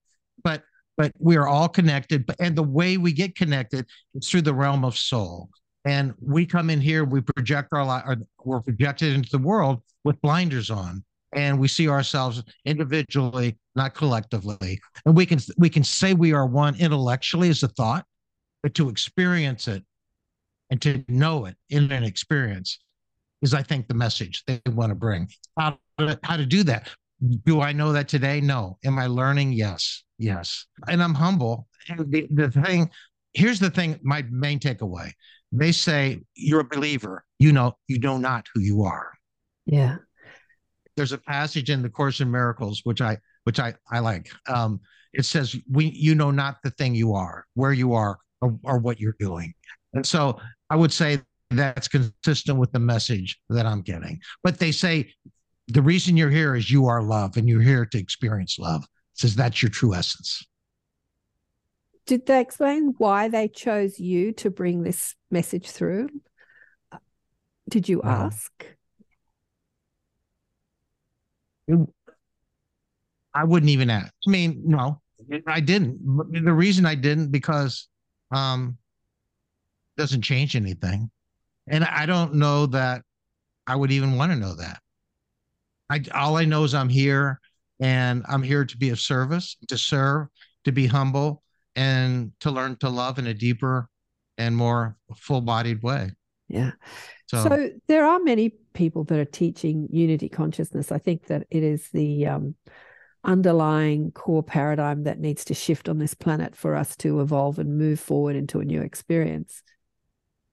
But 0.43 0.63
but 0.99 1.13
we 1.17 1.37
are 1.37 1.47
all 1.47 1.69
connected. 1.69 2.25
But 2.25 2.35
and 2.39 2.55
the 2.55 2.61
way 2.61 2.97
we 2.97 3.13
get 3.13 3.33
connected 3.33 3.87
is 4.13 4.29
through 4.29 4.41
the 4.41 4.53
realm 4.53 4.83
of 4.83 4.97
soul. 4.97 5.49
And 5.85 6.13
we 6.21 6.45
come 6.45 6.69
in 6.69 6.81
here, 6.81 7.05
we 7.05 7.21
project 7.21 7.69
our 7.71 7.85
life, 7.85 8.03
we're 8.43 8.59
projected 8.59 9.13
into 9.15 9.29
the 9.31 9.37
world 9.37 9.81
with 10.03 10.21
blinders 10.21 10.69
on, 10.69 11.05
and 11.33 11.57
we 11.57 11.69
see 11.69 11.87
ourselves 11.87 12.43
individually, 12.65 13.57
not 13.77 13.95
collectively. 13.95 14.81
And 15.05 15.15
we 15.15 15.25
can 15.25 15.39
we 15.57 15.69
can 15.69 15.85
say 15.85 16.13
we 16.13 16.33
are 16.33 16.45
one 16.45 16.75
intellectually 16.75 17.49
as 17.49 17.63
a 17.63 17.69
thought, 17.69 18.05
but 18.61 18.73
to 18.75 18.89
experience 18.89 19.69
it 19.69 19.83
and 20.69 20.81
to 20.81 21.03
know 21.07 21.45
it 21.45 21.55
in 21.69 21.89
an 21.93 22.03
experience 22.03 22.77
is, 23.41 23.53
I 23.53 23.63
think, 23.63 23.87
the 23.87 23.93
message 23.93 24.43
they 24.47 24.59
want 24.67 24.89
to 24.89 24.95
bring. 24.95 25.29
How 25.57 25.77
to, 25.97 26.19
how 26.23 26.35
to 26.35 26.45
do 26.45 26.63
that? 26.63 26.89
Do 27.45 27.61
I 27.61 27.71
know 27.71 27.93
that 27.93 28.09
today? 28.09 28.41
No. 28.41 28.77
Am 28.83 28.99
I 28.99 29.07
learning? 29.07 29.53
Yes. 29.53 30.03
Yes. 30.20 30.65
And 30.88 31.01
I'm 31.01 31.15
humble. 31.15 31.67
And 31.88 32.11
the, 32.11 32.28
the 32.30 32.51
thing, 32.51 32.91
here's 33.34 33.59
the 33.59 33.72
thing, 33.72 33.99
my 34.03 34.24
main 34.30 34.59
takeaway. 34.59 35.11
They 35.51 35.72
say 35.72 36.22
you're 36.36 36.59
a 36.59 36.65
believer. 36.65 37.24
You 37.39 37.53
know, 37.53 37.78
you 37.88 37.99
know 37.99 38.17
not 38.17 38.45
who 38.53 38.59
you 38.59 38.84
are. 38.84 39.13
Yeah. 39.65 39.95
There's 40.95 41.13
a 41.13 41.17
passage 41.17 41.70
in 41.70 41.82
the 41.82 41.89
Course 41.89 42.20
in 42.20 42.30
Miracles, 42.30 42.82
which 42.84 43.01
I 43.01 43.17
which 43.45 43.59
I, 43.59 43.74
I 43.89 43.99
like. 43.99 44.30
Um, 44.47 44.82
it 45.13 45.26
says, 45.26 45.55
we 45.72 45.86
you 45.86 46.13
know 46.13 46.30
not 46.30 46.57
the 46.63 46.72
thing 46.72 46.93
you 46.93 47.13
are, 47.13 47.45
where 47.53 47.72
you 47.72 47.93
are, 47.93 48.20
or, 48.41 48.59
or 48.63 48.78
what 48.78 48.99
you're 48.99 49.15
doing. 49.17 49.53
And 49.93 50.05
so 50.05 50.39
I 50.70 50.76
would 50.76 50.91
say 50.91 51.22
that's 51.49 51.88
consistent 51.88 52.59
with 52.59 52.72
the 52.74 52.80
message 52.80 53.39
that 53.49 53.65
I'm 53.65 53.82
getting. 53.82 54.20
But 54.43 54.59
they 54.59 54.72
say 54.72 55.13
the 55.70 55.82
reason 55.82 56.17
you're 56.17 56.30
here 56.30 56.55
is 56.55 56.70
you 56.70 56.86
are 56.88 57.01
love 57.01 57.38
and 57.38 57.47
you're 57.47 57.61
here 57.61 57.86
to 57.86 57.97
experience 57.97 58.59
love. 58.59 58.86
Says 59.20 59.36
that's 59.36 59.61
your 59.61 59.70
true 59.70 59.93
essence. 59.93 60.45
Did 62.05 62.26
they 62.26 62.39
explain 62.39 62.93
why 62.97 63.28
they 63.28 63.49
chose 63.49 63.99
you 63.99 64.32
to 64.36 64.49
bring 64.49 64.84
this 64.84 65.13
message 65.30 65.70
through? 65.72 66.07
Did 67.70 67.89
you 67.89 67.99
No. 68.01 68.09
ask? 68.09 68.49
I 73.34 73.43
wouldn't 73.43 73.70
even 73.72 73.89
ask. 73.89 74.13
I 74.26 74.30
mean, 74.30 74.61
no, 74.63 75.01
I 75.45 75.59
didn't. 75.59 75.99
The 76.32 76.53
reason 76.53 76.86
I 76.86 76.95
didn't 76.95 77.30
because 77.30 77.89
um 78.32 78.78
doesn't 79.97 80.22
change 80.22 80.55
anything. 80.55 81.11
And 81.67 81.84
I 81.84 82.05
don't 82.05 82.36
know 82.36 82.67
that 82.67 83.03
I 83.67 83.76
would 83.76 83.91
even 83.91 84.15
want 84.15 84.32
to 84.32 84.38
know 84.38 84.55
that. 84.55 84.80
I 85.89 86.01
all 86.13 86.38
I 86.38 86.45
know 86.45 86.63
is 86.63 86.74
I'm 86.74 86.88
here 86.88 87.41
and 87.80 88.25
I'm 88.27 88.43
here 88.43 88.65
to 88.65 88.77
be 88.77 88.89
of 88.89 88.99
service, 88.99 89.57
to 89.67 89.77
serve, 89.77 90.27
to 90.65 90.71
be 90.71 90.88
humble, 90.88 91.43
and 91.75 92.32
to 92.41 92.51
learn 92.51 92.75
to 92.77 92.89
love 92.89 93.19
in 93.19 93.27
a 93.27 93.34
deeper 93.34 93.89
and 94.38 94.55
more 94.55 94.97
full-bodied 95.15 95.82
way. 95.82 96.11
Yeah. 96.47 96.71
So, 97.27 97.43
So, 97.43 97.69
there 97.88 98.05
are 98.05 98.19
many 98.19 98.53
people 98.73 99.03
that 99.05 99.19
are 99.19 99.25
teaching 99.25 99.88
unity 99.91 100.30
consciousness. 100.30 100.91
I 100.91 100.97
think 100.97 101.27
that 101.27 101.45
it 101.51 101.63
is 101.63 101.89
the 101.93 102.27
um, 102.27 102.55
underlying 103.23 104.11
core 104.11 104.43
paradigm 104.43 105.03
that 105.03 105.19
needs 105.19 105.45
to 105.45 105.53
shift 105.53 105.89
on 105.89 105.99
this 105.99 106.13
planet 106.13 106.55
for 106.55 106.75
us 106.75 106.95
to 106.97 107.21
evolve 107.21 107.59
and 107.59 107.77
move 107.77 107.99
forward 107.99 108.36
into 108.36 108.59
a 108.59 108.65
new 108.65 108.82
experience. 108.82 109.61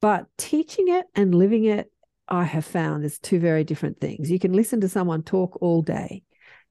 But 0.01 0.27
teaching 0.37 0.89
it 0.89 1.07
and 1.14 1.35
living 1.35 1.64
it, 1.64 1.91
I 2.29 2.45
have 2.45 2.64
found 2.64 3.05
is 3.05 3.18
two 3.18 3.39
very 3.39 3.64
different 3.64 4.01
things. 4.01 4.31
You 4.31 4.39
can 4.39 4.53
listen 4.53 4.81
to 4.81 4.89
someone 4.89 5.22
talk 5.22 5.59
all 5.62 5.81
day. 5.81 6.24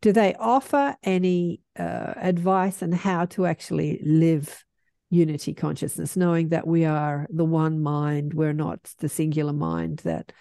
Do 0.05 0.13
they 0.13 0.35
offer 0.35 0.95
any 1.01 1.61
uh, 1.79 2.13
advice 2.17 2.83
on 2.83 2.91
how 2.91 3.25
to 3.25 3.47
actually 3.47 3.99
live 4.05 4.63
unity 5.09 5.51
consciousness, 5.51 6.15
knowing 6.15 6.49
that 6.49 6.67
we 6.67 6.85
are 6.85 7.25
the 7.31 7.43
one 7.43 7.81
mind, 7.81 8.35
we're 8.35 8.53
not 8.53 8.93
the 8.99 9.09
singular 9.09 9.51
mind, 9.51 10.01
that 10.03 10.31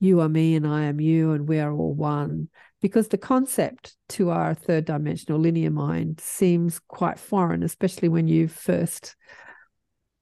you 0.00 0.20
are 0.20 0.28
me 0.28 0.54
and 0.54 0.66
I 0.66 0.82
am 0.82 1.00
you, 1.00 1.32
and 1.32 1.48
we 1.48 1.60
are 1.60 1.72
all 1.72 1.94
one. 1.94 2.50
Because 2.82 3.08
the 3.08 3.16
concept 3.16 3.96
to 4.10 4.28
our 4.28 4.52
third 4.52 4.84
dimensional 4.84 5.40
linear 5.40 5.70
mind 5.70 6.20
seems 6.20 6.78
quite 6.78 7.18
foreign, 7.18 7.62
especially 7.62 8.10
when 8.10 8.28
you 8.28 8.48
first 8.48 9.16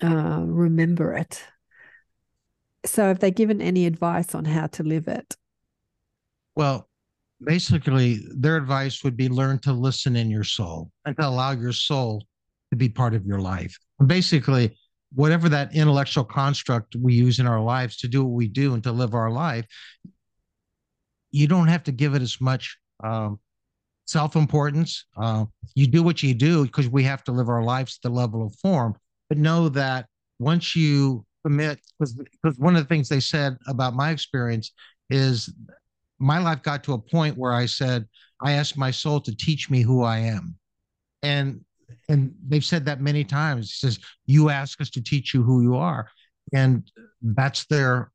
uh, 0.00 0.44
remember 0.46 1.14
it. 1.14 1.42
So, 2.86 3.08
have 3.08 3.18
they 3.18 3.32
given 3.32 3.60
any 3.60 3.86
advice 3.86 4.36
on 4.36 4.44
how 4.44 4.68
to 4.68 4.84
live 4.84 5.08
it? 5.08 5.36
Well, 6.54 6.88
basically, 7.42 8.20
their 8.36 8.56
advice 8.56 9.04
would 9.04 9.16
be 9.16 9.28
learn 9.28 9.58
to 9.60 9.72
listen 9.72 10.16
in 10.16 10.30
your 10.30 10.44
soul 10.44 10.90
and 11.04 11.16
to 11.16 11.26
allow 11.26 11.52
your 11.52 11.72
soul 11.72 12.24
to 12.70 12.76
be 12.76 12.88
part 12.88 13.14
of 13.14 13.24
your 13.24 13.40
life. 13.40 13.76
Basically, 14.04 14.76
whatever 15.14 15.48
that 15.48 15.74
intellectual 15.74 16.24
construct 16.24 16.96
we 16.96 17.14
use 17.14 17.38
in 17.38 17.46
our 17.46 17.60
lives 17.60 17.96
to 17.98 18.08
do 18.08 18.24
what 18.24 18.34
we 18.34 18.48
do 18.48 18.74
and 18.74 18.82
to 18.82 18.92
live 18.92 19.14
our 19.14 19.30
life, 19.30 19.66
you 21.30 21.46
don't 21.46 21.68
have 21.68 21.84
to 21.84 21.92
give 21.92 22.14
it 22.14 22.22
as 22.22 22.40
much 22.40 22.76
um, 23.02 23.38
self 24.06 24.36
importance. 24.36 25.04
Uh, 25.16 25.44
you 25.74 25.86
do 25.86 26.02
what 26.02 26.22
you 26.22 26.34
do 26.34 26.64
because 26.64 26.88
we 26.88 27.04
have 27.04 27.22
to 27.24 27.32
live 27.32 27.48
our 27.48 27.62
lives 27.62 27.98
at 27.98 28.08
the 28.08 28.14
level 28.14 28.44
of 28.44 28.54
form. 28.56 28.94
But 29.28 29.38
know 29.38 29.68
that 29.70 30.06
once 30.38 30.74
you 30.74 31.24
commit, 31.44 31.80
because 31.98 32.58
one 32.58 32.76
of 32.76 32.82
the 32.82 32.88
things 32.88 33.08
they 33.08 33.20
said 33.20 33.56
about 33.66 33.94
my 33.94 34.10
experience 34.10 34.72
is 35.10 35.52
my 36.18 36.38
life 36.38 36.62
got 36.62 36.82
to 36.84 36.94
a 36.94 36.98
point 36.98 37.36
where 37.36 37.52
I 37.52 37.66
said, 37.66 38.06
I 38.40 38.52
asked 38.52 38.76
my 38.76 38.90
soul 38.90 39.20
to 39.20 39.36
teach 39.36 39.70
me 39.70 39.82
who 39.82 40.02
I 40.02 40.18
am. 40.18 40.56
And 41.22 41.64
and 42.08 42.34
they've 42.46 42.64
said 42.64 42.84
that 42.86 43.00
many 43.00 43.24
times. 43.24 43.66
It 43.66 43.76
says, 43.76 43.98
You 44.26 44.50
ask 44.50 44.80
us 44.80 44.90
to 44.90 45.02
teach 45.02 45.34
you 45.34 45.42
who 45.42 45.62
you 45.62 45.76
are. 45.76 46.08
And 46.52 46.90
that's 47.22 47.66
their 47.66 48.10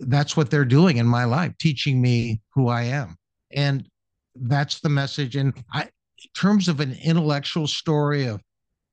that's 0.00 0.36
what 0.36 0.50
they're 0.50 0.64
doing 0.64 0.98
in 0.98 1.06
my 1.06 1.24
life, 1.24 1.52
teaching 1.58 2.00
me 2.00 2.40
who 2.54 2.68
I 2.68 2.82
am. 2.82 3.16
And 3.52 3.88
that's 4.34 4.80
the 4.80 4.88
message. 4.88 5.36
And 5.36 5.54
I 5.72 5.82
in 5.82 6.30
terms 6.36 6.68
of 6.68 6.80
an 6.80 6.96
intellectual 7.02 7.66
story 7.66 8.26
of 8.26 8.42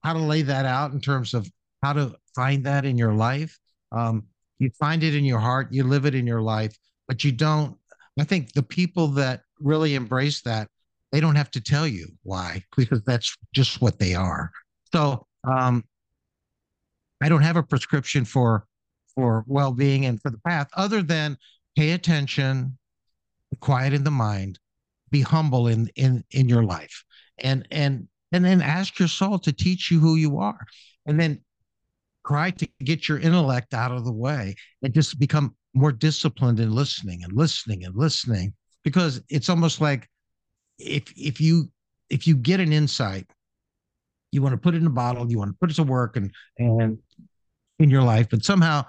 how 0.03 0.13
to 0.13 0.19
lay 0.19 0.43
that 0.43 0.65
out 0.65 0.91
in 0.91 1.01
terms 1.01 1.33
of 1.33 1.49
how 1.81 1.93
to 1.93 2.15
find 2.35 2.63
that 2.65 2.85
in 2.85 2.97
your 2.97 3.13
life. 3.13 3.57
Um, 3.91 4.25
you 4.59 4.69
find 4.79 5.03
it 5.03 5.15
in 5.15 5.25
your 5.25 5.39
heart, 5.39 5.67
you 5.71 5.83
live 5.83 6.05
it 6.05 6.15
in 6.15 6.27
your 6.27 6.41
life, 6.41 6.75
but 7.07 7.23
you 7.23 7.31
don't. 7.31 7.77
I 8.19 8.23
think 8.23 8.53
the 8.53 8.63
people 8.63 9.07
that 9.09 9.41
really 9.59 9.95
embrace 9.95 10.41
that, 10.41 10.69
they 11.11 11.19
don't 11.19 11.35
have 11.35 11.51
to 11.51 11.61
tell 11.61 11.87
you 11.87 12.07
why, 12.23 12.63
because 12.77 13.01
that's 13.03 13.35
just 13.53 13.81
what 13.81 13.99
they 13.99 14.15
are. 14.15 14.51
So 14.93 15.27
um, 15.43 15.83
I 17.21 17.29
don't 17.29 17.41
have 17.41 17.57
a 17.57 17.63
prescription 17.63 18.25
for 18.25 18.65
for 19.15 19.45
well-being 19.47 20.05
and 20.05 20.21
for 20.21 20.29
the 20.29 20.39
path, 20.39 20.67
other 20.75 21.01
than 21.01 21.37
pay 21.77 21.91
attention, 21.91 22.77
quiet 23.61 23.93
in 23.93 24.03
the 24.03 24.11
mind, 24.11 24.59
be 25.11 25.21
humble 25.21 25.67
in 25.67 25.89
in 25.95 26.23
in 26.31 26.49
your 26.49 26.63
life, 26.63 27.03
and 27.39 27.67
and 27.71 28.07
and 28.31 28.43
then 28.43 28.61
ask 28.61 28.99
your 28.99 29.07
soul 29.07 29.39
to 29.39 29.53
teach 29.53 29.91
you 29.91 29.99
who 29.99 30.15
you 30.15 30.37
are, 30.39 30.65
and 31.05 31.19
then 31.19 31.41
try 32.25 32.51
to 32.51 32.67
get 32.83 33.07
your 33.07 33.19
intellect 33.19 33.73
out 33.73 33.91
of 33.91 34.03
the 34.03 34.11
way 34.11 34.55
and 34.81 34.93
just 34.93 35.19
become 35.19 35.55
more 35.75 35.91
disciplined 35.91 36.59
in 36.59 36.71
listening 36.71 37.23
and 37.23 37.33
listening 37.33 37.85
and 37.85 37.95
listening 37.95 38.53
because 38.83 39.21
it's 39.29 39.49
almost 39.49 39.81
like 39.81 40.09
if 40.79 41.03
if 41.17 41.39
you 41.39 41.69
if 42.09 42.27
you 42.27 42.35
get 42.35 42.59
an 42.59 42.73
insight 42.73 43.25
you 44.31 44.41
want 44.41 44.53
to 44.53 44.57
put 44.57 44.73
it 44.73 44.77
in 44.77 44.87
a 44.87 44.91
bottle 44.91 45.29
you 45.29 45.37
want 45.37 45.51
to 45.51 45.57
put 45.59 45.69
it 45.69 45.75
to 45.75 45.83
work 45.83 46.17
and 46.17 46.31
and 46.57 46.97
in 47.79 47.89
your 47.89 48.03
life 48.03 48.27
but 48.29 48.43
somehow 48.43 48.83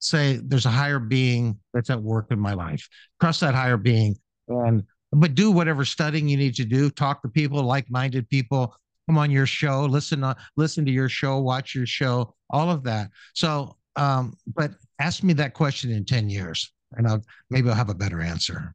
say 0.00 0.40
there's 0.42 0.66
a 0.66 0.70
higher 0.70 0.98
being 0.98 1.58
that's 1.72 1.90
at 1.90 2.02
work 2.02 2.28
in 2.30 2.40
my 2.40 2.54
life. 2.54 2.88
Trust 3.20 3.40
that 3.42 3.54
higher 3.54 3.76
being 3.76 4.16
and 4.48 4.82
but 5.12 5.34
do 5.34 5.50
whatever 5.50 5.84
studying 5.84 6.28
you 6.28 6.36
need 6.36 6.54
to 6.54 6.64
do. 6.64 6.88
Talk 6.90 7.22
to 7.22 7.28
people 7.28 7.62
like-minded 7.62 8.28
people. 8.28 8.74
Come 9.06 9.18
on 9.18 9.30
your 9.30 9.46
show. 9.46 9.84
Listen 9.84 10.24
on 10.24 10.36
listen 10.56 10.84
to 10.86 10.90
your 10.90 11.08
show 11.08 11.38
watch 11.38 11.74
your 11.74 11.86
show 11.86 12.34
all 12.48 12.70
of 12.70 12.82
that. 12.84 13.10
So 13.34 13.76
um 13.96 14.34
but 14.46 14.72
ask 14.98 15.22
me 15.22 15.32
that 15.32 15.54
question 15.54 15.90
in 15.90 16.04
10 16.04 16.28
years 16.28 16.72
and 16.92 17.06
i'll 17.06 17.22
maybe 17.50 17.68
i'll 17.68 17.74
have 17.74 17.90
a 17.90 17.94
better 17.94 18.20
answer 18.20 18.72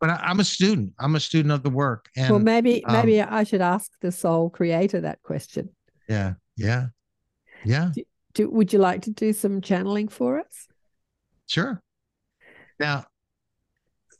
but 0.00 0.10
I, 0.10 0.16
i'm 0.22 0.40
a 0.40 0.44
student 0.44 0.92
i'm 0.98 1.16
a 1.16 1.20
student 1.20 1.52
of 1.52 1.62
the 1.62 1.70
work 1.70 2.08
and 2.16 2.30
well, 2.30 2.40
maybe 2.40 2.84
um, 2.84 2.94
maybe 2.94 3.20
I 3.20 3.44
should 3.44 3.60
ask 3.60 3.90
the 4.00 4.12
soul 4.12 4.50
creator 4.50 5.00
that 5.02 5.22
question. 5.22 5.70
yeah 6.08 6.34
yeah 6.56 6.86
yeah 7.64 7.90
Do, 8.34 8.50
would 8.50 8.72
you 8.72 8.78
like 8.78 9.02
to 9.02 9.10
do 9.10 9.32
some 9.32 9.60
channeling 9.60 10.08
for 10.08 10.38
us? 10.38 10.68
sure 11.46 11.82
Now, 12.78 13.06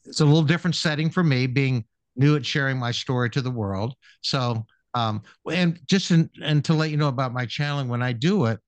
it's 0.05 0.21
a 0.21 0.25
little 0.25 0.43
different 0.43 0.75
setting 0.75 1.11
for 1.11 1.23
me 1.23 1.47
being 1.47 1.85
new 2.17 2.35
at 2.37 2.45
sharing 2.45 2.79
my 2.79 2.91
story 2.91 3.31
to 3.31 3.41
the 3.41 3.51
world. 3.51 3.95
So, 4.23 4.67
um, 4.95 5.23
and 5.51 5.79
just 5.87 6.11
in, 6.11 6.29
and 6.43 6.65
to 6.65 6.75
let 6.75 6.91
you 6.91 6.97
know 6.97 7.09
about 7.09 7.33
my 7.33 7.47
channeling, 7.47 7.89
when 7.89 8.03
I 8.03 8.13
do 8.13 8.47
it, 8.47 8.59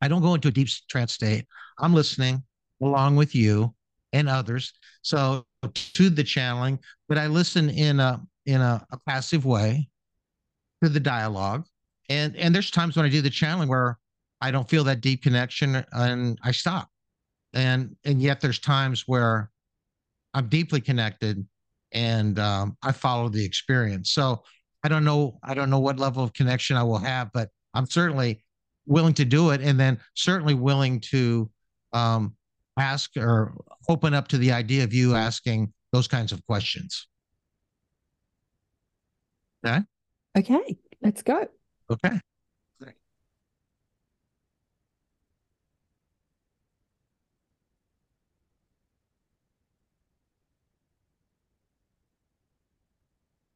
I 0.00 0.08
don't 0.08 0.22
go 0.22 0.34
into 0.34 0.48
a 0.48 0.52
deep 0.52 0.68
trance 0.88 1.12
state. 1.12 1.46
I'm 1.78 1.94
listening 1.94 2.42
along 2.82 3.16
with 3.16 3.34
you 3.34 3.74
and 4.12 4.28
others. 4.28 4.72
So 5.02 5.46
to 5.72 6.10
the 6.10 6.24
channeling, 6.24 6.78
but 7.08 7.18
I 7.18 7.26
listen 7.26 7.70
in 7.70 8.00
a 8.00 8.20
in 8.46 8.60
a, 8.60 8.86
a 8.92 8.98
passive 9.06 9.44
way 9.44 9.88
to 10.82 10.88
the 10.88 11.00
dialogue. 11.00 11.66
And 12.08 12.36
and 12.36 12.54
there's 12.54 12.70
times 12.70 12.96
when 12.96 13.06
I 13.06 13.08
do 13.08 13.20
the 13.20 13.30
channeling 13.30 13.68
where 13.68 13.98
I 14.40 14.50
don't 14.50 14.68
feel 14.68 14.84
that 14.84 15.00
deep 15.00 15.22
connection 15.22 15.84
and 15.92 16.38
I 16.42 16.52
stop. 16.52 16.88
And 17.54 17.96
and 18.04 18.20
yet 18.20 18.40
there's 18.40 18.58
times 18.58 19.04
where 19.06 19.50
I'm 20.34 20.48
deeply 20.48 20.80
connected 20.80 21.46
and 21.92 22.38
um, 22.38 22.76
I 22.82 22.92
follow 22.92 23.28
the 23.28 23.44
experience. 23.44 24.10
So 24.10 24.42
I 24.84 24.88
don't 24.88 25.04
know 25.04 25.38
I 25.42 25.54
don't 25.54 25.70
know 25.70 25.80
what 25.80 25.98
level 25.98 26.22
of 26.22 26.32
connection 26.32 26.76
I 26.76 26.82
will 26.82 26.98
have, 26.98 27.32
but 27.32 27.50
I'm 27.74 27.86
certainly 27.86 28.44
willing 28.86 29.14
to 29.14 29.24
do 29.24 29.50
it, 29.50 29.60
and 29.60 29.78
then 29.78 29.98
certainly 30.14 30.54
willing 30.54 31.00
to 31.00 31.50
um, 31.92 32.34
ask 32.78 33.16
or 33.16 33.54
open 33.88 34.14
up 34.14 34.28
to 34.28 34.38
the 34.38 34.52
idea 34.52 34.84
of 34.84 34.92
you 34.92 35.14
asking 35.14 35.72
those 35.92 36.08
kinds 36.08 36.32
of 36.32 36.44
questions. 36.46 37.06
Okay. 39.64 39.80
Okay, 40.36 40.76
let's 41.02 41.22
go. 41.22 41.46
Okay. 41.90 42.20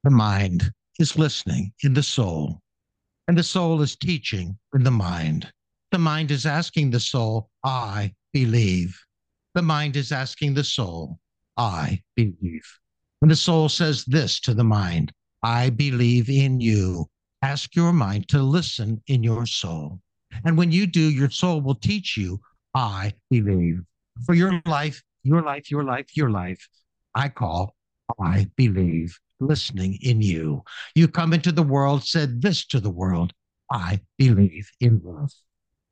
The 0.02 0.10
mind 0.10 0.72
is 0.98 1.18
listening 1.18 1.72
in 1.82 1.92
the 1.92 2.02
soul, 2.02 2.62
and 3.30 3.38
the 3.38 3.44
soul 3.44 3.80
is 3.80 3.94
teaching 3.94 4.58
in 4.74 4.82
the 4.82 4.90
mind. 4.90 5.52
The 5.92 5.98
mind 5.98 6.32
is 6.32 6.46
asking 6.46 6.90
the 6.90 6.98
soul, 6.98 7.48
I 7.62 8.12
believe. 8.32 9.00
The 9.54 9.62
mind 9.62 9.94
is 9.94 10.10
asking 10.10 10.54
the 10.54 10.64
soul, 10.64 11.20
I 11.56 12.02
believe. 12.16 12.66
And 13.22 13.30
the 13.30 13.36
soul 13.36 13.68
says 13.68 14.04
this 14.04 14.40
to 14.40 14.52
the 14.52 14.64
mind, 14.64 15.12
I 15.44 15.70
believe 15.70 16.28
in 16.28 16.60
you. 16.60 17.06
Ask 17.40 17.76
your 17.76 17.92
mind 17.92 18.26
to 18.30 18.42
listen 18.42 19.00
in 19.06 19.22
your 19.22 19.46
soul. 19.46 20.00
And 20.44 20.58
when 20.58 20.72
you 20.72 20.88
do, 20.88 21.08
your 21.08 21.30
soul 21.30 21.60
will 21.60 21.76
teach 21.76 22.16
you, 22.16 22.40
I 22.74 23.12
believe. 23.30 23.80
For 24.26 24.34
your 24.34 24.60
life, 24.66 25.00
your 25.22 25.42
life, 25.42 25.70
your 25.70 25.84
life, 25.84 26.16
your 26.16 26.30
life, 26.30 26.68
I 27.14 27.28
call, 27.28 27.76
I 28.20 28.48
believe 28.56 29.16
listening 29.40 29.98
in 30.02 30.20
you. 30.20 30.62
You 30.94 31.08
come 31.08 31.32
into 31.32 31.52
the 31.52 31.62
world, 31.62 32.04
said 32.04 32.42
this 32.42 32.64
to 32.66 32.80
the 32.80 32.90
world 32.90 33.32
I 33.70 34.00
believe 34.18 34.70
in 34.80 35.00
love. 35.04 35.32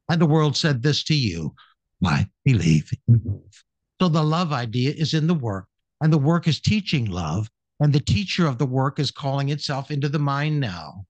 And 0.08 0.20
the 0.20 0.26
world 0.26 0.56
said 0.56 0.82
this 0.82 1.04
to 1.04 1.14
you 1.14 1.54
I 2.04 2.28
believe 2.44 2.90
in 3.08 3.20
love. 3.24 3.64
So 4.00 4.08
the 4.08 4.22
love 4.22 4.52
idea 4.52 4.92
is 4.92 5.14
in 5.14 5.26
the 5.26 5.34
work, 5.34 5.66
and 6.00 6.12
the 6.12 6.18
work 6.18 6.46
is 6.46 6.60
teaching 6.60 7.06
love, 7.06 7.50
and 7.80 7.92
the 7.92 8.00
teacher 8.00 8.46
of 8.46 8.58
the 8.58 8.66
work 8.66 8.98
is 8.98 9.10
calling 9.10 9.48
itself 9.48 9.90
into 9.90 10.08
the 10.08 10.18
mind 10.18 10.60
now. 10.60 11.04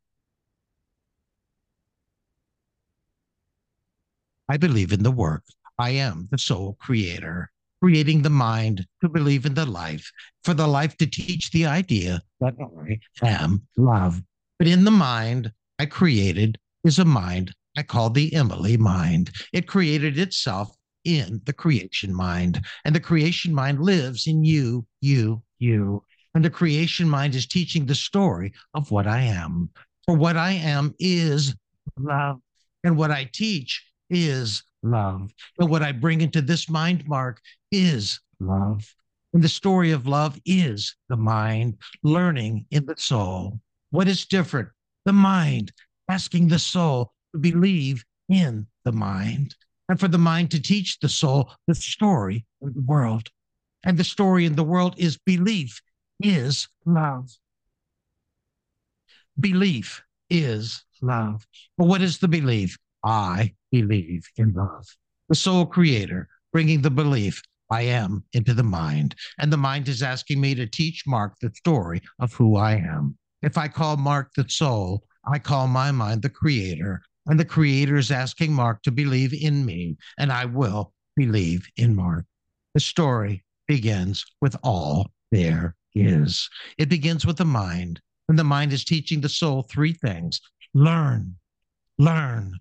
I 4.48 4.56
believe 4.56 4.92
in 4.92 5.02
the 5.02 5.10
work. 5.10 5.44
I 5.78 5.90
am 5.90 6.28
the 6.30 6.38
soul 6.38 6.76
creator 6.80 7.50
creating 7.82 8.22
the 8.22 8.30
mind 8.30 8.86
to 9.00 9.08
believe 9.08 9.46
in 9.46 9.54
the 9.54 9.66
life, 9.66 10.10
for 10.44 10.54
the 10.54 10.66
life 10.66 10.96
to 10.96 11.06
teach 11.06 11.50
the 11.50 11.66
idea 11.66 12.20
that 12.40 12.54
I 13.22 13.28
am 13.28 13.62
love. 13.76 14.22
But 14.58 14.68
in 14.68 14.84
the 14.84 14.90
mind 14.90 15.52
I 15.78 15.86
created 15.86 16.58
is 16.84 16.98
a 16.98 17.04
mind 17.04 17.54
I 17.76 17.84
call 17.84 18.10
the 18.10 18.34
Emily 18.34 18.76
mind. 18.76 19.30
It 19.52 19.68
created 19.68 20.18
itself 20.18 20.74
in 21.04 21.40
the 21.44 21.52
creation 21.52 22.12
mind, 22.12 22.60
and 22.84 22.94
the 22.94 23.00
creation 23.00 23.54
mind 23.54 23.80
lives 23.80 24.26
in 24.26 24.42
you, 24.42 24.84
you, 25.00 25.42
you. 25.58 26.04
And 26.34 26.44
the 26.44 26.50
creation 26.50 27.08
mind 27.08 27.36
is 27.36 27.46
teaching 27.46 27.86
the 27.86 27.94
story 27.94 28.52
of 28.74 28.90
what 28.90 29.06
I 29.06 29.20
am. 29.20 29.70
For 30.06 30.16
what 30.16 30.36
I 30.36 30.52
am 30.52 30.94
is 30.98 31.54
love, 31.98 32.40
and 32.82 32.96
what 32.96 33.12
I 33.12 33.30
teach 33.32 33.84
is 34.10 34.62
love. 34.82 35.32
And 35.58 35.68
what 35.68 35.82
I 35.82 35.92
bring 35.92 36.20
into 36.20 36.40
this 36.40 36.68
mind 36.68 37.06
mark 37.06 37.40
is 37.70 38.20
love. 38.40 38.94
And 39.32 39.42
the 39.42 39.48
story 39.48 39.92
of 39.92 40.06
love 40.06 40.40
is 40.46 40.96
the 41.08 41.16
mind 41.16 41.78
learning 42.02 42.66
in 42.70 42.86
the 42.86 42.96
soul. 42.96 43.60
What 43.90 44.08
is 44.08 44.26
different? 44.26 44.68
The 45.04 45.12
mind 45.12 45.72
asking 46.08 46.48
the 46.48 46.58
soul 46.58 47.12
to 47.32 47.38
believe 47.38 48.04
in 48.28 48.66
the 48.84 48.92
mind 48.92 49.54
and 49.88 49.98
for 49.98 50.08
the 50.08 50.18
mind 50.18 50.50
to 50.50 50.60
teach 50.60 50.98
the 51.00 51.08
soul 51.08 51.50
the 51.66 51.74
story 51.74 52.44
of 52.62 52.74
the 52.74 52.82
world. 52.82 53.28
And 53.84 53.96
the 53.96 54.04
story 54.04 54.44
in 54.44 54.56
the 54.56 54.64
world 54.64 54.94
is 54.98 55.18
belief 55.18 55.80
is 56.20 56.68
love. 56.84 57.30
Belief 59.38 60.02
is 60.28 60.84
love. 61.00 61.46
But 61.76 61.86
what 61.86 62.02
is 62.02 62.18
the 62.18 62.28
belief? 62.28 62.76
I 63.08 63.54
believe 63.72 64.28
in 64.36 64.52
love. 64.52 64.86
The 65.30 65.34
soul 65.34 65.64
creator 65.64 66.28
bringing 66.52 66.82
the 66.82 66.90
belief 66.90 67.40
I 67.70 67.82
am 67.82 68.22
into 68.34 68.52
the 68.52 68.62
mind. 68.62 69.14
And 69.38 69.50
the 69.50 69.56
mind 69.56 69.88
is 69.88 70.02
asking 70.02 70.42
me 70.42 70.54
to 70.54 70.66
teach 70.66 71.06
Mark 71.06 71.32
the 71.40 71.50
story 71.54 72.02
of 72.18 72.34
who 72.34 72.56
I 72.56 72.72
am. 72.72 73.16
If 73.40 73.56
I 73.56 73.66
call 73.66 73.96
Mark 73.96 74.34
the 74.34 74.44
soul, 74.46 75.04
I 75.26 75.38
call 75.38 75.68
my 75.68 75.90
mind 75.90 76.20
the 76.20 76.28
creator. 76.28 77.00
And 77.24 77.40
the 77.40 77.46
creator 77.46 77.96
is 77.96 78.10
asking 78.10 78.52
Mark 78.52 78.82
to 78.82 78.90
believe 78.90 79.32
in 79.32 79.64
me, 79.64 79.96
and 80.18 80.30
I 80.30 80.44
will 80.44 80.92
believe 81.16 81.66
in 81.78 81.96
Mark. 81.96 82.26
The 82.74 82.80
story 82.80 83.42
begins 83.66 84.22
with 84.42 84.54
all 84.62 85.10
there 85.30 85.76
is. 85.94 86.48
It 86.76 86.90
begins 86.90 87.24
with 87.24 87.38
the 87.38 87.46
mind, 87.46 88.02
and 88.28 88.38
the 88.38 88.44
mind 88.44 88.74
is 88.74 88.84
teaching 88.84 89.22
the 89.22 89.30
soul 89.30 89.62
three 89.62 89.94
things 89.94 90.42
learn, 90.74 91.36
learn, 91.98 92.58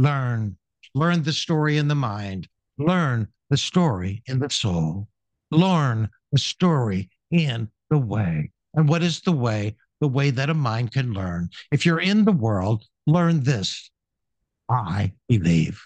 learn, 0.00 0.56
learn 0.94 1.22
the 1.22 1.32
story 1.32 1.76
in 1.76 1.88
the 1.88 1.94
mind, 1.94 2.48
learn 2.78 3.28
the 3.50 3.56
story 3.56 4.22
in 4.26 4.38
the 4.38 4.50
soul. 4.50 5.08
Learn 5.50 6.08
the 6.32 6.38
story 6.38 7.10
in 7.30 7.68
the 7.90 7.98
way. 7.98 8.52
And 8.74 8.88
what 8.88 9.02
is 9.02 9.20
the 9.20 9.32
way? 9.32 9.76
The 10.00 10.08
way 10.08 10.30
that 10.30 10.48
a 10.48 10.54
mind 10.54 10.92
can 10.92 11.12
learn. 11.12 11.50
If 11.72 11.84
you're 11.84 12.00
in 12.00 12.24
the 12.24 12.32
world, 12.32 12.84
learn 13.06 13.42
this 13.42 13.90
I 14.70 15.12
believe. 15.28 15.82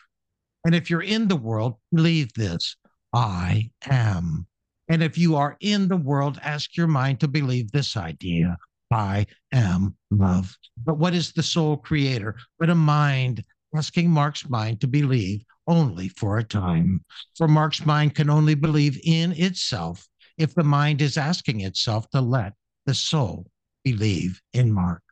And 0.65 0.75
if 0.75 0.91
you're 0.91 1.03
in 1.03 1.27
the 1.27 1.37
world, 1.37 1.77
believe 1.93 2.33
this 2.35 2.77
I 3.15 3.71
am. 3.87 4.47
And 4.89 5.03
if 5.03 5.17
you 5.17 5.37
are 5.37 5.57
in 5.61 5.89
the 5.89 5.97
world, 5.97 6.39
ask 6.43 6.77
your 6.77 6.87
mind 6.87 7.21
to 7.21 7.29
believe 7.29 7.73
this 7.73 7.97
idea 7.97 8.59
I 8.93 9.27
am 9.53 9.97
love. 10.11 10.55
But 10.85 10.99
what 10.99 11.15
is 11.15 11.33
the 11.33 11.43
soul 11.43 11.79
creator? 11.79 12.37
But 12.59 12.71
a 12.71 12.75
mind 12.75 13.43
asking 13.75 14.11
Mark's 14.11 14.49
mind 14.49 14.81
to 14.81 14.87
believe 14.87 15.45
only 15.67 16.09
for 16.09 16.39
a 16.39 16.45
time. 16.45 17.05
For 17.37 17.49
Mark's 17.49 17.85
mind 17.85 18.15
can 18.15 18.31
only 18.31 18.55
believe 18.55 19.01
in 19.05 19.33
itself 19.33 20.07
if 20.39 20.55
the 20.55 20.65
mind 20.65 21.01
is 21.01 21.17
asking 21.17 21.61
itself 21.61 22.09
to 22.11 22.21
let 22.21 22.55
the 22.87 22.95
soul 22.95 23.47
believe 23.83 24.41
in 24.53 24.73
Mark. 24.73 25.03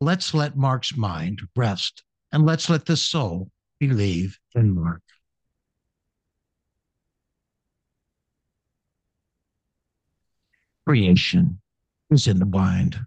Let's 0.00 0.34
let 0.34 0.56
Mark's 0.56 0.96
mind 0.96 1.40
rest 1.56 2.02
and 2.32 2.44
let's 2.44 2.68
let 2.68 2.86
the 2.86 2.96
soul 2.96 3.50
believe 3.78 4.38
in 4.54 4.74
Mark. 4.74 5.02
Creation 10.86 11.60
is 12.10 12.26
in 12.26 12.38
the 12.38 12.46
mind. 12.46 12.98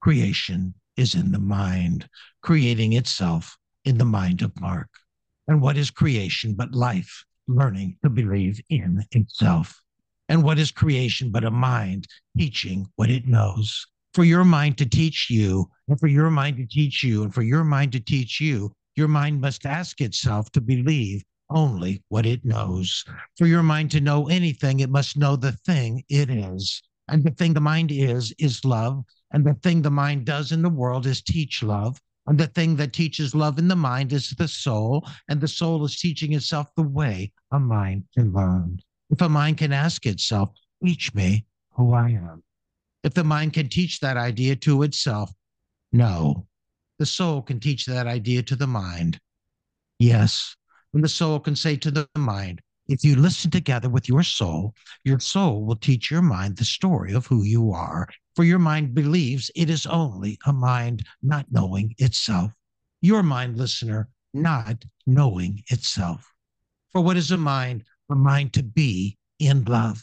Creation 0.00 0.74
is 0.96 1.14
in 1.14 1.32
the 1.32 1.38
mind, 1.38 2.08
creating 2.42 2.92
itself 2.92 3.56
in 3.86 3.96
the 3.96 4.04
mind 4.04 4.42
of 4.42 4.60
Mark. 4.60 4.88
And 5.48 5.62
what 5.62 5.76
is 5.76 5.90
creation 5.90 6.54
but 6.54 6.74
life 6.74 7.24
learning 7.46 7.96
to 8.02 8.10
believe 8.10 8.60
in 8.68 9.04
itself? 9.12 9.80
And 10.28 10.42
what 10.42 10.58
is 10.58 10.72
creation 10.72 11.30
but 11.30 11.44
a 11.44 11.50
mind 11.50 12.06
teaching 12.36 12.86
what 12.96 13.10
it 13.10 13.28
knows? 13.28 13.86
For 14.12 14.24
your 14.24 14.44
mind 14.44 14.76
to 14.78 14.86
teach 14.86 15.30
you, 15.30 15.70
and 15.88 15.98
for 16.00 16.08
your 16.08 16.30
mind 16.30 16.56
to 16.56 16.66
teach 16.66 17.04
you, 17.04 17.22
and 17.22 17.32
for 17.32 17.42
your 17.42 17.62
mind 17.62 17.92
to 17.92 18.00
teach 18.00 18.40
you, 18.40 18.72
your 18.96 19.08
mind 19.08 19.40
must 19.40 19.66
ask 19.66 20.00
itself 20.00 20.50
to 20.52 20.60
believe 20.60 21.22
only 21.50 22.02
what 22.08 22.26
it 22.26 22.44
knows. 22.44 23.04
For 23.36 23.46
your 23.46 23.62
mind 23.62 23.92
to 23.92 24.00
know 24.00 24.26
anything, 24.28 24.80
it 24.80 24.90
must 24.90 25.16
know 25.16 25.36
the 25.36 25.52
thing 25.52 26.02
it 26.08 26.28
is. 26.28 26.82
And 27.08 27.22
the 27.22 27.30
thing 27.30 27.54
the 27.54 27.60
mind 27.60 27.92
is, 27.92 28.34
is 28.38 28.64
love. 28.64 29.04
And 29.32 29.46
the 29.46 29.54
thing 29.54 29.82
the 29.82 29.90
mind 29.90 30.24
does 30.24 30.50
in 30.50 30.62
the 30.62 30.68
world 30.68 31.06
is 31.06 31.22
teach 31.22 31.62
love. 31.62 32.00
And 32.26 32.38
the 32.38 32.48
thing 32.48 32.76
that 32.76 32.92
teaches 32.92 33.34
love 33.34 33.58
in 33.58 33.68
the 33.68 33.76
mind 33.76 34.12
is 34.12 34.30
the 34.30 34.48
soul, 34.48 35.08
and 35.28 35.40
the 35.40 35.48
soul 35.48 35.84
is 35.84 36.00
teaching 36.00 36.32
itself 36.32 36.68
the 36.76 36.82
way 36.82 37.32
a 37.52 37.60
mind 37.60 38.04
can 38.14 38.32
learn. 38.32 38.80
If 39.10 39.20
a 39.20 39.28
mind 39.28 39.58
can 39.58 39.72
ask 39.72 40.06
itself, 40.06 40.50
teach 40.84 41.14
me 41.14 41.46
who 41.72 41.92
I 41.92 42.10
am. 42.10 42.42
If 43.04 43.14
the 43.14 43.22
mind 43.22 43.52
can 43.52 43.68
teach 43.68 44.00
that 44.00 44.16
idea 44.16 44.56
to 44.56 44.82
itself, 44.82 45.30
no. 45.92 46.46
The 46.98 47.06
soul 47.06 47.42
can 47.42 47.60
teach 47.60 47.86
that 47.86 48.06
idea 48.06 48.42
to 48.44 48.56
the 48.56 48.66
mind. 48.66 49.20
Yes. 49.98 50.56
And 50.92 51.04
the 51.04 51.08
soul 51.08 51.38
can 51.38 51.54
say 51.54 51.76
to 51.76 51.90
the 51.90 52.08
mind, 52.16 52.60
if 52.88 53.04
you 53.04 53.16
listen 53.16 53.50
together 53.50 53.88
with 53.88 54.08
your 54.08 54.22
soul, 54.22 54.74
your 55.04 55.20
soul 55.20 55.64
will 55.64 55.76
teach 55.76 56.10
your 56.10 56.22
mind 56.22 56.56
the 56.56 56.64
story 56.64 57.12
of 57.12 57.26
who 57.26 57.44
you 57.44 57.72
are. 57.72 58.08
For 58.36 58.44
your 58.44 58.58
mind 58.58 58.94
believes 58.94 59.50
it 59.54 59.70
is 59.70 59.86
only 59.86 60.38
a 60.44 60.52
mind 60.52 61.06
not 61.22 61.46
knowing 61.50 61.94
itself. 61.96 62.52
Your 63.00 63.22
mind, 63.22 63.56
listener, 63.56 64.10
not 64.34 64.84
knowing 65.06 65.62
itself. 65.70 66.30
For 66.92 67.00
what 67.00 67.16
is 67.16 67.30
a 67.30 67.38
mind? 67.38 67.84
A 68.10 68.14
mind 68.14 68.52
to 68.52 68.62
be 68.62 69.16
in 69.38 69.64
love, 69.64 70.02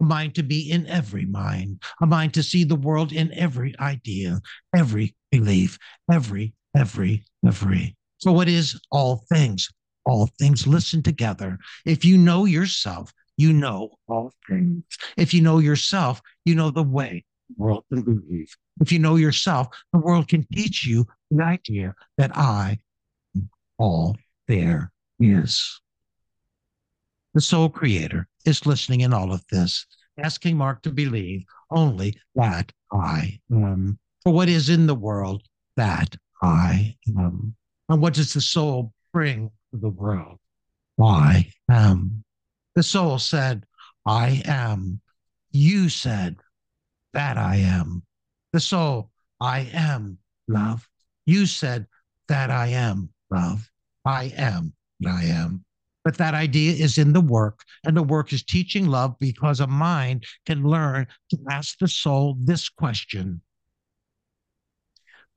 a 0.00 0.04
mind 0.04 0.34
to 0.36 0.42
be 0.42 0.70
in 0.70 0.86
every 0.86 1.26
mind, 1.26 1.82
a 2.00 2.06
mind 2.06 2.32
to 2.34 2.42
see 2.42 2.64
the 2.64 2.74
world 2.74 3.12
in 3.12 3.30
every 3.34 3.78
idea, 3.78 4.40
every 4.74 5.14
belief, 5.30 5.78
every, 6.10 6.54
every, 6.74 7.22
every. 7.46 7.96
So, 8.16 8.32
what 8.32 8.48
is 8.48 8.80
all 8.90 9.26
things? 9.30 9.68
All 10.06 10.30
things 10.38 10.66
listen 10.66 11.02
together. 11.02 11.58
If 11.84 12.02
you 12.02 12.16
know 12.16 12.46
yourself, 12.46 13.12
you 13.36 13.52
know 13.52 13.98
all 14.08 14.32
things. 14.48 14.84
If 15.18 15.34
you 15.34 15.42
know 15.42 15.58
yourself, 15.58 16.22
you 16.46 16.54
know 16.54 16.70
the 16.70 16.82
way 16.82 17.24
world 17.56 17.84
can 17.92 18.02
believe. 18.02 18.54
If 18.80 18.92
you 18.92 18.98
know 18.98 19.16
yourself, 19.16 19.68
the 19.92 19.98
world 19.98 20.28
can 20.28 20.46
teach 20.52 20.86
you 20.86 21.06
the 21.30 21.42
idea 21.42 21.94
that 22.18 22.36
I 22.36 22.78
all 23.78 24.16
there 24.48 24.92
is. 25.18 25.80
The 27.34 27.40
soul 27.40 27.68
creator 27.68 28.28
is 28.44 28.66
listening 28.66 29.00
in 29.00 29.12
all 29.12 29.32
of 29.32 29.44
this, 29.50 29.86
asking 30.18 30.56
Mark 30.56 30.82
to 30.82 30.90
believe 30.90 31.44
only 31.70 32.16
that 32.34 32.70
I 32.92 33.40
am. 33.50 33.98
For 34.22 34.32
what 34.32 34.48
is 34.48 34.68
in 34.68 34.86
the 34.86 34.94
world, 34.94 35.42
that 35.76 36.16
I 36.40 36.96
am. 37.16 37.54
And 37.88 38.00
what 38.00 38.14
does 38.14 38.32
the 38.32 38.40
soul 38.40 38.92
bring 39.12 39.50
to 39.72 39.80
the 39.80 39.88
world? 39.88 40.38
I 41.00 41.50
am. 41.68 42.24
The 42.74 42.82
soul 42.82 43.18
said, 43.18 43.64
I 44.06 44.42
am. 44.44 45.00
You 45.50 45.88
said, 45.88 46.36
that 47.14 47.38
I 47.38 47.56
am. 47.56 48.02
The 48.52 48.60
soul, 48.60 49.10
I 49.40 49.70
am 49.72 50.18
love. 50.48 50.88
You 51.26 51.46
said, 51.46 51.86
that 52.28 52.50
I 52.50 52.68
am 52.68 53.10
love. 53.30 53.68
I 54.04 54.32
am 54.36 54.74
I 55.06 55.24
am. 55.24 55.64
But 56.04 56.18
that 56.18 56.34
idea 56.34 56.72
is 56.72 56.98
in 56.98 57.12
the 57.12 57.20
work, 57.20 57.60
and 57.84 57.96
the 57.96 58.02
work 58.02 58.32
is 58.32 58.42
teaching 58.42 58.86
love 58.86 59.16
because 59.18 59.60
a 59.60 59.66
mind 59.66 60.24
can 60.44 60.62
learn 60.62 61.06
to 61.30 61.38
ask 61.50 61.78
the 61.78 61.88
soul 61.88 62.36
this 62.38 62.68
question 62.68 63.40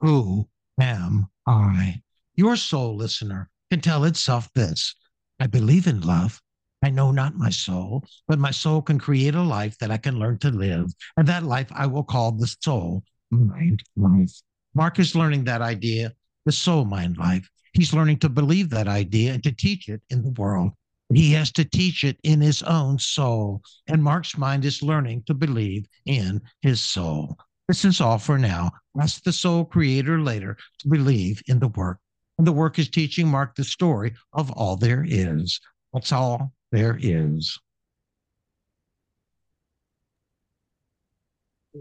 Who 0.01 0.47
am 0.79 1.27
I? 1.47 2.01
Your 2.35 2.55
soul 2.55 2.97
listener 2.97 3.49
can 3.71 3.81
tell 3.81 4.03
itself 4.03 4.49
this 4.53 4.93
I 5.39 5.47
believe 5.47 5.87
in 5.87 6.01
love. 6.01 6.41
I 6.87 6.89
know 6.89 7.11
not 7.11 7.35
my 7.35 7.49
soul, 7.49 8.07
but 8.29 8.39
my 8.39 8.51
soul 8.51 8.81
can 8.81 8.97
create 8.97 9.35
a 9.35 9.41
life 9.41 9.77
that 9.79 9.91
I 9.91 9.97
can 9.97 10.19
learn 10.19 10.37
to 10.37 10.49
live. 10.49 10.85
And 11.17 11.27
that 11.27 11.43
life 11.43 11.67
I 11.75 11.85
will 11.85 12.05
call 12.05 12.31
the 12.31 12.47
soul 12.61 13.03
mind 13.29 13.83
life. 13.97 14.31
Mark 14.73 14.97
is 14.97 15.13
learning 15.13 15.43
that 15.43 15.61
idea, 15.61 16.13
the 16.45 16.53
soul 16.53 16.85
mind 16.85 17.17
life. 17.17 17.45
He's 17.73 17.91
learning 17.93 18.19
to 18.19 18.29
believe 18.29 18.69
that 18.69 18.87
idea 18.87 19.33
and 19.33 19.43
to 19.43 19.51
teach 19.51 19.89
it 19.89 20.01
in 20.09 20.23
the 20.23 20.31
world. 20.41 20.71
He 21.13 21.33
has 21.33 21.51
to 21.53 21.65
teach 21.65 22.05
it 22.05 22.17
in 22.23 22.39
his 22.39 22.63
own 22.63 22.99
soul. 22.99 23.63
And 23.87 24.01
Mark's 24.01 24.37
mind 24.37 24.63
is 24.63 24.81
learning 24.81 25.23
to 25.25 25.33
believe 25.33 25.85
in 26.05 26.39
his 26.61 26.79
soul. 26.79 27.37
This 27.67 27.83
is 27.83 27.99
all 27.99 28.17
for 28.17 28.37
now. 28.37 28.71
Ask 28.97 29.23
the 29.23 29.33
soul 29.33 29.65
creator 29.65 30.21
later 30.21 30.55
to 30.79 30.87
believe 30.87 31.41
in 31.47 31.59
the 31.59 31.67
work. 31.67 31.99
And 32.37 32.47
the 32.47 32.53
work 32.53 32.79
is 32.79 32.89
teaching 32.89 33.27
Mark 33.27 33.55
the 33.55 33.65
story 33.65 34.13
of 34.31 34.51
all 34.51 34.77
there 34.77 35.03
is. 35.05 35.59
That's 35.91 36.13
all 36.13 36.53
there 36.71 36.97
is. 36.99 37.59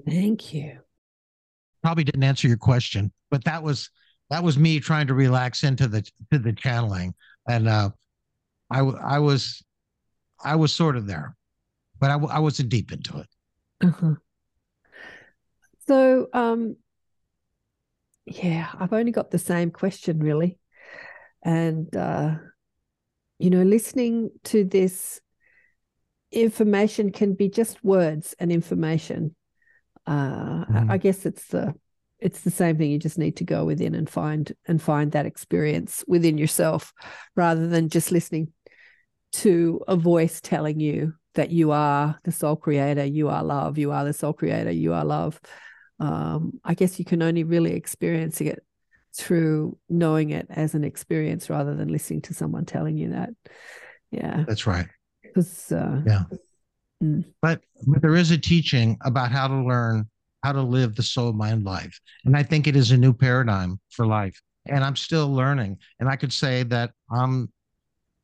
Thank 0.07 0.53
you. 0.53 0.78
Probably 1.82 2.05
didn't 2.05 2.24
answer 2.24 2.49
your 2.49 2.57
question, 2.57 3.12
but 3.30 3.45
that 3.45 3.62
was 3.62 3.91
that 4.30 4.43
was 4.43 4.59
me 4.59 4.80
trying 4.80 5.07
to 5.07 5.14
relax 5.14 5.62
into 5.62 5.89
the 5.89 6.03
to 6.32 6.39
the 6.39 6.53
channeling, 6.53 7.14
and 7.49 7.68
uh, 7.68 7.91
I 8.70 8.80
I 8.80 9.18
was 9.18 9.64
I 10.43 10.57
was 10.57 10.74
sort 10.74 10.97
of 10.97 11.07
there, 11.07 11.37
but 11.99 12.11
I, 12.11 12.16
I 12.16 12.39
wasn't 12.41 12.68
deep 12.68 12.93
into 12.93 13.18
it. 13.18 13.26
Uh-huh. 13.84 14.14
So, 15.87 16.26
um, 16.32 16.76
yeah, 18.26 18.68
I've 18.78 18.93
only 18.93 19.12
got 19.12 19.30
the 19.30 19.39
same 19.39 19.70
question 19.70 20.18
really, 20.18 20.59
and 21.45 21.95
uh, 21.95 22.34
you 23.39 23.51
know, 23.51 23.62
listening 23.62 24.30
to 24.45 24.64
this 24.64 25.20
information 26.32 27.12
can 27.12 27.34
be 27.34 27.49
just 27.49 27.82
words 27.84 28.34
and 28.39 28.51
information. 28.51 29.34
Uh, 30.07 30.64
Mhm. 30.64 30.91
I 30.91 30.99
guess 30.99 31.26
it's 31.26 31.47
the 31.49 31.74
it's 32.18 32.41
the 32.41 32.51
same 32.51 32.78
thing. 32.78 32.91
You 32.91 32.99
just 32.99 33.18
need 33.18 33.37
to 33.37 33.45
go 33.45 33.66
within 33.66 33.95
and 33.95 34.09
find 34.09 34.51
and 34.66 34.80
find 34.80 35.12
that 35.12 35.26
experience 35.26 36.03
within 36.09 36.39
yourself, 36.39 36.93
rather 37.34 37.68
than 37.68 37.91
just 37.91 38.11
listening 38.11 38.53
to 39.32 39.82
a 39.87 39.97
voice 39.97 40.41
telling 40.41 40.80
you 40.80 41.12
that 41.34 41.51
you 41.51 41.72
are 41.72 42.18
the 42.24 42.32
soul 42.32 42.57
creator, 42.57 43.05
you 43.05 43.28
are 43.28 43.45
love, 43.45 43.76
you 43.76 43.93
are 43.93 44.05
the 44.05 44.14
soul 44.14 44.32
creator, 44.32 44.70
you 44.70 44.95
are 44.95 45.05
love. 45.05 45.39
Um, 45.99 46.59
I 46.64 46.74
guess 46.74 46.99
you 46.99 47.05
can 47.05 47.22
only 47.22 47.45
really 47.45 47.72
experience 47.74 48.41
it 48.41 48.64
through 49.16 49.78
knowing 49.88 50.30
it 50.30 50.46
as 50.50 50.74
an 50.74 50.84
experience 50.84 51.48
rather 51.50 51.74
than 51.74 51.88
listening 51.88 52.22
to 52.22 52.34
someone 52.34 52.64
telling 52.64 52.96
you 52.96 53.10
that. 53.10 53.30
Yeah, 54.10 54.44
That's 54.46 54.66
right. 54.66 54.86
because 55.22 55.72
uh, 55.72 56.02
But, 57.42 57.60
but 57.86 58.02
there 58.02 58.14
is 58.14 58.30
a 58.30 58.38
teaching 58.38 58.96
about 59.04 59.32
how 59.32 59.48
to 59.48 59.56
learn 59.56 60.08
how 60.42 60.52
to 60.52 60.62
live 60.62 60.94
the 60.94 61.02
soul 61.02 61.32
mind 61.32 61.64
life, 61.64 61.98
and 62.24 62.36
I 62.36 62.42
think 62.42 62.66
it 62.66 62.76
is 62.76 62.92
a 62.92 62.96
new 62.96 63.12
paradigm 63.12 63.80
for 63.90 64.06
life. 64.06 64.40
And 64.66 64.84
I'm 64.84 64.96
still 64.96 65.28
learning, 65.32 65.78
and 65.98 66.08
I 66.08 66.16
could 66.16 66.32
say 66.32 66.62
that 66.64 66.92
I'm 67.10 67.52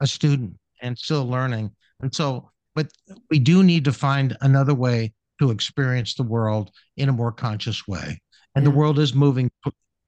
a 0.01 0.07
student 0.07 0.55
and 0.83 0.97
still 0.97 1.27
learning. 1.27 1.71
And 2.01 2.15
so, 2.15 2.51
but 2.75 2.89
we 3.31 3.39
do 3.39 3.63
need 3.63 3.85
to 3.87 3.93
find 3.93 4.37
another 4.41 4.75
way 4.75 5.15
to 5.41 5.51
experience 5.51 6.15
the 6.15 6.23
world 6.23 6.71
in 6.97 7.09
a 7.09 7.13
more 7.13 7.33
conscious 7.33 7.89
way. 7.89 8.21
And 8.55 8.67
the 8.67 8.71
world 8.71 8.99
is 8.99 9.15
moving, 9.15 9.51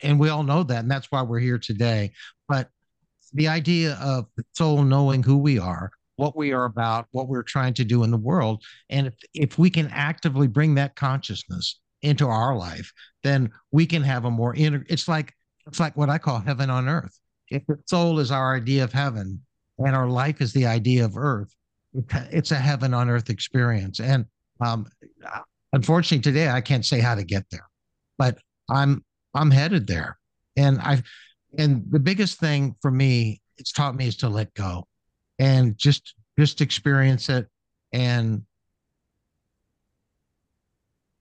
and 0.05 0.21
we 0.21 0.29
all 0.29 0.43
know 0.43 0.63
that, 0.63 0.81
and 0.81 0.91
that's 0.91 1.11
why 1.11 1.23
we're 1.23 1.41
here 1.41 1.59
today. 1.59 2.13
But 2.49 2.69
the 3.33 3.49
idea 3.49 3.99
of 4.01 4.27
the 4.37 4.45
soul 4.53 4.85
knowing 4.85 5.23
who 5.23 5.39
we 5.39 5.59
are, 5.59 5.91
what 6.17 6.37
we 6.37 6.53
are 6.53 6.67
about, 6.67 7.07
what 7.11 7.29
we're 7.29 7.43
trying 7.43 7.75
to 7.75 7.85
do 7.85 8.05
in 8.05 8.11
the 8.11 8.17
world, 8.17 8.63
and 8.91 9.09
if, 9.09 9.15
if 9.33 9.59
we 9.59 9.71
can 9.71 9.89
actively 9.89 10.47
bring 10.47 10.75
that 10.77 10.95
consciousness 10.95 11.81
into 12.03 12.29
our 12.29 12.55
life, 12.55 12.93
then 13.23 13.51
we 13.73 13.87
can 13.87 14.03
have 14.03 14.27
a 14.27 14.31
more 14.31 14.55
inner. 14.55 14.85
It's 14.89 15.09
like 15.09 15.33
it's 15.67 15.81
like 15.81 15.97
what 15.97 16.11
I 16.11 16.19
call 16.19 16.39
heaven 16.39 16.71
on 16.71 16.89
earth. 16.89 17.19
If 17.49 17.67
the 17.67 17.79
soul 17.87 18.19
is 18.21 18.31
our 18.31 18.57
idea 18.57 18.85
of 18.85 18.93
heaven, 18.93 19.41
and 19.79 19.97
our 19.97 20.09
life 20.09 20.41
is 20.41 20.53
the 20.53 20.67
idea 20.67 21.05
of 21.05 21.17
earth, 21.17 21.55
it's 22.31 22.51
a 22.53 22.57
heaven 22.57 22.95
on 22.95 23.09
earth 23.09 23.31
experience. 23.31 24.01
And 24.01 24.27
um, 24.61 24.87
unfortunately, 25.73 26.23
today 26.23 26.49
I 26.49 26.61
can't 26.61 26.85
say 26.85 27.01
how 27.01 27.15
to 27.15 27.25
get 27.25 27.45
there, 27.51 27.67
but 28.19 28.39
I'm 28.69 29.03
I'm 29.35 29.51
headed 29.51 29.87
there. 29.87 30.19
And 30.57 30.81
I 30.81 31.03
and 31.59 31.85
the 31.91 32.01
biggest 32.01 32.39
thing 32.39 32.77
for 32.81 32.91
me 32.91 33.41
it's 33.57 33.73
taught 33.73 33.95
me 33.95 34.09
is 34.09 34.17
to 34.17 34.29
let 34.29 34.53
go 34.55 34.87
and 35.39 35.77
just 35.79 36.15
just 36.39 36.61
experience 36.61 37.29
it 37.29 37.47
and 37.93 38.43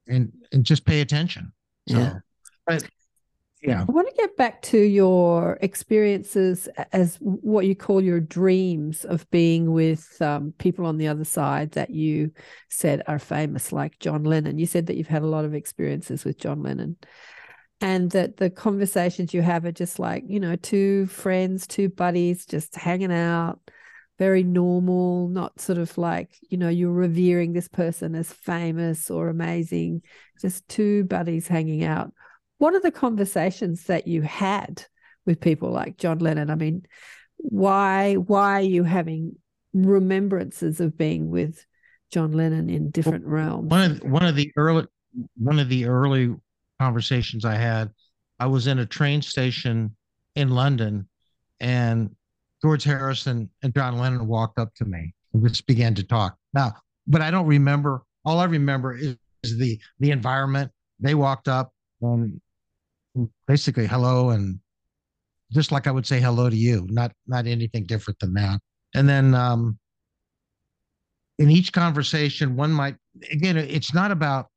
and 0.07 0.31
and 0.51 0.63
just 0.65 0.85
pay 0.85 1.01
attention. 1.01 1.51
So, 1.87 1.97
Yeah. 1.97 2.19
but 2.65 2.87
yeah, 3.61 3.85
I 3.87 3.91
want 3.91 4.09
to 4.09 4.15
get 4.15 4.35
back 4.35 4.61
to 4.63 4.77
your 4.77 5.57
experiences 5.61 6.67
as 6.91 7.15
what 7.21 7.65
you 7.65 7.75
call 7.75 8.01
your 8.01 8.19
dreams 8.19 9.05
of 9.05 9.29
being 9.31 9.71
with 9.71 10.21
um, 10.21 10.53
people 10.57 10.85
on 10.85 10.97
the 10.97 11.07
other 11.07 11.23
side 11.23 11.71
that 11.71 11.89
you 11.89 12.31
said 12.67 13.03
are 13.07 13.19
famous, 13.19 13.71
like 13.71 13.99
John 13.99 14.25
Lennon. 14.25 14.57
You 14.57 14.65
said 14.65 14.87
that 14.87 14.97
you've 14.97 15.07
had 15.07 15.21
a 15.21 15.27
lot 15.27 15.45
of 15.45 15.53
experiences 15.53 16.25
with 16.25 16.37
John 16.37 16.61
Lennon, 16.61 16.97
and 17.83 18.11
that 18.11 18.37
the 18.37 18.49
conversations 18.49 19.33
you 19.33 19.41
have 19.41 19.65
are 19.65 19.71
just 19.71 19.99
like, 19.99 20.23
you 20.27 20.39
know, 20.39 20.55
two 20.55 21.05
friends, 21.07 21.67
two 21.67 21.89
buddies 21.89 22.45
just 22.45 22.75
hanging 22.75 23.11
out, 23.11 23.59
very 24.17 24.43
normal, 24.43 25.27
not 25.27 25.59
sort 25.59 25.77
of 25.77 25.95
like, 25.97 26.35
you 26.49 26.57
know, 26.57 26.69
you're 26.69 26.91
revering 26.91 27.53
this 27.53 27.67
person 27.67 28.15
as 28.15 28.31
famous 28.31 29.11
or 29.11 29.27
amazing, 29.27 30.01
just 30.41 30.67
two 30.67 31.03
buddies 31.03 31.47
hanging 31.47 31.83
out 31.83 32.11
what 32.59 32.73
are 32.73 32.79
the 32.79 32.91
conversations 32.91 33.85
that 33.85 34.07
you 34.07 34.21
had 34.21 34.85
with 35.25 35.41
people 35.41 35.69
like 35.69 35.97
John 35.97 36.19
Lennon? 36.19 36.49
I 36.49 36.55
mean, 36.55 36.85
why 37.37 38.13
why 38.13 38.53
are 38.53 38.61
you 38.61 38.83
having 38.83 39.35
remembrances 39.73 40.79
of 40.79 40.97
being 40.97 41.29
with 41.29 41.65
John 42.11 42.31
Lennon 42.31 42.69
in 42.69 42.91
different 42.91 43.25
realms. 43.25 43.69
One 43.69 43.91
of 43.91 44.03
one 44.03 44.25
of 44.25 44.35
the 44.35 44.51
early 44.55 44.85
one 45.35 45.59
of 45.59 45.67
the 45.67 45.85
early 45.85 46.33
conversations 46.83 47.45
I 47.45 47.55
had, 47.55 47.89
I 48.39 48.47
was 48.47 48.67
in 48.67 48.79
a 48.79 48.85
train 48.85 49.21
station 49.21 49.95
in 50.35 50.49
London, 50.49 51.07
and 51.59 52.13
George 52.61 52.83
Harrison 52.83 53.49
and 53.61 53.73
John 53.73 53.97
Lennon 53.97 54.27
walked 54.27 54.59
up 54.59 54.73
to 54.75 54.85
me 54.85 55.13
and 55.33 55.47
just 55.47 55.65
began 55.65 55.95
to 55.95 56.03
talk. 56.03 56.35
Now, 56.53 56.73
but 57.07 57.21
I 57.21 57.31
don't 57.31 57.47
remember. 57.47 58.03
All 58.25 58.39
I 58.39 58.45
remember 58.45 58.95
is, 58.95 59.15
is 59.43 59.57
the 59.57 59.79
the 59.99 60.11
environment. 60.11 60.71
They 60.99 61.15
walked 61.15 61.47
up 61.47 61.71
and 62.01 62.41
basically 63.47 63.87
hello 63.87 64.31
and 64.31 64.59
just 65.51 65.71
like 65.71 65.87
I 65.87 65.91
would 65.91 66.05
say 66.05 66.19
hello 66.19 66.49
to 66.49 66.55
you, 66.55 66.87
not 66.89 67.11
not 67.27 67.47
anything 67.47 67.85
different 67.85 68.19
than 68.19 68.33
that. 68.33 68.59
And 68.95 69.07
then 69.07 69.35
um, 69.35 69.77
in 71.39 71.49
each 71.49 71.71
conversation, 71.71 72.55
one 72.55 72.71
might 72.71 72.95
again, 73.31 73.57
it's 73.57 73.93
not 73.93 74.11
about. 74.11 74.47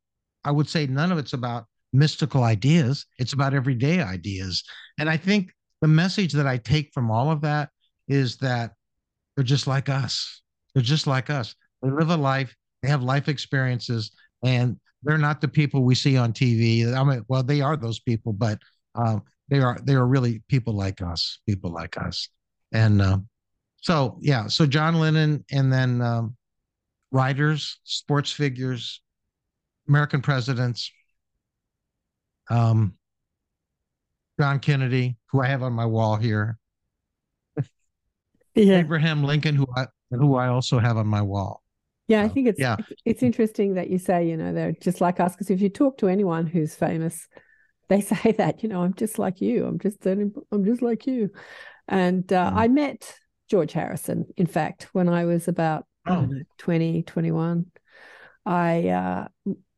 I 0.44 0.52
would 0.52 0.68
say 0.68 0.86
none 0.86 1.10
of 1.10 1.18
it's 1.18 1.32
about 1.32 1.66
mystical 1.96 2.42
ideas. 2.42 3.06
It's 3.18 3.32
about 3.32 3.54
everyday 3.54 4.00
ideas. 4.00 4.62
And 4.98 5.08
I 5.08 5.16
think 5.16 5.50
the 5.80 5.88
message 5.88 6.32
that 6.32 6.46
I 6.46 6.58
take 6.58 6.92
from 6.92 7.10
all 7.10 7.30
of 7.30 7.40
that 7.42 7.70
is 8.08 8.36
that 8.38 8.72
they're 9.34 9.44
just 9.44 9.66
like 9.66 9.88
us. 9.88 10.42
They're 10.74 10.82
just 10.82 11.06
like 11.06 11.30
us. 11.30 11.54
They 11.82 11.90
live 11.90 12.10
a 12.10 12.16
life. 12.16 12.54
They 12.82 12.88
have 12.88 13.02
life 13.02 13.28
experiences, 13.28 14.12
and 14.44 14.78
they're 15.02 15.18
not 15.18 15.40
the 15.40 15.48
people 15.48 15.82
we 15.82 15.94
see 15.94 16.16
on 16.16 16.32
TV. 16.32 16.92
I 16.92 17.02
mean, 17.04 17.24
well, 17.28 17.42
they 17.42 17.60
are 17.60 17.76
those 17.76 18.00
people, 18.00 18.32
but 18.32 18.58
um, 18.94 19.22
they 19.48 19.60
are 19.60 19.78
they 19.82 19.94
are 19.94 20.06
really 20.06 20.42
people 20.48 20.74
like 20.74 21.02
us, 21.02 21.40
people 21.46 21.70
like 21.70 21.96
us. 21.96 22.28
And 22.72 23.00
uh, 23.00 23.18
so, 23.76 24.18
yeah, 24.20 24.46
so 24.46 24.66
John 24.66 24.96
Lennon, 24.96 25.44
and 25.50 25.72
then 25.72 26.00
um, 26.00 26.36
writers, 27.10 27.78
sports 27.84 28.30
figures, 28.30 29.00
American 29.88 30.20
presidents, 30.20 30.90
um, 32.50 32.94
John 34.38 34.58
Kennedy, 34.58 35.16
who 35.30 35.40
I 35.40 35.46
have 35.46 35.62
on 35.62 35.72
my 35.72 35.86
wall 35.86 36.16
here, 36.16 36.58
yeah. 38.54 38.78
Abraham 38.78 39.24
Lincoln, 39.24 39.54
who 39.54 39.66
I 39.76 39.86
who 40.10 40.36
I 40.36 40.48
also 40.48 40.78
have 40.78 40.96
on 40.96 41.06
my 41.06 41.22
wall. 41.22 41.62
Yeah, 42.08 42.22
I 42.22 42.28
think 42.28 42.46
it's 42.46 42.60
yeah. 42.60 42.76
it's, 43.04 43.22
interesting 43.22 43.74
that 43.74 43.90
you 43.90 43.98
say, 43.98 44.28
you 44.28 44.36
know, 44.36 44.52
they're 44.52 44.72
just 44.72 45.00
like 45.00 45.18
us. 45.18 45.32
Because 45.32 45.50
if 45.50 45.60
you 45.60 45.68
talk 45.68 45.98
to 45.98 46.08
anyone 46.08 46.46
who's 46.46 46.74
famous, 46.74 47.26
they 47.88 48.00
say 48.00 48.32
that, 48.32 48.62
you 48.62 48.68
know, 48.68 48.82
I'm 48.82 48.94
just 48.94 49.18
like 49.18 49.40
you. 49.40 49.66
I'm 49.66 49.78
just 49.78 50.06
I'm 50.06 50.64
just 50.64 50.82
like 50.82 51.06
you. 51.06 51.30
And 51.88 52.30
uh, 52.32 52.50
Mm. 52.50 52.56
I 52.56 52.68
met 52.68 53.14
George 53.48 53.72
Harrison, 53.72 54.26
in 54.36 54.46
fact, 54.46 54.88
when 54.92 55.08
I 55.08 55.24
was 55.24 55.48
about 55.48 55.86
I 56.04 56.12
Oh. 56.12 56.14
don't 56.16 56.30
know, 56.30 56.42
20, 56.58 57.02
21. 57.02 57.66
I 58.44 58.88
uh, 58.88 59.28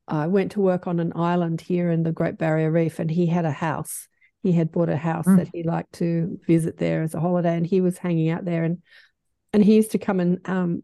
I 0.09 0.26
went 0.26 0.52
to 0.52 0.61
work 0.61 0.86
on 0.86 1.00
an 1.00 1.12
island 1.14 1.61
here 1.61 1.90
in 1.90 2.02
the 2.02 2.12
Great 2.12 2.38
Barrier 2.38 2.70
Reef, 2.70 2.98
and 2.98 3.11
he 3.11 3.26
had 3.26 3.44
a 3.44 3.50
house. 3.50 4.09
He 4.42 4.52
had 4.52 4.72
bought 4.72 4.88
a 4.88 4.96
house 4.96 5.26
Mm. 5.26 5.36
that 5.36 5.48
he 5.52 5.62
liked 5.62 5.92
to 5.94 6.38
visit 6.46 6.78
there 6.78 7.02
as 7.02 7.14
a 7.14 7.20
holiday, 7.20 7.56
and 7.56 7.66
he 7.66 7.80
was 7.80 7.98
hanging 7.98 8.30
out 8.30 8.44
there, 8.44 8.64
and 8.64 8.82
and 9.52 9.64
he 9.64 9.76
used 9.76 9.92
to 9.92 9.98
come 9.98 10.20
and 10.20 10.46
um, 10.48 10.82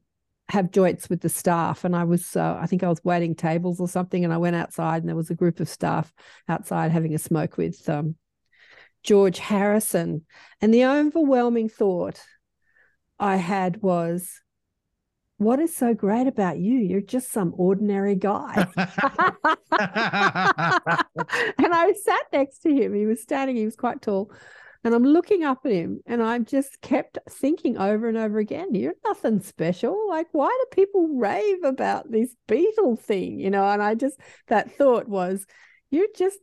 have 0.48 0.70
joints 0.70 1.08
with 1.10 1.20
the 1.20 1.28
staff. 1.28 1.84
And 1.84 1.94
I 1.94 2.04
was, 2.04 2.34
uh, 2.34 2.58
I 2.60 2.66
think 2.66 2.82
I 2.82 2.88
was 2.88 3.04
waiting 3.04 3.34
tables 3.34 3.78
or 3.80 3.88
something, 3.88 4.24
and 4.24 4.32
I 4.32 4.38
went 4.38 4.56
outside, 4.56 5.02
and 5.02 5.08
there 5.08 5.16
was 5.16 5.30
a 5.30 5.34
group 5.34 5.60
of 5.60 5.68
staff 5.68 6.12
outside 6.48 6.90
having 6.90 7.14
a 7.14 7.18
smoke 7.18 7.56
with 7.56 7.86
um, 7.88 8.16
George 9.02 9.38
Harrison, 9.38 10.24
and 10.60 10.72
the 10.72 10.86
overwhelming 10.86 11.68
thought 11.68 12.20
I 13.18 13.36
had 13.36 13.82
was. 13.82 14.40
What 15.44 15.60
is 15.60 15.76
so 15.76 15.92
great 15.92 16.26
about 16.26 16.58
you? 16.58 16.78
You're 16.78 17.02
just 17.02 17.30
some 17.30 17.52
ordinary 17.58 18.14
guy. 18.14 18.66
and 18.76 18.84
I 21.74 21.92
sat 22.02 22.22
next 22.32 22.60
to 22.60 22.74
him. 22.74 22.94
He 22.94 23.04
was 23.04 23.20
standing, 23.20 23.56
he 23.56 23.66
was 23.66 23.76
quite 23.76 24.00
tall. 24.00 24.32
And 24.84 24.94
I'm 24.94 25.04
looking 25.04 25.44
up 25.44 25.66
at 25.66 25.72
him 25.72 26.00
and 26.06 26.22
I 26.22 26.38
just 26.38 26.80
kept 26.80 27.18
thinking 27.28 27.76
over 27.76 28.08
and 28.08 28.16
over 28.16 28.38
again, 28.38 28.74
you're 28.74 28.94
nothing 29.04 29.40
special. 29.40 30.08
Like, 30.08 30.28
why 30.32 30.48
do 30.48 30.76
people 30.76 31.08
rave 31.08 31.62
about 31.62 32.10
this 32.10 32.34
Beatle 32.48 32.98
thing? 32.98 33.38
You 33.38 33.50
know, 33.50 33.66
and 33.66 33.82
I 33.82 33.94
just, 33.94 34.18
that 34.48 34.72
thought 34.72 35.08
was, 35.08 35.46
you're 35.90 36.08
just 36.16 36.38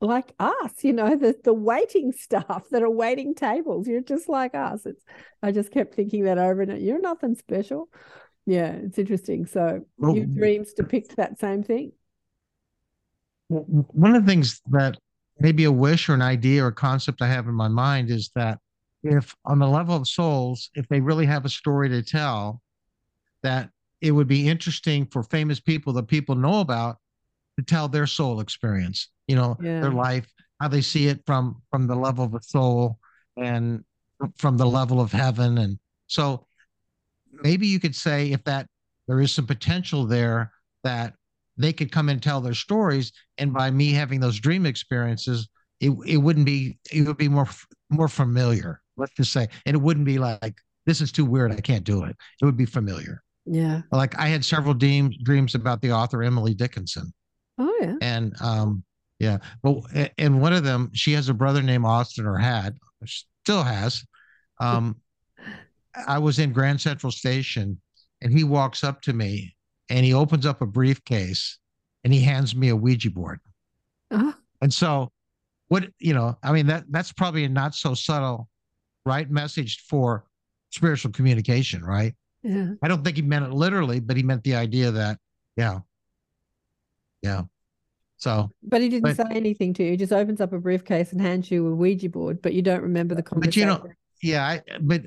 like 0.00 0.32
us, 0.38 0.84
you 0.84 0.92
know, 0.92 1.16
the, 1.16 1.34
the 1.42 1.52
waiting 1.52 2.12
staff 2.12 2.64
that 2.70 2.82
are 2.82 2.90
waiting 2.90 3.34
tables. 3.34 3.88
You're 3.88 4.00
just 4.00 4.28
like 4.28 4.54
us. 4.54 4.86
It's, 4.86 5.02
I 5.42 5.50
just 5.50 5.72
kept 5.72 5.94
thinking 5.94 6.24
that 6.24 6.38
over 6.38 6.62
and. 6.62 6.80
You're 6.80 7.00
nothing 7.00 7.34
special. 7.34 7.88
Yeah, 8.46 8.72
it's 8.72 8.98
interesting. 8.98 9.46
So 9.46 9.82
Well, 9.98 10.14
your 10.14 10.26
dreams 10.26 10.72
depict 10.72 11.16
that 11.16 11.40
same 11.40 11.64
thing. 11.64 11.92
one 13.48 14.14
of 14.14 14.24
the 14.24 14.30
things 14.30 14.60
that 14.70 14.96
maybe 15.40 15.64
a 15.64 15.72
wish 15.72 16.08
or 16.08 16.14
an 16.14 16.22
idea 16.22 16.64
or 16.64 16.68
a 16.68 16.72
concept 16.72 17.22
I 17.22 17.28
have 17.28 17.48
in 17.48 17.54
my 17.54 17.68
mind 17.68 18.10
is 18.10 18.30
that 18.34 18.58
if 19.02 19.34
on 19.44 19.58
the 19.58 19.68
level 19.68 19.96
of 19.96 20.08
souls, 20.08 20.70
if 20.74 20.88
they 20.88 21.00
really 21.00 21.26
have 21.26 21.44
a 21.44 21.48
story 21.48 21.88
to 21.88 22.02
tell, 22.02 22.60
that 23.42 23.70
it 24.00 24.10
would 24.12 24.28
be 24.28 24.48
interesting 24.48 25.06
for 25.06 25.22
famous 25.22 25.60
people 25.60 25.92
that 25.94 26.08
people 26.08 26.34
know 26.34 26.60
about 26.60 26.98
to 27.58 27.64
tell 27.64 27.88
their 27.88 28.06
soul 28.06 28.40
experience, 28.40 29.08
you 29.26 29.36
know, 29.36 29.56
Yeah. 29.60 29.80
their 29.80 29.92
life, 29.92 30.26
how 30.60 30.68
they 30.68 30.80
see 30.80 31.08
it 31.08 31.22
from 31.26 31.62
from 31.70 31.86
the 31.86 31.96
level 31.96 32.24
of 32.24 32.32
the 32.32 32.40
soul 32.40 32.98
and 33.36 33.84
from 34.38 34.56
the 34.56 34.66
level 34.66 35.00
of 35.00 35.12
heaven. 35.12 35.58
And 35.58 35.78
so 36.06 36.46
maybe 37.32 37.66
you 37.66 37.80
could 37.80 37.94
say 37.94 38.32
if 38.32 38.42
that 38.44 38.66
there 39.08 39.20
is 39.20 39.32
some 39.32 39.46
potential 39.46 40.06
there 40.06 40.50
that 40.84 41.14
they 41.56 41.72
could 41.72 41.90
come 41.92 42.08
and 42.08 42.22
tell 42.22 42.40
their 42.40 42.54
stories 42.54 43.12
and 43.38 43.52
by 43.52 43.70
me 43.70 43.92
having 43.92 44.20
those 44.20 44.38
dream 44.38 44.66
experiences 44.66 45.48
it, 45.80 45.90
it 46.06 46.16
wouldn't 46.16 46.46
be 46.46 46.78
it 46.92 47.06
would 47.06 47.16
be 47.16 47.28
more 47.28 47.48
more 47.90 48.08
familiar 48.08 48.80
let's 48.96 49.12
just 49.16 49.32
say 49.32 49.46
and 49.66 49.74
it 49.74 49.80
wouldn't 49.80 50.06
be 50.06 50.18
like 50.18 50.54
this 50.86 51.00
is 51.00 51.12
too 51.12 51.24
weird 51.24 51.52
i 51.52 51.60
can't 51.60 51.84
do 51.84 52.04
it 52.04 52.16
it 52.40 52.44
would 52.44 52.56
be 52.56 52.64
familiar 52.66 53.22
Yeah. 53.44 53.82
like 53.92 54.18
i 54.18 54.26
had 54.28 54.44
several 54.44 54.74
dreams 54.74 55.16
dreams 55.22 55.54
about 55.54 55.80
the 55.82 55.92
author 55.92 56.22
emily 56.22 56.54
dickinson 56.54 57.12
Oh, 57.58 57.74
yeah. 57.80 57.94
and 58.00 58.34
um 58.40 58.84
yeah 59.18 59.38
but 59.62 59.76
and 60.18 60.40
one 60.40 60.52
of 60.52 60.64
them 60.64 60.90
she 60.92 61.12
has 61.12 61.28
a 61.28 61.34
brother 61.34 61.62
named 61.62 61.84
austin 61.84 62.26
or 62.26 62.36
had 62.36 62.76
still 63.06 63.62
has. 63.62 64.04
Um 64.60 64.96
i 66.06 66.18
was 66.18 66.38
in 66.38 66.52
grand 66.52 66.80
central 66.80 67.10
station 67.10 67.80
and 68.20 68.32
he 68.32 68.44
walks 68.44 68.84
up 68.84 69.00
to 69.02 69.12
me 69.12 69.54
and 69.88 70.04
he 70.04 70.12
opens 70.12 70.44
up 70.44 70.60
a 70.60 70.66
briefcase 70.66 71.58
and 72.04 72.12
he 72.12 72.20
hands 72.20 72.54
me 72.54 72.68
a 72.68 72.76
ouija 72.76 73.10
board. 73.10 73.40
Uh-huh. 74.10 74.32
and 74.60 74.72
so 74.72 75.10
what 75.68 75.84
you 75.98 76.14
know 76.14 76.36
i 76.42 76.52
mean 76.52 76.66
that 76.66 76.84
that's 76.90 77.12
probably 77.12 77.44
a 77.44 77.48
not 77.48 77.74
so 77.74 77.94
subtle 77.94 78.48
right 79.04 79.30
message 79.30 79.84
for 79.88 80.24
spiritual 80.70 81.10
communication 81.12 81.82
right? 81.84 82.14
Yeah. 82.42 82.72
i 82.82 82.88
don't 82.88 83.02
think 83.02 83.16
he 83.16 83.22
meant 83.22 83.46
it 83.46 83.52
literally 83.52 84.00
but 84.00 84.16
he 84.16 84.22
meant 84.22 84.44
the 84.44 84.54
idea 84.54 84.90
that 84.90 85.18
yeah. 85.56 85.80
Yeah 87.22 87.42
so 88.26 88.50
But 88.62 88.80
he 88.80 88.88
didn't 88.88 89.04
But- 89.04 89.16
say 89.16 89.24
anything 89.30 89.72
to 89.74 89.84
you. 89.84 89.92
He 89.92 89.96
just 89.96 90.12
opens 90.12 90.40
up 90.40 90.52
a 90.52 90.58
briefcase 90.58 91.12
and 91.12 91.20
hands 91.20 91.50
you 91.50 91.66
a 91.68 91.74
Ouija 91.74 92.08
board, 92.08 92.42
but 92.42 92.54
you 92.54 92.62
don't 92.62 92.82
remember 92.82 93.14
the 93.14 93.22
conversation. 93.22 93.68
But 93.68 93.82
you 93.82 93.88
know, 93.88 93.92
yeah, 94.22 94.46
I, 94.46 94.62
but 94.80 95.02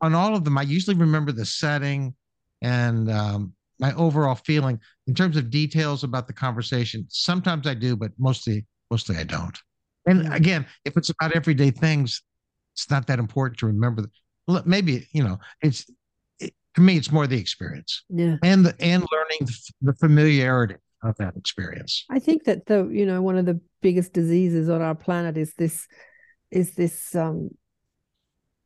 on 0.00 0.14
all 0.14 0.34
of 0.34 0.44
them, 0.44 0.56
I 0.56 0.62
usually 0.62 0.96
remember 0.96 1.32
the 1.32 1.44
setting 1.44 2.14
and 2.62 3.10
um, 3.10 3.52
my 3.78 3.92
overall 3.94 4.36
feeling 4.36 4.80
in 5.06 5.14
terms 5.14 5.36
of 5.36 5.50
details 5.50 6.02
about 6.02 6.26
the 6.26 6.32
conversation. 6.32 7.04
Sometimes 7.08 7.66
I 7.66 7.74
do, 7.74 7.94
but 7.96 8.12
mostly, 8.18 8.64
mostly 8.90 9.16
I 9.16 9.24
don't. 9.24 9.58
And 10.06 10.22
Mm. 10.22 10.34
again, 10.34 10.66
if 10.84 10.96
it's 10.96 11.10
about 11.10 11.32
everyday 11.32 11.70
things, 11.70 12.22
it's 12.74 12.88
not 12.90 13.06
that 13.08 13.18
important 13.18 13.58
to 13.58 13.66
remember. 13.66 14.04
Well, 14.46 14.62
Maybe 14.64 15.06
you 15.12 15.22
know, 15.22 15.38
it's 15.60 15.84
it, 16.40 16.54
to 16.76 16.80
me, 16.80 16.96
it's 16.96 17.12
more 17.12 17.26
the 17.26 17.38
experience 17.38 18.02
yeah. 18.08 18.36
and 18.42 18.64
the 18.66 18.74
and 18.80 19.02
learning 19.12 19.40
the, 19.42 19.56
the 19.82 19.94
familiarity 19.94 20.76
of 21.02 21.16
that 21.16 21.36
experience. 21.36 22.04
I 22.10 22.18
think 22.18 22.44
that 22.44 22.66
the 22.66 22.88
you 22.88 23.06
know 23.06 23.22
one 23.22 23.36
of 23.36 23.46
the 23.46 23.60
biggest 23.80 24.12
diseases 24.12 24.68
on 24.68 24.82
our 24.82 24.94
planet 24.94 25.36
is 25.36 25.54
this 25.54 25.86
is 26.50 26.74
this 26.74 27.14
um 27.14 27.50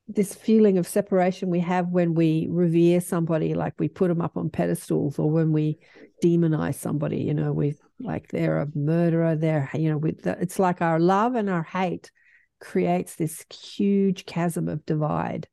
this 0.08 0.34
feeling 0.34 0.78
of 0.78 0.86
separation 0.86 1.50
we 1.50 1.60
have 1.60 1.88
when 1.88 2.14
we 2.14 2.46
revere 2.48 3.00
somebody 3.00 3.54
like 3.54 3.74
we 3.78 3.88
put 3.88 4.08
them 4.08 4.20
up 4.20 4.36
on 4.36 4.48
pedestals 4.48 5.18
or 5.18 5.28
when 5.28 5.50
we 5.50 5.78
demonize 6.22 6.76
somebody 6.76 7.18
you 7.18 7.34
know 7.34 7.52
we 7.52 7.74
like 7.98 8.28
they're 8.28 8.58
a 8.58 8.68
murderer 8.74 9.34
they're 9.34 9.68
you 9.74 9.90
know 9.90 9.98
with 9.98 10.22
the, 10.22 10.38
it's 10.40 10.60
like 10.60 10.80
our 10.80 11.00
love 11.00 11.34
and 11.34 11.50
our 11.50 11.64
hate 11.64 12.12
creates 12.60 13.16
this 13.16 13.44
huge 13.52 14.26
chasm 14.26 14.68
of 14.68 14.86
divide 14.86 15.48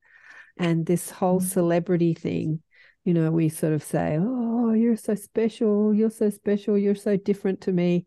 and 0.57 0.85
this 0.85 1.09
whole 1.09 1.39
celebrity 1.39 2.13
thing 2.13 2.61
you 3.03 3.13
know 3.13 3.31
we 3.31 3.49
sort 3.49 3.73
of 3.73 3.83
say 3.83 4.17
oh 4.19 4.73
you're 4.73 4.95
so 4.95 5.15
special 5.15 5.93
you're 5.93 6.09
so 6.09 6.29
special 6.29 6.77
you're 6.77 6.95
so 6.95 7.17
different 7.17 7.61
to 7.61 7.71
me. 7.71 8.05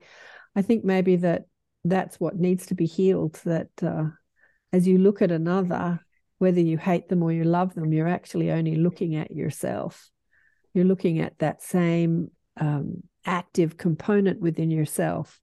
I 0.55 0.63
think 0.63 0.85
maybe 0.85 1.17
that 1.17 1.45
that's 1.85 2.19
what 2.19 2.37
needs 2.37 2.67
to 2.67 2.75
be 2.75 2.87
healed 2.87 3.41
that 3.45 3.69
uh, 3.83 4.05
as 4.73 4.89
you 4.89 4.99
look 4.99 5.23
at 5.23 5.31
another 5.31 6.01
whether 6.39 6.61
you 6.61 6.77
hate 6.77 7.09
them 7.09 7.23
or 7.23 7.33
you 7.33 7.45
love 7.45 7.75
them 7.75 7.93
you're 7.93 8.09
actually 8.09 8.51
only 8.51 8.77
looking 8.77 9.17
at 9.17 9.31
yourself. 9.31 10.11
You're 10.75 10.85
looking 10.85 11.21
at 11.21 11.39
that 11.39 11.63
same 11.63 12.31
um, 12.59 13.03
active 13.25 13.77
component 13.77 14.41
within 14.41 14.71
yourself 14.71 15.41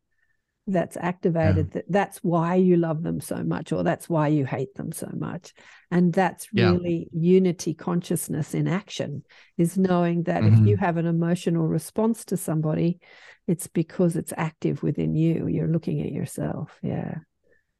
that's 0.67 0.95
activated 0.97 1.67
yeah. 1.67 1.73
that 1.73 1.85
that's 1.89 2.17
why 2.19 2.55
you 2.55 2.77
love 2.77 3.03
them 3.03 3.19
so 3.19 3.43
much 3.43 3.71
or 3.73 3.83
that's 3.83 4.07
why 4.07 4.29
you 4.29 4.45
hate 4.45 4.73
them 4.75 4.91
so 4.91 5.09
much 5.13 5.53
and 5.91 6.13
that's 6.13 6.53
really 6.53 7.09
yeah. 7.11 7.35
unity 7.35 7.73
consciousness 7.73 8.53
in 8.53 8.67
action 8.67 9.23
is 9.57 9.77
knowing 9.77 10.23
that 10.23 10.41
mm-hmm. 10.41 10.63
if 10.63 10.67
you 10.67 10.77
have 10.77 10.95
an 10.95 11.05
emotional 11.05 11.67
response 11.67 12.23
to 12.23 12.37
somebody 12.37 12.99
it's 13.45 13.67
because 13.67 14.15
it's 14.15 14.33
active 14.37 14.81
within 14.81 15.15
you 15.15 15.47
you're 15.47 15.67
looking 15.67 16.01
at 16.01 16.11
yourself 16.11 16.79
yeah 16.81 17.15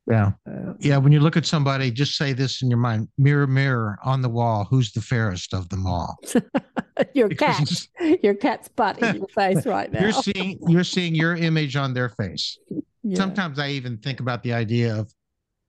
yeah. 0.09 0.31
Uh, 0.49 0.73
yeah. 0.79 0.97
When 0.97 1.11
you 1.11 1.19
look 1.19 1.37
at 1.37 1.45
somebody, 1.45 1.89
just 1.89 2.17
say 2.17 2.33
this 2.33 2.61
in 2.61 2.69
your 2.69 2.79
mind 2.79 3.07
mirror, 3.17 3.47
mirror 3.47 3.97
on 4.03 4.21
the 4.21 4.29
wall, 4.29 4.65
who's 4.69 4.91
the 4.91 5.01
fairest 5.01 5.53
of 5.53 5.69
them 5.69 5.85
all? 5.85 6.17
your 7.13 7.29
cat. 7.29 7.69
Your 8.21 8.33
cat's 8.33 8.67
butt 8.67 9.01
in 9.01 9.15
your 9.15 9.27
face 9.29 9.65
right 9.65 9.91
now. 9.91 10.01
You're 10.01 10.11
seeing 10.11 10.59
you're 10.67 10.83
seeing 10.83 11.15
your 11.15 11.35
image 11.35 11.75
on 11.75 11.93
their 11.93 12.09
face. 12.09 12.57
Yeah. 13.03 13.15
Sometimes 13.15 13.59
I 13.59 13.69
even 13.69 13.97
think 13.97 14.19
about 14.19 14.43
the 14.43 14.53
idea 14.53 14.95
of 14.95 15.11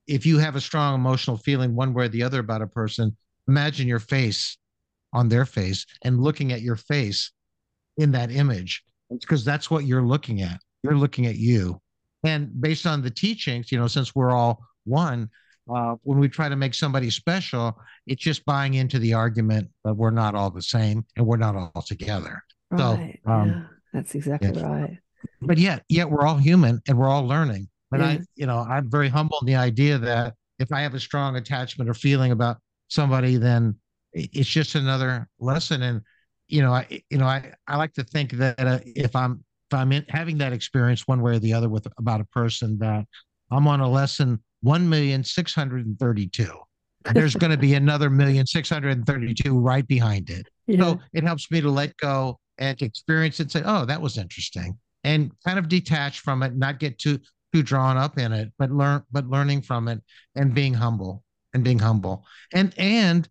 if 0.07 0.25
you 0.25 0.37
have 0.37 0.55
a 0.55 0.61
strong 0.61 0.95
emotional 0.95 1.37
feeling 1.37 1.75
one 1.75 1.93
way 1.93 2.05
or 2.05 2.09
the 2.09 2.23
other 2.23 2.39
about 2.39 2.61
a 2.61 2.67
person, 2.67 3.15
imagine 3.47 3.87
your 3.87 3.99
face 3.99 4.57
on 5.13 5.29
their 5.29 5.45
face 5.45 5.85
and 6.03 6.21
looking 6.21 6.51
at 6.51 6.61
your 6.61 6.75
face 6.75 7.31
in 7.97 8.11
that 8.11 8.31
image. 8.31 8.83
Because 9.09 9.45
that's 9.45 9.71
what 9.71 9.85
you're 9.85 10.05
looking 10.05 10.41
at. 10.41 10.59
You're 10.83 10.97
looking 10.97 11.25
at 11.25 11.35
you 11.35 11.79
and 12.25 12.61
based 12.61 12.85
on 12.85 13.01
the 13.01 13.09
teachings, 13.09 13.71
you 13.71 13.77
know, 13.77 13.87
since 13.87 14.15
we're 14.15 14.31
all 14.31 14.63
one, 14.85 15.29
uh, 15.73 15.95
when 16.03 16.19
we 16.19 16.29
try 16.29 16.49
to 16.49 16.55
make 16.55 16.73
somebody 16.73 17.09
special, 17.09 17.77
it's 18.07 18.21
just 18.21 18.45
buying 18.45 18.75
into 18.75 18.99
the 18.99 19.13
argument 19.13 19.69
that 19.83 19.93
we're 19.93 20.11
not 20.11 20.35
all 20.35 20.51
the 20.51 20.61
same 20.61 21.05
and 21.15 21.25
we're 21.25 21.37
not 21.37 21.55
all 21.55 21.81
together. 21.81 22.43
Right. 22.71 23.19
So 23.25 23.31
um, 23.31 23.49
yeah, 23.49 23.61
that's 23.93 24.15
exactly 24.15 24.61
right. 24.61 24.97
But 25.41 25.57
yet, 25.57 25.83
yet 25.89 26.09
we're 26.09 26.25
all 26.25 26.37
human 26.37 26.81
and 26.87 26.97
we're 26.97 27.09
all 27.09 27.25
learning. 27.25 27.67
But 27.91 28.01
I, 28.01 28.19
you 28.35 28.45
know, 28.45 28.59
I'm 28.59 28.89
very 28.89 29.07
humble 29.07 29.37
in 29.41 29.47
the 29.47 29.55
idea 29.55 29.97
that 29.97 30.33
if 30.59 30.71
I 30.71 30.81
have 30.81 30.93
a 30.95 30.99
strong 30.99 31.37
attachment 31.37 31.89
or 31.89 31.93
feeling 31.93 32.31
about 32.31 32.57
somebody, 32.89 33.37
then 33.37 33.75
it's 34.11 34.49
just 34.49 34.75
another 34.75 35.29
lesson. 35.39 35.81
And 35.81 36.01
you 36.47 36.61
know, 36.61 36.73
I, 36.73 37.01
you 37.09 37.17
know, 37.17 37.25
I, 37.25 37.53
I 37.67 37.77
like 37.77 37.93
to 37.93 38.03
think 38.03 38.31
that 38.31 38.59
uh, 38.59 38.79
if 38.85 39.15
I'm 39.15 39.43
if 39.71 39.77
I'm 39.77 39.91
in, 39.91 40.05
having 40.09 40.37
that 40.39 40.53
experience 40.53 41.07
one 41.07 41.21
way 41.21 41.35
or 41.35 41.39
the 41.39 41.53
other 41.53 41.69
with 41.69 41.87
about 41.97 42.21
a 42.21 42.25
person 42.25 42.77
that 42.79 43.05
I'm 43.51 43.67
on 43.67 43.79
a 43.79 43.89
lesson 43.89 44.39
one 44.61 44.87
million 44.87 45.23
six 45.23 45.53
hundred 45.53 45.85
and 45.85 45.97
thirty-two. 45.97 46.51
There's 47.13 47.35
going 47.35 47.51
to 47.51 47.57
be 47.57 47.73
another 47.73 48.09
million 48.09 48.45
six 48.45 48.69
hundred 48.69 48.97
and 48.97 49.05
thirty-two 49.05 49.59
right 49.59 49.87
behind 49.87 50.29
it. 50.29 50.47
Yeah. 50.67 50.81
So 50.81 50.99
it 51.13 51.23
helps 51.23 51.49
me 51.51 51.61
to 51.61 51.69
let 51.69 51.95
go 51.97 52.39
and 52.57 52.79
experience 52.81 53.39
it 53.39 53.43
and 53.43 53.51
say, 53.51 53.63
"Oh, 53.65 53.85
that 53.85 54.01
was 54.01 54.17
interesting," 54.17 54.77
and 55.03 55.31
kind 55.45 55.57
of 55.59 55.67
detach 55.67 56.19
from 56.19 56.43
it, 56.43 56.55
not 56.55 56.79
get 56.79 56.99
too 56.99 57.19
too 57.53 57.63
drawn 57.63 57.97
up 57.97 58.17
in 58.17 58.33
it, 58.33 58.51
but 58.59 58.71
learn, 58.71 59.03
but 59.11 59.27
learning 59.27 59.61
from 59.61 59.87
it 59.87 60.01
and 60.35 60.53
being 60.53 60.73
humble 60.73 61.23
and 61.53 61.63
being 61.63 61.79
humble 61.79 62.25
and 62.53 62.73
and 62.77 63.29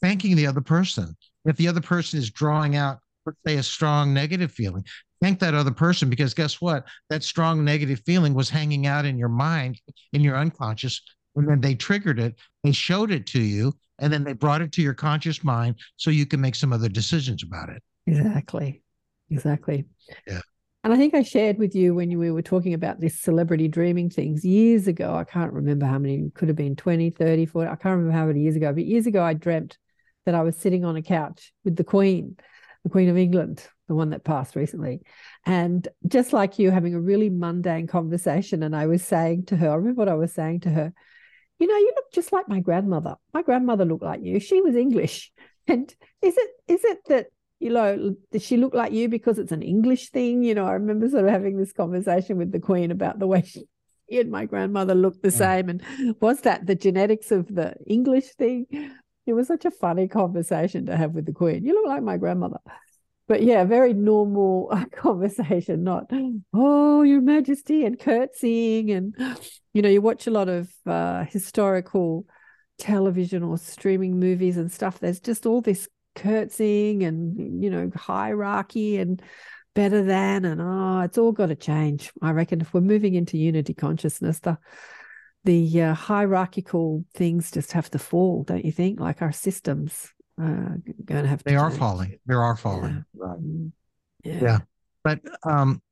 thanking 0.00 0.36
the 0.36 0.46
other 0.46 0.60
person. 0.60 1.16
If 1.44 1.56
the 1.56 1.68
other 1.68 1.80
person 1.80 2.18
is 2.18 2.30
drawing 2.30 2.76
out 2.76 2.98
let's 3.26 3.38
say 3.46 3.56
a 3.56 3.62
strong 3.62 4.14
negative 4.14 4.50
feeling 4.50 4.84
thank 5.20 5.38
that 5.40 5.54
other 5.54 5.70
person 5.70 6.08
because 6.08 6.34
guess 6.34 6.60
what? 6.60 6.84
That 7.10 7.22
strong 7.22 7.64
negative 7.64 8.02
feeling 8.04 8.34
was 8.34 8.50
hanging 8.50 8.86
out 8.86 9.04
in 9.04 9.18
your 9.18 9.28
mind, 9.28 9.80
in 10.12 10.22
your 10.22 10.36
unconscious. 10.36 11.00
And 11.36 11.48
then 11.48 11.60
they 11.60 11.74
triggered 11.74 12.18
it, 12.18 12.34
they 12.64 12.72
showed 12.72 13.10
it 13.10 13.26
to 13.28 13.40
you, 13.40 13.72
and 13.98 14.12
then 14.12 14.24
they 14.24 14.32
brought 14.32 14.62
it 14.62 14.72
to 14.72 14.82
your 14.82 14.94
conscious 14.94 15.44
mind 15.44 15.76
so 15.96 16.10
you 16.10 16.26
can 16.26 16.40
make 16.40 16.54
some 16.54 16.72
other 16.72 16.88
decisions 16.88 17.42
about 17.42 17.68
it. 17.68 17.82
Exactly. 18.06 18.82
Exactly. 19.30 19.84
Yeah. 20.26 20.40
And 20.84 20.92
I 20.92 20.96
think 20.96 21.12
I 21.12 21.22
shared 21.22 21.58
with 21.58 21.74
you 21.74 21.94
when 21.94 22.16
we 22.18 22.30
were 22.30 22.42
talking 22.42 22.72
about 22.72 23.00
this 23.00 23.20
celebrity 23.20 23.68
dreaming 23.68 24.10
things 24.10 24.44
years 24.44 24.86
ago. 24.86 25.14
I 25.14 25.24
can't 25.24 25.52
remember 25.52 25.86
how 25.86 25.98
many, 25.98 26.30
could 26.34 26.48
have 26.48 26.56
been 26.56 26.76
20, 26.76 27.10
30, 27.10 27.46
40. 27.46 27.68
I 27.68 27.76
can't 27.76 27.96
remember 27.96 28.12
how 28.12 28.26
many 28.26 28.40
years 28.40 28.56
ago, 28.56 28.72
but 28.72 28.84
years 28.84 29.06
ago 29.06 29.22
I 29.22 29.34
dreamt 29.34 29.76
that 30.24 30.34
I 30.34 30.42
was 30.42 30.56
sitting 30.56 30.84
on 30.84 30.96
a 30.96 31.02
couch 31.02 31.52
with 31.64 31.76
the 31.76 31.84
Queen, 31.84 32.36
the 32.88 32.92
Queen 32.92 33.08
of 33.08 33.18
England, 33.18 33.66
the 33.86 33.94
one 33.94 34.10
that 34.10 34.24
passed 34.24 34.56
recently. 34.56 35.02
And 35.44 35.86
just 36.06 36.32
like 36.32 36.58
you, 36.58 36.70
having 36.70 36.94
a 36.94 37.00
really 37.00 37.28
mundane 37.28 37.86
conversation. 37.86 38.62
And 38.62 38.74
I 38.74 38.86
was 38.86 39.04
saying 39.04 39.46
to 39.46 39.56
her, 39.56 39.70
I 39.70 39.74
remember 39.74 39.98
what 39.98 40.08
I 40.08 40.14
was 40.14 40.32
saying 40.32 40.60
to 40.60 40.70
her, 40.70 40.92
you 41.58 41.66
know, 41.66 41.76
you 41.76 41.92
look 41.94 42.12
just 42.12 42.32
like 42.32 42.48
my 42.48 42.60
grandmother. 42.60 43.16
My 43.34 43.42
grandmother 43.42 43.84
looked 43.84 44.04
like 44.04 44.22
you. 44.22 44.40
She 44.40 44.60
was 44.60 44.76
English. 44.76 45.30
And 45.70 45.94
is 46.22 46.34
it 46.34 46.50
is 46.66 46.82
it 46.82 47.00
that, 47.08 47.26
you 47.58 47.68
know, 47.68 48.16
does 48.32 48.42
she 48.42 48.56
look 48.56 48.72
like 48.72 48.90
you 48.90 49.06
because 49.06 49.38
it's 49.38 49.52
an 49.52 49.60
English 49.60 50.08
thing? 50.08 50.42
You 50.42 50.54
know, 50.54 50.64
I 50.64 50.72
remember 50.72 51.10
sort 51.10 51.26
of 51.26 51.30
having 51.30 51.58
this 51.58 51.74
conversation 51.74 52.38
with 52.38 52.52
the 52.52 52.58
Queen 52.58 52.90
about 52.90 53.18
the 53.18 53.26
way 53.26 53.42
she 53.46 53.66
and 54.10 54.30
my 54.30 54.46
grandmother 54.46 54.94
looked 54.94 55.22
the 55.22 55.28
yeah. 55.28 55.36
same. 55.36 55.68
And 55.68 55.82
was 56.22 56.40
that 56.40 56.64
the 56.64 56.74
genetics 56.74 57.30
of 57.30 57.54
the 57.54 57.74
English 57.86 58.28
thing? 58.36 58.66
It 59.28 59.34
was 59.34 59.46
such 59.46 59.64
a 59.64 59.70
funny 59.70 60.08
conversation 60.08 60.86
to 60.86 60.96
have 60.96 61.12
with 61.12 61.26
the 61.26 61.32
Queen. 61.32 61.64
You 61.64 61.74
look 61.74 61.86
like 61.86 62.02
my 62.02 62.16
grandmother 62.16 62.58
but 63.28 63.42
yeah, 63.42 63.62
very 63.64 63.92
normal 63.92 64.72
conversation, 64.92 65.84
not, 65.84 66.10
oh, 66.54 67.02
your 67.02 67.20
majesty, 67.20 67.84
and 67.84 67.98
curtsying. 67.98 68.90
And, 68.90 69.14
you 69.74 69.82
know, 69.82 69.88
you 69.88 70.00
watch 70.00 70.26
a 70.26 70.30
lot 70.32 70.48
of 70.48 70.72
uh, 70.86 71.24
historical 71.24 72.24
television 72.78 73.42
or 73.42 73.58
streaming 73.58 74.18
movies 74.18 74.56
and 74.56 74.72
stuff. 74.72 74.98
There's 74.98 75.20
just 75.20 75.44
all 75.44 75.60
this 75.60 75.88
curtsying 76.14 77.04
and, 77.04 77.62
you 77.62 77.70
know, 77.70 77.90
hierarchy 77.94 78.96
and 78.96 79.20
better 79.74 80.02
than. 80.02 80.46
And, 80.46 80.60
oh, 80.62 81.00
it's 81.00 81.18
all 81.18 81.32
got 81.32 81.46
to 81.46 81.54
change. 81.54 82.10
I 82.22 82.30
reckon 82.30 82.62
if 82.62 82.72
we're 82.72 82.80
moving 82.80 83.14
into 83.14 83.36
unity 83.36 83.74
consciousness, 83.74 84.38
the, 84.40 84.56
the 85.44 85.82
uh, 85.82 85.94
hierarchical 85.94 87.04
things 87.14 87.50
just 87.50 87.72
have 87.72 87.90
to 87.90 87.98
fall, 87.98 88.42
don't 88.44 88.64
you 88.64 88.72
think? 88.72 89.00
Like 89.00 89.22
our 89.22 89.32
systems 89.32 90.12
uh, 90.40 90.76
going 91.04 91.22
to 91.24 91.28
have 91.28 91.42
to 91.42 91.44
they 91.44 91.56
are 91.56 91.70
falling 91.70 92.16
they 92.26 92.34
are 92.34 92.56
falling 92.56 93.04
yeah. 93.14 93.26
Right. 93.26 93.38
yeah. 94.22 94.40
yeah 94.40 94.58
but 95.02 95.20
um 95.44 95.82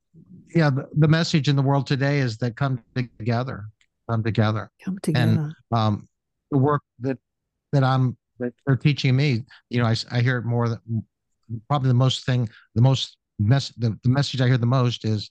yeah 0.55 0.71
the, 0.71 0.89
the, 0.97 1.09
message 1.09 1.49
in 1.49 1.57
the 1.57 1.63
world 1.63 1.87
today 1.87 2.21
is 2.21 2.37
that 2.39 2.57
come 2.57 2.81
together 2.95 3.65
come 4.09 4.23
together 4.23 4.71
come 4.85 4.99
together 5.03 5.25
and 5.27 5.55
um 5.73 6.09
the 6.53 6.59
work 6.59 6.83
that 7.01 7.19
that 7.73 7.83
i'm 7.83 8.17
that 8.39 8.53
they're 8.65 8.77
teaching 8.77 9.17
me 9.17 9.43
you 9.69 9.81
know 9.81 9.87
i, 9.87 9.97
I 10.13 10.21
hear 10.21 10.39
it 10.39 10.45
more 10.45 10.69
than 10.69 11.05
probably 11.69 11.89
the 11.89 11.95
most 11.95 12.25
thing 12.25 12.49
the 12.77 12.83
most 12.83 13.17
mess 13.41 13.71
the, 13.77 13.99
the 14.05 14.09
message 14.09 14.41
i 14.41 14.47
hear 14.47 14.59
the 14.59 14.67
most 14.67 15.05
is 15.05 15.31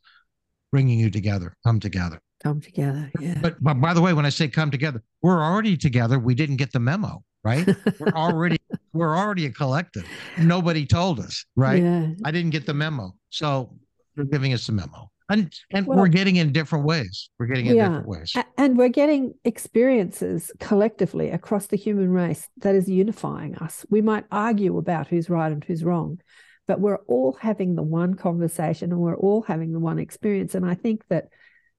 bringing 0.72 1.00
you 1.00 1.10
together 1.10 1.56
come 1.64 1.80
together 1.80 2.20
come 2.46 2.62
together 2.62 3.12
yeah 3.20 3.38
but, 3.42 3.62
but 3.64 3.76
by 3.76 3.94
the 3.94 4.02
way 4.02 4.14
when 4.14 4.26
i 4.26 4.30
say 4.30 4.48
come 4.48 4.72
together 4.72 5.02
we're 5.22 5.44
already 5.44 5.76
together 5.76 6.20
we 6.20 6.36
didn't 6.36 6.58
get 6.58 6.72
the 6.72 6.80
memo 6.80 7.24
right 7.44 7.68
we're 8.00 8.16
already 8.16 8.58
we're 8.96 9.16
already 9.16 9.46
a 9.46 9.52
collective. 9.52 10.06
Nobody 10.38 10.86
told 10.86 11.20
us, 11.20 11.46
right? 11.56 11.84
Yeah. 11.84 12.08
I 12.24 12.32
didn't 12.32 12.52
get 12.52 12.66
the 12.66 12.74
memo. 12.74 13.14
So 13.30 13.76
they're 14.16 14.26
giving 14.26 14.54
us 14.54 14.70
a 14.70 14.72
memo. 14.72 15.12
And 15.28 15.52
and 15.72 15.88
well, 15.88 15.98
we're 15.98 16.08
getting 16.08 16.36
in 16.38 16.52
different 16.52 16.86
ways. 16.86 17.30
We're 17.40 17.48
getting 17.48 17.66
in 17.66 17.76
yeah. 17.76 17.88
different 17.88 18.08
ways. 18.08 18.34
And 18.58 18.78
we're 18.78 18.90
getting 18.90 19.34
experiences 19.44 20.52
collectively 20.60 21.32
across 21.32 21.68
the 21.68 21.78
human 21.78 22.12
race 22.12 22.48
that 22.58 22.76
is 22.76 22.88
unifying 22.88 23.56
us. 23.56 23.86
We 23.90 24.02
might 24.02 24.26
argue 24.32 24.78
about 24.78 25.08
who's 25.08 25.30
right 25.30 25.52
and 25.52 25.64
who's 25.64 25.84
wrong, 25.84 26.20
but 26.68 26.80
we're 26.80 27.00
all 27.08 27.38
having 27.42 27.76
the 27.76 27.84
one 27.84 28.14
conversation 28.14 28.92
and 28.92 29.02
we're 29.02 29.18
all 29.18 29.42
having 29.42 29.74
the 29.74 29.80
one 29.80 29.98
experience. 29.98 30.54
And 30.54 30.66
I 30.66 30.76
think 30.76 31.04
that 31.10 31.30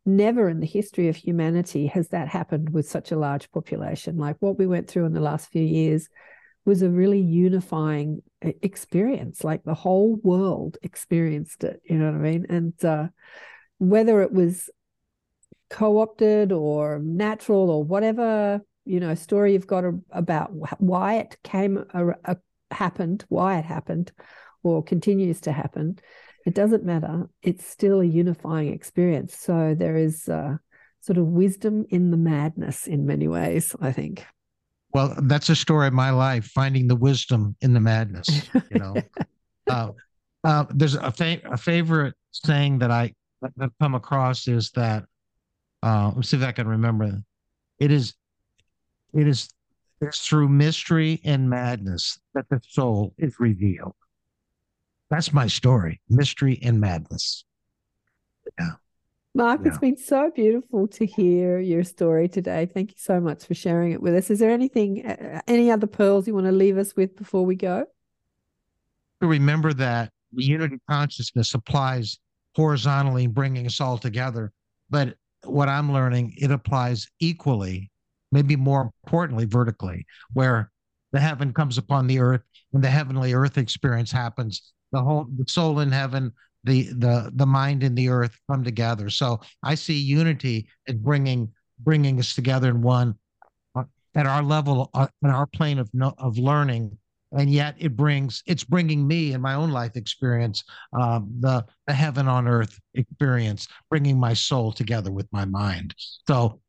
never 0.06 0.48
in 0.48 0.60
the 0.60 0.66
history 0.66 1.08
of 1.08 1.16
humanity 1.16 1.86
has 1.88 2.08
that 2.08 2.28
happened 2.28 2.70
with 2.70 2.88
such 2.88 3.12
a 3.12 3.18
large 3.18 3.50
population. 3.50 4.16
Like 4.16 4.36
what 4.40 4.58
we 4.58 4.66
went 4.66 4.88
through 4.88 5.06
in 5.06 5.12
the 5.12 5.20
last 5.20 5.50
few 5.50 5.62
years 5.62 6.08
was 6.64 6.82
a 6.82 6.90
really 6.90 7.20
unifying 7.20 8.22
experience. 8.40 9.44
Like 9.44 9.64
the 9.64 9.74
whole 9.74 10.16
world 10.22 10.78
experienced 10.82 11.64
it. 11.64 11.80
You 11.84 11.98
know 11.98 12.06
what 12.06 12.14
I 12.14 12.18
mean? 12.18 12.46
And 12.48 12.84
uh, 12.84 13.08
whether 13.78 14.22
it 14.22 14.32
was 14.32 14.70
co-opted 15.68 16.52
or 16.52 17.00
natural 17.00 17.70
or 17.70 17.82
whatever 17.82 18.60
you 18.84 19.00
know 19.00 19.16
story 19.16 19.52
you've 19.52 19.66
got 19.66 19.82
about 20.12 20.50
why 20.80 21.14
it 21.16 21.36
came 21.42 21.84
a, 21.92 22.36
happened, 22.70 23.24
why 23.28 23.58
it 23.58 23.64
happened, 23.64 24.12
or 24.62 24.82
continues 24.82 25.40
to 25.42 25.52
happen. 25.52 25.98
It 26.46 26.54
doesn't 26.54 26.84
matter. 26.84 27.28
It's 27.42 27.66
still 27.66 28.00
a 28.00 28.04
unifying 28.04 28.72
experience. 28.72 29.36
So 29.36 29.74
there 29.76 29.96
is 29.96 30.28
uh, 30.28 30.58
sort 31.00 31.18
of 31.18 31.26
wisdom 31.26 31.84
in 31.90 32.12
the 32.12 32.16
madness 32.16 32.86
in 32.86 33.04
many 33.04 33.26
ways. 33.26 33.74
I 33.80 33.90
think. 33.90 34.24
Well, 34.94 35.16
that's 35.24 35.48
a 35.48 35.56
story 35.56 35.88
of 35.88 35.92
my 35.92 36.10
life, 36.10 36.46
finding 36.46 36.86
the 36.86 36.94
wisdom 36.94 37.56
in 37.60 37.74
the 37.74 37.80
madness. 37.80 38.48
You 38.70 38.78
know, 38.78 39.02
uh, 39.68 39.90
uh, 40.44 40.64
there's 40.70 40.94
a, 40.94 41.10
fa- 41.10 41.40
a 41.44 41.56
favorite 41.56 42.14
saying 42.30 42.78
that 42.78 42.92
I 42.92 43.12
have 43.60 43.72
come 43.80 43.96
across 43.96 44.46
is 44.46 44.70
that 44.70 45.04
uh, 45.82 46.12
let's 46.14 46.28
see 46.28 46.36
if 46.36 46.44
I 46.44 46.52
can 46.52 46.68
remember. 46.68 47.20
It 47.80 47.90
is, 47.90 48.14
it 49.12 49.26
is, 49.26 49.50
it's 50.00 50.26
through 50.26 50.48
mystery 50.48 51.20
and 51.24 51.50
madness 51.50 52.20
that 52.34 52.48
the 52.48 52.60
soul 52.66 53.14
is 53.18 53.40
revealed. 53.40 53.96
That's 55.10 55.32
my 55.32 55.46
story 55.46 56.00
mystery 56.08 56.58
and 56.62 56.80
madness. 56.80 57.44
Yeah. 58.58 58.72
Mark, 59.34 59.60
Yeah. 59.62 59.68
it's 59.68 59.78
been 59.78 59.96
so 59.96 60.30
beautiful 60.34 60.88
to 60.88 61.04
hear 61.06 61.58
your 61.58 61.84
story 61.84 62.28
today. 62.28 62.66
Thank 62.66 62.92
you 62.92 62.96
so 62.98 63.20
much 63.20 63.44
for 63.44 63.54
sharing 63.54 63.92
it 63.92 64.00
with 64.00 64.14
us. 64.14 64.30
Is 64.30 64.38
there 64.38 64.50
anything, 64.50 65.02
any 65.46 65.70
other 65.70 65.86
pearls 65.86 66.26
you 66.26 66.34
want 66.34 66.46
to 66.46 66.52
leave 66.52 66.78
us 66.78 66.96
with 66.96 67.16
before 67.16 67.44
we 67.44 67.54
go? 67.56 67.86
remember 69.22 69.72
that 69.72 70.12
the 70.32 70.44
unity 70.44 70.78
consciousness 70.88 71.54
applies 71.54 72.18
horizontally, 72.54 73.26
bringing 73.26 73.66
us 73.66 73.80
all 73.80 73.98
together. 73.98 74.52
But 74.90 75.16
what 75.42 75.68
I'm 75.68 75.92
learning, 75.92 76.34
it 76.36 76.50
applies 76.50 77.08
equally, 77.18 77.90
maybe 78.30 78.56
more 78.56 78.92
importantly, 79.04 79.46
vertically, 79.46 80.06
where 80.32 80.70
the 81.12 81.20
heaven 81.20 81.52
comes 81.52 81.76
upon 81.78 82.06
the 82.06 82.18
earth 82.20 82.42
and 82.72 82.84
the 82.84 82.90
heavenly 82.90 83.32
earth 83.32 83.58
experience 83.58 84.12
happens. 84.12 84.72
The 84.92 85.02
whole 85.02 85.26
the 85.36 85.44
soul 85.48 85.80
in 85.80 85.90
heaven, 85.90 86.32
the 86.64 86.84
the 86.92 87.32
the 87.34 87.46
mind 87.46 87.82
in 87.82 87.94
the 87.94 88.08
earth 88.08 88.38
come 88.50 88.64
together. 88.64 89.10
So 89.10 89.40
I 89.62 89.74
see 89.74 89.98
unity 89.98 90.68
as 90.88 90.94
bringing 90.94 91.52
bringing 91.78 92.18
us 92.18 92.34
together 92.34 92.68
in 92.68 92.82
one 92.82 93.14
uh, 93.74 93.84
at 94.14 94.26
our 94.26 94.42
level, 94.42 94.90
uh, 94.94 95.08
at 95.24 95.30
our 95.30 95.46
plane 95.46 95.78
of 95.78 95.90
no, 95.92 96.14
of 96.18 96.38
learning 96.38 96.96
and 97.32 97.50
yet 97.50 97.74
it 97.78 97.96
brings 97.96 98.42
it's 98.46 98.64
bringing 98.64 99.06
me 99.06 99.32
in 99.32 99.40
my 99.40 99.54
own 99.54 99.70
life 99.70 99.96
experience 99.96 100.64
um, 100.98 101.28
the 101.40 101.64
the 101.86 101.92
heaven 101.92 102.28
on 102.28 102.46
earth 102.46 102.78
experience 102.94 103.68
bringing 103.90 104.18
my 104.18 104.32
soul 104.32 104.72
together 104.72 105.10
with 105.10 105.26
my 105.32 105.44
mind 105.44 105.94
so 106.28 106.60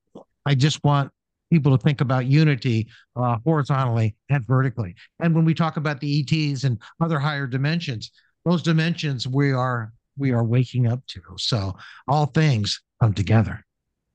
i 0.46 0.56
just 0.56 0.84
want 0.84 1.12
people 1.50 1.78
to 1.78 1.82
think 1.84 2.02
about 2.02 2.26
unity 2.26 2.88
uh, 3.16 3.38
horizontally 3.46 4.16
and 4.30 4.46
vertically 4.46 4.96
and 5.20 5.34
when 5.36 5.46
we 5.46 5.54
talk 5.54 5.78
about 5.78 6.00
the 6.00 6.22
ets 6.22 6.64
and 6.64 6.82
other 7.02 7.20
higher 7.20 7.48
dimensions 7.48 8.12
those 8.46 8.62
dimensions 8.64 9.28
we 9.28 9.52
are 9.52 9.92
we 10.18 10.32
are 10.32 10.44
waking 10.44 10.88
up 10.88 11.06
to 11.08 11.22
so 11.38 11.76
all 12.08 12.26
things 12.26 12.82
come 13.02 13.14
together 13.14 13.64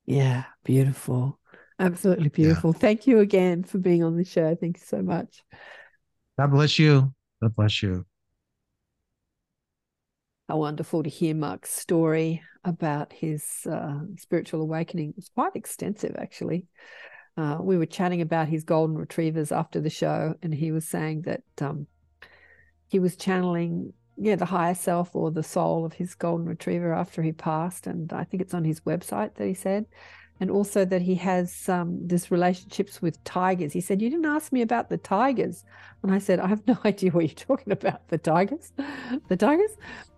Yeah, 0.05 0.45
beautiful. 0.65 1.39
Absolutely 1.79 2.29
beautiful. 2.29 2.73
Thank 2.73 3.07
you 3.07 3.21
again 3.21 3.63
for 3.65 3.79
being 3.79 4.03
on 4.03 4.17
the 4.17 4.25
show. 4.25 4.55
Thank 4.55 4.79
you 4.79 4.85
so 4.85 5.01
much. 5.03 5.43
god 6.39 6.51
bless 6.51 6.79
you 6.79 7.13
god 7.41 7.55
bless 7.57 7.83
you 7.83 8.05
How 10.49 10.59
wonderful 10.59 11.03
to 11.03 11.09
hear 11.09 11.35
Mark's 11.35 11.71
story 11.71 12.43
about 12.65 13.13
his 13.13 13.67
uh, 13.67 14.01
spiritual 14.19 14.61
awakening. 14.61 15.15
It's 15.17 15.31
quite 15.31 15.57
extensive, 15.57 16.15
actually. 16.19 16.67
Uh, 17.37 17.59
we 17.61 17.79
were 17.79 17.87
chatting 17.87 18.21
about 18.21 18.49
his 18.49 18.65
golden 18.65 18.97
retrievers 18.97 19.53
after 19.53 19.81
the 19.81 19.91
show, 19.91 20.35
and 20.43 20.55
he 20.55 20.71
was 20.71 20.87
saying 20.87 21.23
that 21.23 21.43
um, 21.61 21.87
he 22.89 22.99
was 22.99 23.17
channeling, 23.17 23.95
yeah, 24.19 24.37
the 24.37 24.45
higher 24.45 24.75
self 24.75 25.17
or 25.17 25.31
the 25.31 25.43
soul 25.43 25.87
of 25.87 25.95
his 25.95 26.15
golden 26.15 26.47
retriever 26.47 26.93
after 26.93 27.23
he 27.23 27.33
passed. 27.33 27.87
And 27.87 28.13
I 28.13 28.25
think 28.25 28.43
it's 28.43 28.53
on 28.53 28.65
his 28.65 28.81
website 28.81 29.35
that 29.37 29.47
he 29.47 29.55
said. 29.55 29.87
And 30.41 30.51
also 30.51 30.85
that 30.85 31.01
he 31.01 31.15
has 31.15 31.69
um, 31.69 32.07
this 32.07 32.31
relationships 32.31 33.01
with 33.01 33.23
tigers. 33.25 33.73
He 33.73 33.81
said, 33.81 34.03
You 34.03 34.11
didn't 34.11 34.27
ask 34.27 34.53
me 34.53 34.61
about 34.61 34.91
the 34.91 34.99
tigers. 34.99 35.65
And 36.03 36.13
I 36.13 36.19
said, 36.19 36.39
I 36.39 36.49
have 36.49 36.67
no 36.67 36.77
idea 36.85 37.13
what 37.13 37.25
you're 37.25 37.57
talking 37.57 37.73
about. 37.73 38.09
The 38.09 38.19
tigers? 38.19 38.73
The 39.29 39.37
tigers? 39.37 39.71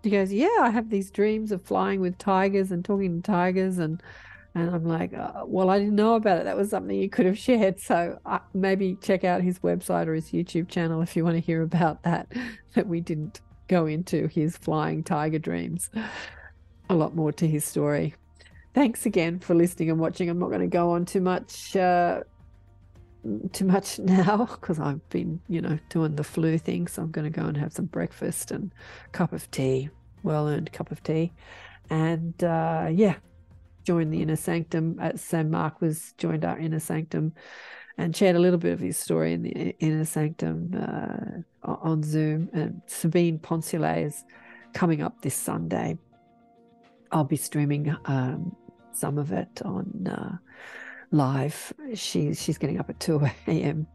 He 0.03 0.11
goes, 0.11 0.33
Yeah, 0.33 0.59
I 0.61 0.71
have 0.71 0.91
these 0.91 1.13
dreams 1.13 1.53
of 1.53 1.63
flying 1.63 2.01
with 2.01 2.19
tigers 2.19 2.73
and 2.73 2.85
talking 2.85 3.23
to 3.23 3.31
tigers. 3.31 3.79
And 3.79 4.03
and 4.55 4.71
I'm 4.71 4.85
like, 4.85 5.13
uh, 5.15 5.45
Well, 5.47 5.71
I 5.71 5.79
didn't 5.79 5.97
know 5.97 6.15
about 6.15 6.39
it. 6.39 6.45
That 6.45 6.57
was 6.57 6.71
something 6.71 6.97
you 6.97 7.11
could 7.11 7.27
have 7.27 7.39
shared. 7.39 7.81
So 7.81 8.19
uh, 8.25 8.39
maybe 8.53 8.97
check 9.01 9.25
out 9.25 9.43
his 9.43 9.59
website 9.61 10.07
or 10.07 10.15
his 10.15 10.31
YouTube 10.31 10.69
channel 10.69 11.03
if 11.03 11.17
you 11.17 11.25
want 11.25 11.37
to 11.37 11.41
hear 11.41 11.63
about 11.63 12.03
that, 12.05 12.31
that 12.75 12.87
we 12.87 13.01
didn't 13.01 13.41
go 13.69 13.87
into 13.87 14.29
his 14.29 14.57
flying 14.57 15.03
tiger 15.03 15.39
dreams. 15.39 15.91
A 16.89 16.95
lot 16.95 17.15
more 17.15 17.33
to 17.33 17.49
his 17.49 17.65
story. 17.65 18.15
Thanks 18.75 19.07
again 19.07 19.39
for 19.39 19.55
listening 19.55 19.91
and 19.91 19.99
watching. 19.99 20.29
I'm 20.29 20.39
not 20.39 20.49
going 20.49 20.61
to 20.61 20.67
go 20.67 20.91
on 20.91 21.05
too 21.05 21.21
much. 21.21 21.75
Uh, 21.77 22.21
too 23.53 23.65
much 23.65 23.99
now 24.01 24.45
because 24.45 24.79
I've 24.79 25.09
been, 25.09 25.41
you 25.49 25.61
know, 25.61 25.79
doing 25.89 26.15
the 26.15 26.25
flu 26.25 26.59
thing. 26.59 26.87
So 26.87 27.03
I'm 27.03 27.11
going 27.11 27.31
to 27.31 27.41
go 27.41 27.47
and 27.47 27.57
have 27.57 27.73
some 27.73 27.87
breakfast 27.87 28.51
and 28.51 28.73
cup 29.13 29.33
of 29.33 29.51
tea, 29.51 29.91
well 30.23 30.49
earned 30.49 30.73
cup 30.73 30.91
of 30.91 31.03
tea. 31.03 31.33
And 31.91 32.43
uh, 32.45 32.89
yeah, 32.93 33.17
join 33.85 34.11
the 34.11 34.23
inner 34.23 34.37
sanctum. 34.37 34.99
As 35.01 35.21
Sam 35.21 35.51
Mark 35.51 35.81
was 35.81 36.15
joined 36.19 36.45
our 36.45 36.59
inner 36.59 36.81
sanctum 36.81 37.35
and 37.97 38.15
shared 38.15 38.37
a 38.37 38.41
little 38.41 38.59
bit 38.59 38.73
of 38.73 38.81
his 38.81 38.97
story 38.97 39.33
in 39.33 39.43
the 39.43 39.77
inner 39.79 40.05
sanctum 40.05 40.73
uh, 40.77 41.71
on 41.71 42.03
Zoom. 42.03 42.51
And 42.53 42.83
Sabine 42.87 43.39
Poncelet 43.39 44.07
is 44.07 44.25
coming 44.73 45.03
up 45.03 45.21
this 45.23 45.35
Sunday. 45.35 45.99
I'll 47.13 47.25
be 47.25 47.37
streaming 47.37 47.95
um, 48.07 48.57
some 48.93 49.19
of 49.19 49.33
it 49.33 49.63
on 49.65 50.07
uh, 50.09 50.37
live. 51.11 51.73
She's 51.95 52.43
she's 52.43 52.59
getting 52.59 52.81
up 52.81 52.91
at 52.91 52.99
two 52.99 53.21
a.m. 53.47 53.87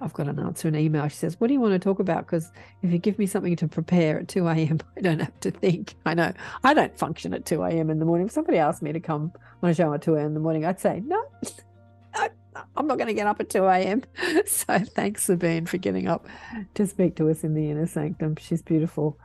I've 0.00 0.12
got 0.12 0.28
an 0.28 0.38
answer 0.38 0.68
an 0.68 0.76
email. 0.76 1.06
She 1.08 1.16
says, 1.16 1.38
"What 1.38 1.48
do 1.48 1.54
you 1.54 1.60
want 1.60 1.72
to 1.72 1.78
talk 1.78 1.98
about? 1.98 2.26
Because 2.26 2.50
if 2.82 2.92
you 2.92 2.98
give 2.98 3.18
me 3.18 3.26
something 3.26 3.56
to 3.56 3.68
prepare 3.68 4.20
at 4.20 4.28
two 4.28 4.46
a.m., 4.48 4.78
I 4.96 5.00
don't 5.00 5.20
have 5.20 5.40
to 5.40 5.50
think. 5.50 5.94
I 6.06 6.14
know 6.14 6.32
I 6.64 6.74
don't 6.74 6.96
function 6.96 7.34
at 7.34 7.44
two 7.44 7.62
a.m. 7.62 7.90
in 7.90 7.98
the 7.98 8.04
morning. 8.04 8.26
If 8.26 8.32
somebody 8.32 8.58
asked 8.58 8.82
me 8.82 8.92
to 8.92 9.00
come 9.00 9.32
on 9.62 9.70
a 9.70 9.74
show 9.74 9.92
at 9.92 10.02
two 10.02 10.14
a.m. 10.14 10.26
in 10.26 10.34
the 10.34 10.40
morning, 10.40 10.64
I'd 10.64 10.80
say 10.80 11.02
no. 11.04 11.24
I, 12.14 12.30
I'm 12.76 12.86
not 12.86 12.98
going 12.98 13.08
to 13.08 13.14
get 13.14 13.26
up 13.26 13.40
at 13.40 13.48
2 13.48 13.64
a.m. 13.64 14.02
So 14.46 14.78
thanks, 14.78 15.24
Sabine, 15.24 15.66
for 15.66 15.78
getting 15.78 16.08
up 16.08 16.26
to 16.74 16.86
speak 16.86 17.16
to 17.16 17.30
us 17.30 17.44
in 17.44 17.54
the 17.54 17.70
inner 17.70 17.86
sanctum. 17.86 18.36
She's 18.36 18.62
beautiful. 18.62 19.18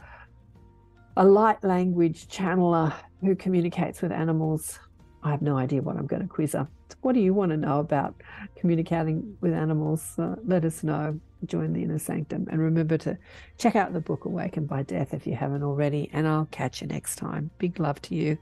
A 1.18 1.26
light 1.26 1.64
language 1.64 2.27
channeler 2.27 2.94
who 3.22 3.35
communicates 3.35 4.02
with 4.02 4.11
animals. 4.11 4.80
I 5.23 5.31
have 5.31 5.41
no 5.41 5.57
idea 5.57 5.81
what 5.81 5.98
I'm 5.98 6.07
going 6.07 6.22
to 6.22 6.27
quiz 6.27 6.53
her. 6.53 6.68
What 7.02 7.14
do 7.14 7.20
you 7.20 7.34
want 7.34 7.52
to 7.52 7.58
know 7.58 7.80
about 7.80 8.16
communicating 8.56 9.38
with 9.42 9.54
animals? 9.54 10.14
Uh, 10.18 10.36
let 10.46 10.66
us 10.66 10.84
know. 10.84 11.20
Join 11.46 11.74
the 11.74 11.84
inner 11.84 12.00
sanctum. 12.00 12.48
And 12.50 12.60
remember 12.60 12.98
to 13.00 13.18
check 13.58 13.76
out 13.76 13.94
the 13.94 14.00
book 14.00 14.26
Awakened 14.26 14.68
by 14.68 14.84
Death 14.84 15.14
if 15.14 15.28
you 15.28 15.36
haven't 15.36 15.64
already. 15.64 16.10
And 16.14 16.28
I'll 16.28 16.48
catch 16.52 16.82
you 16.82 16.88
next 16.88 17.18
time. 17.18 17.52
Big 17.60 17.80
love 17.80 18.02
to 18.04 18.16
you. 18.16 18.38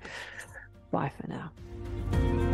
Bye 0.91 1.11
for 1.19 1.27
now. 1.27 2.44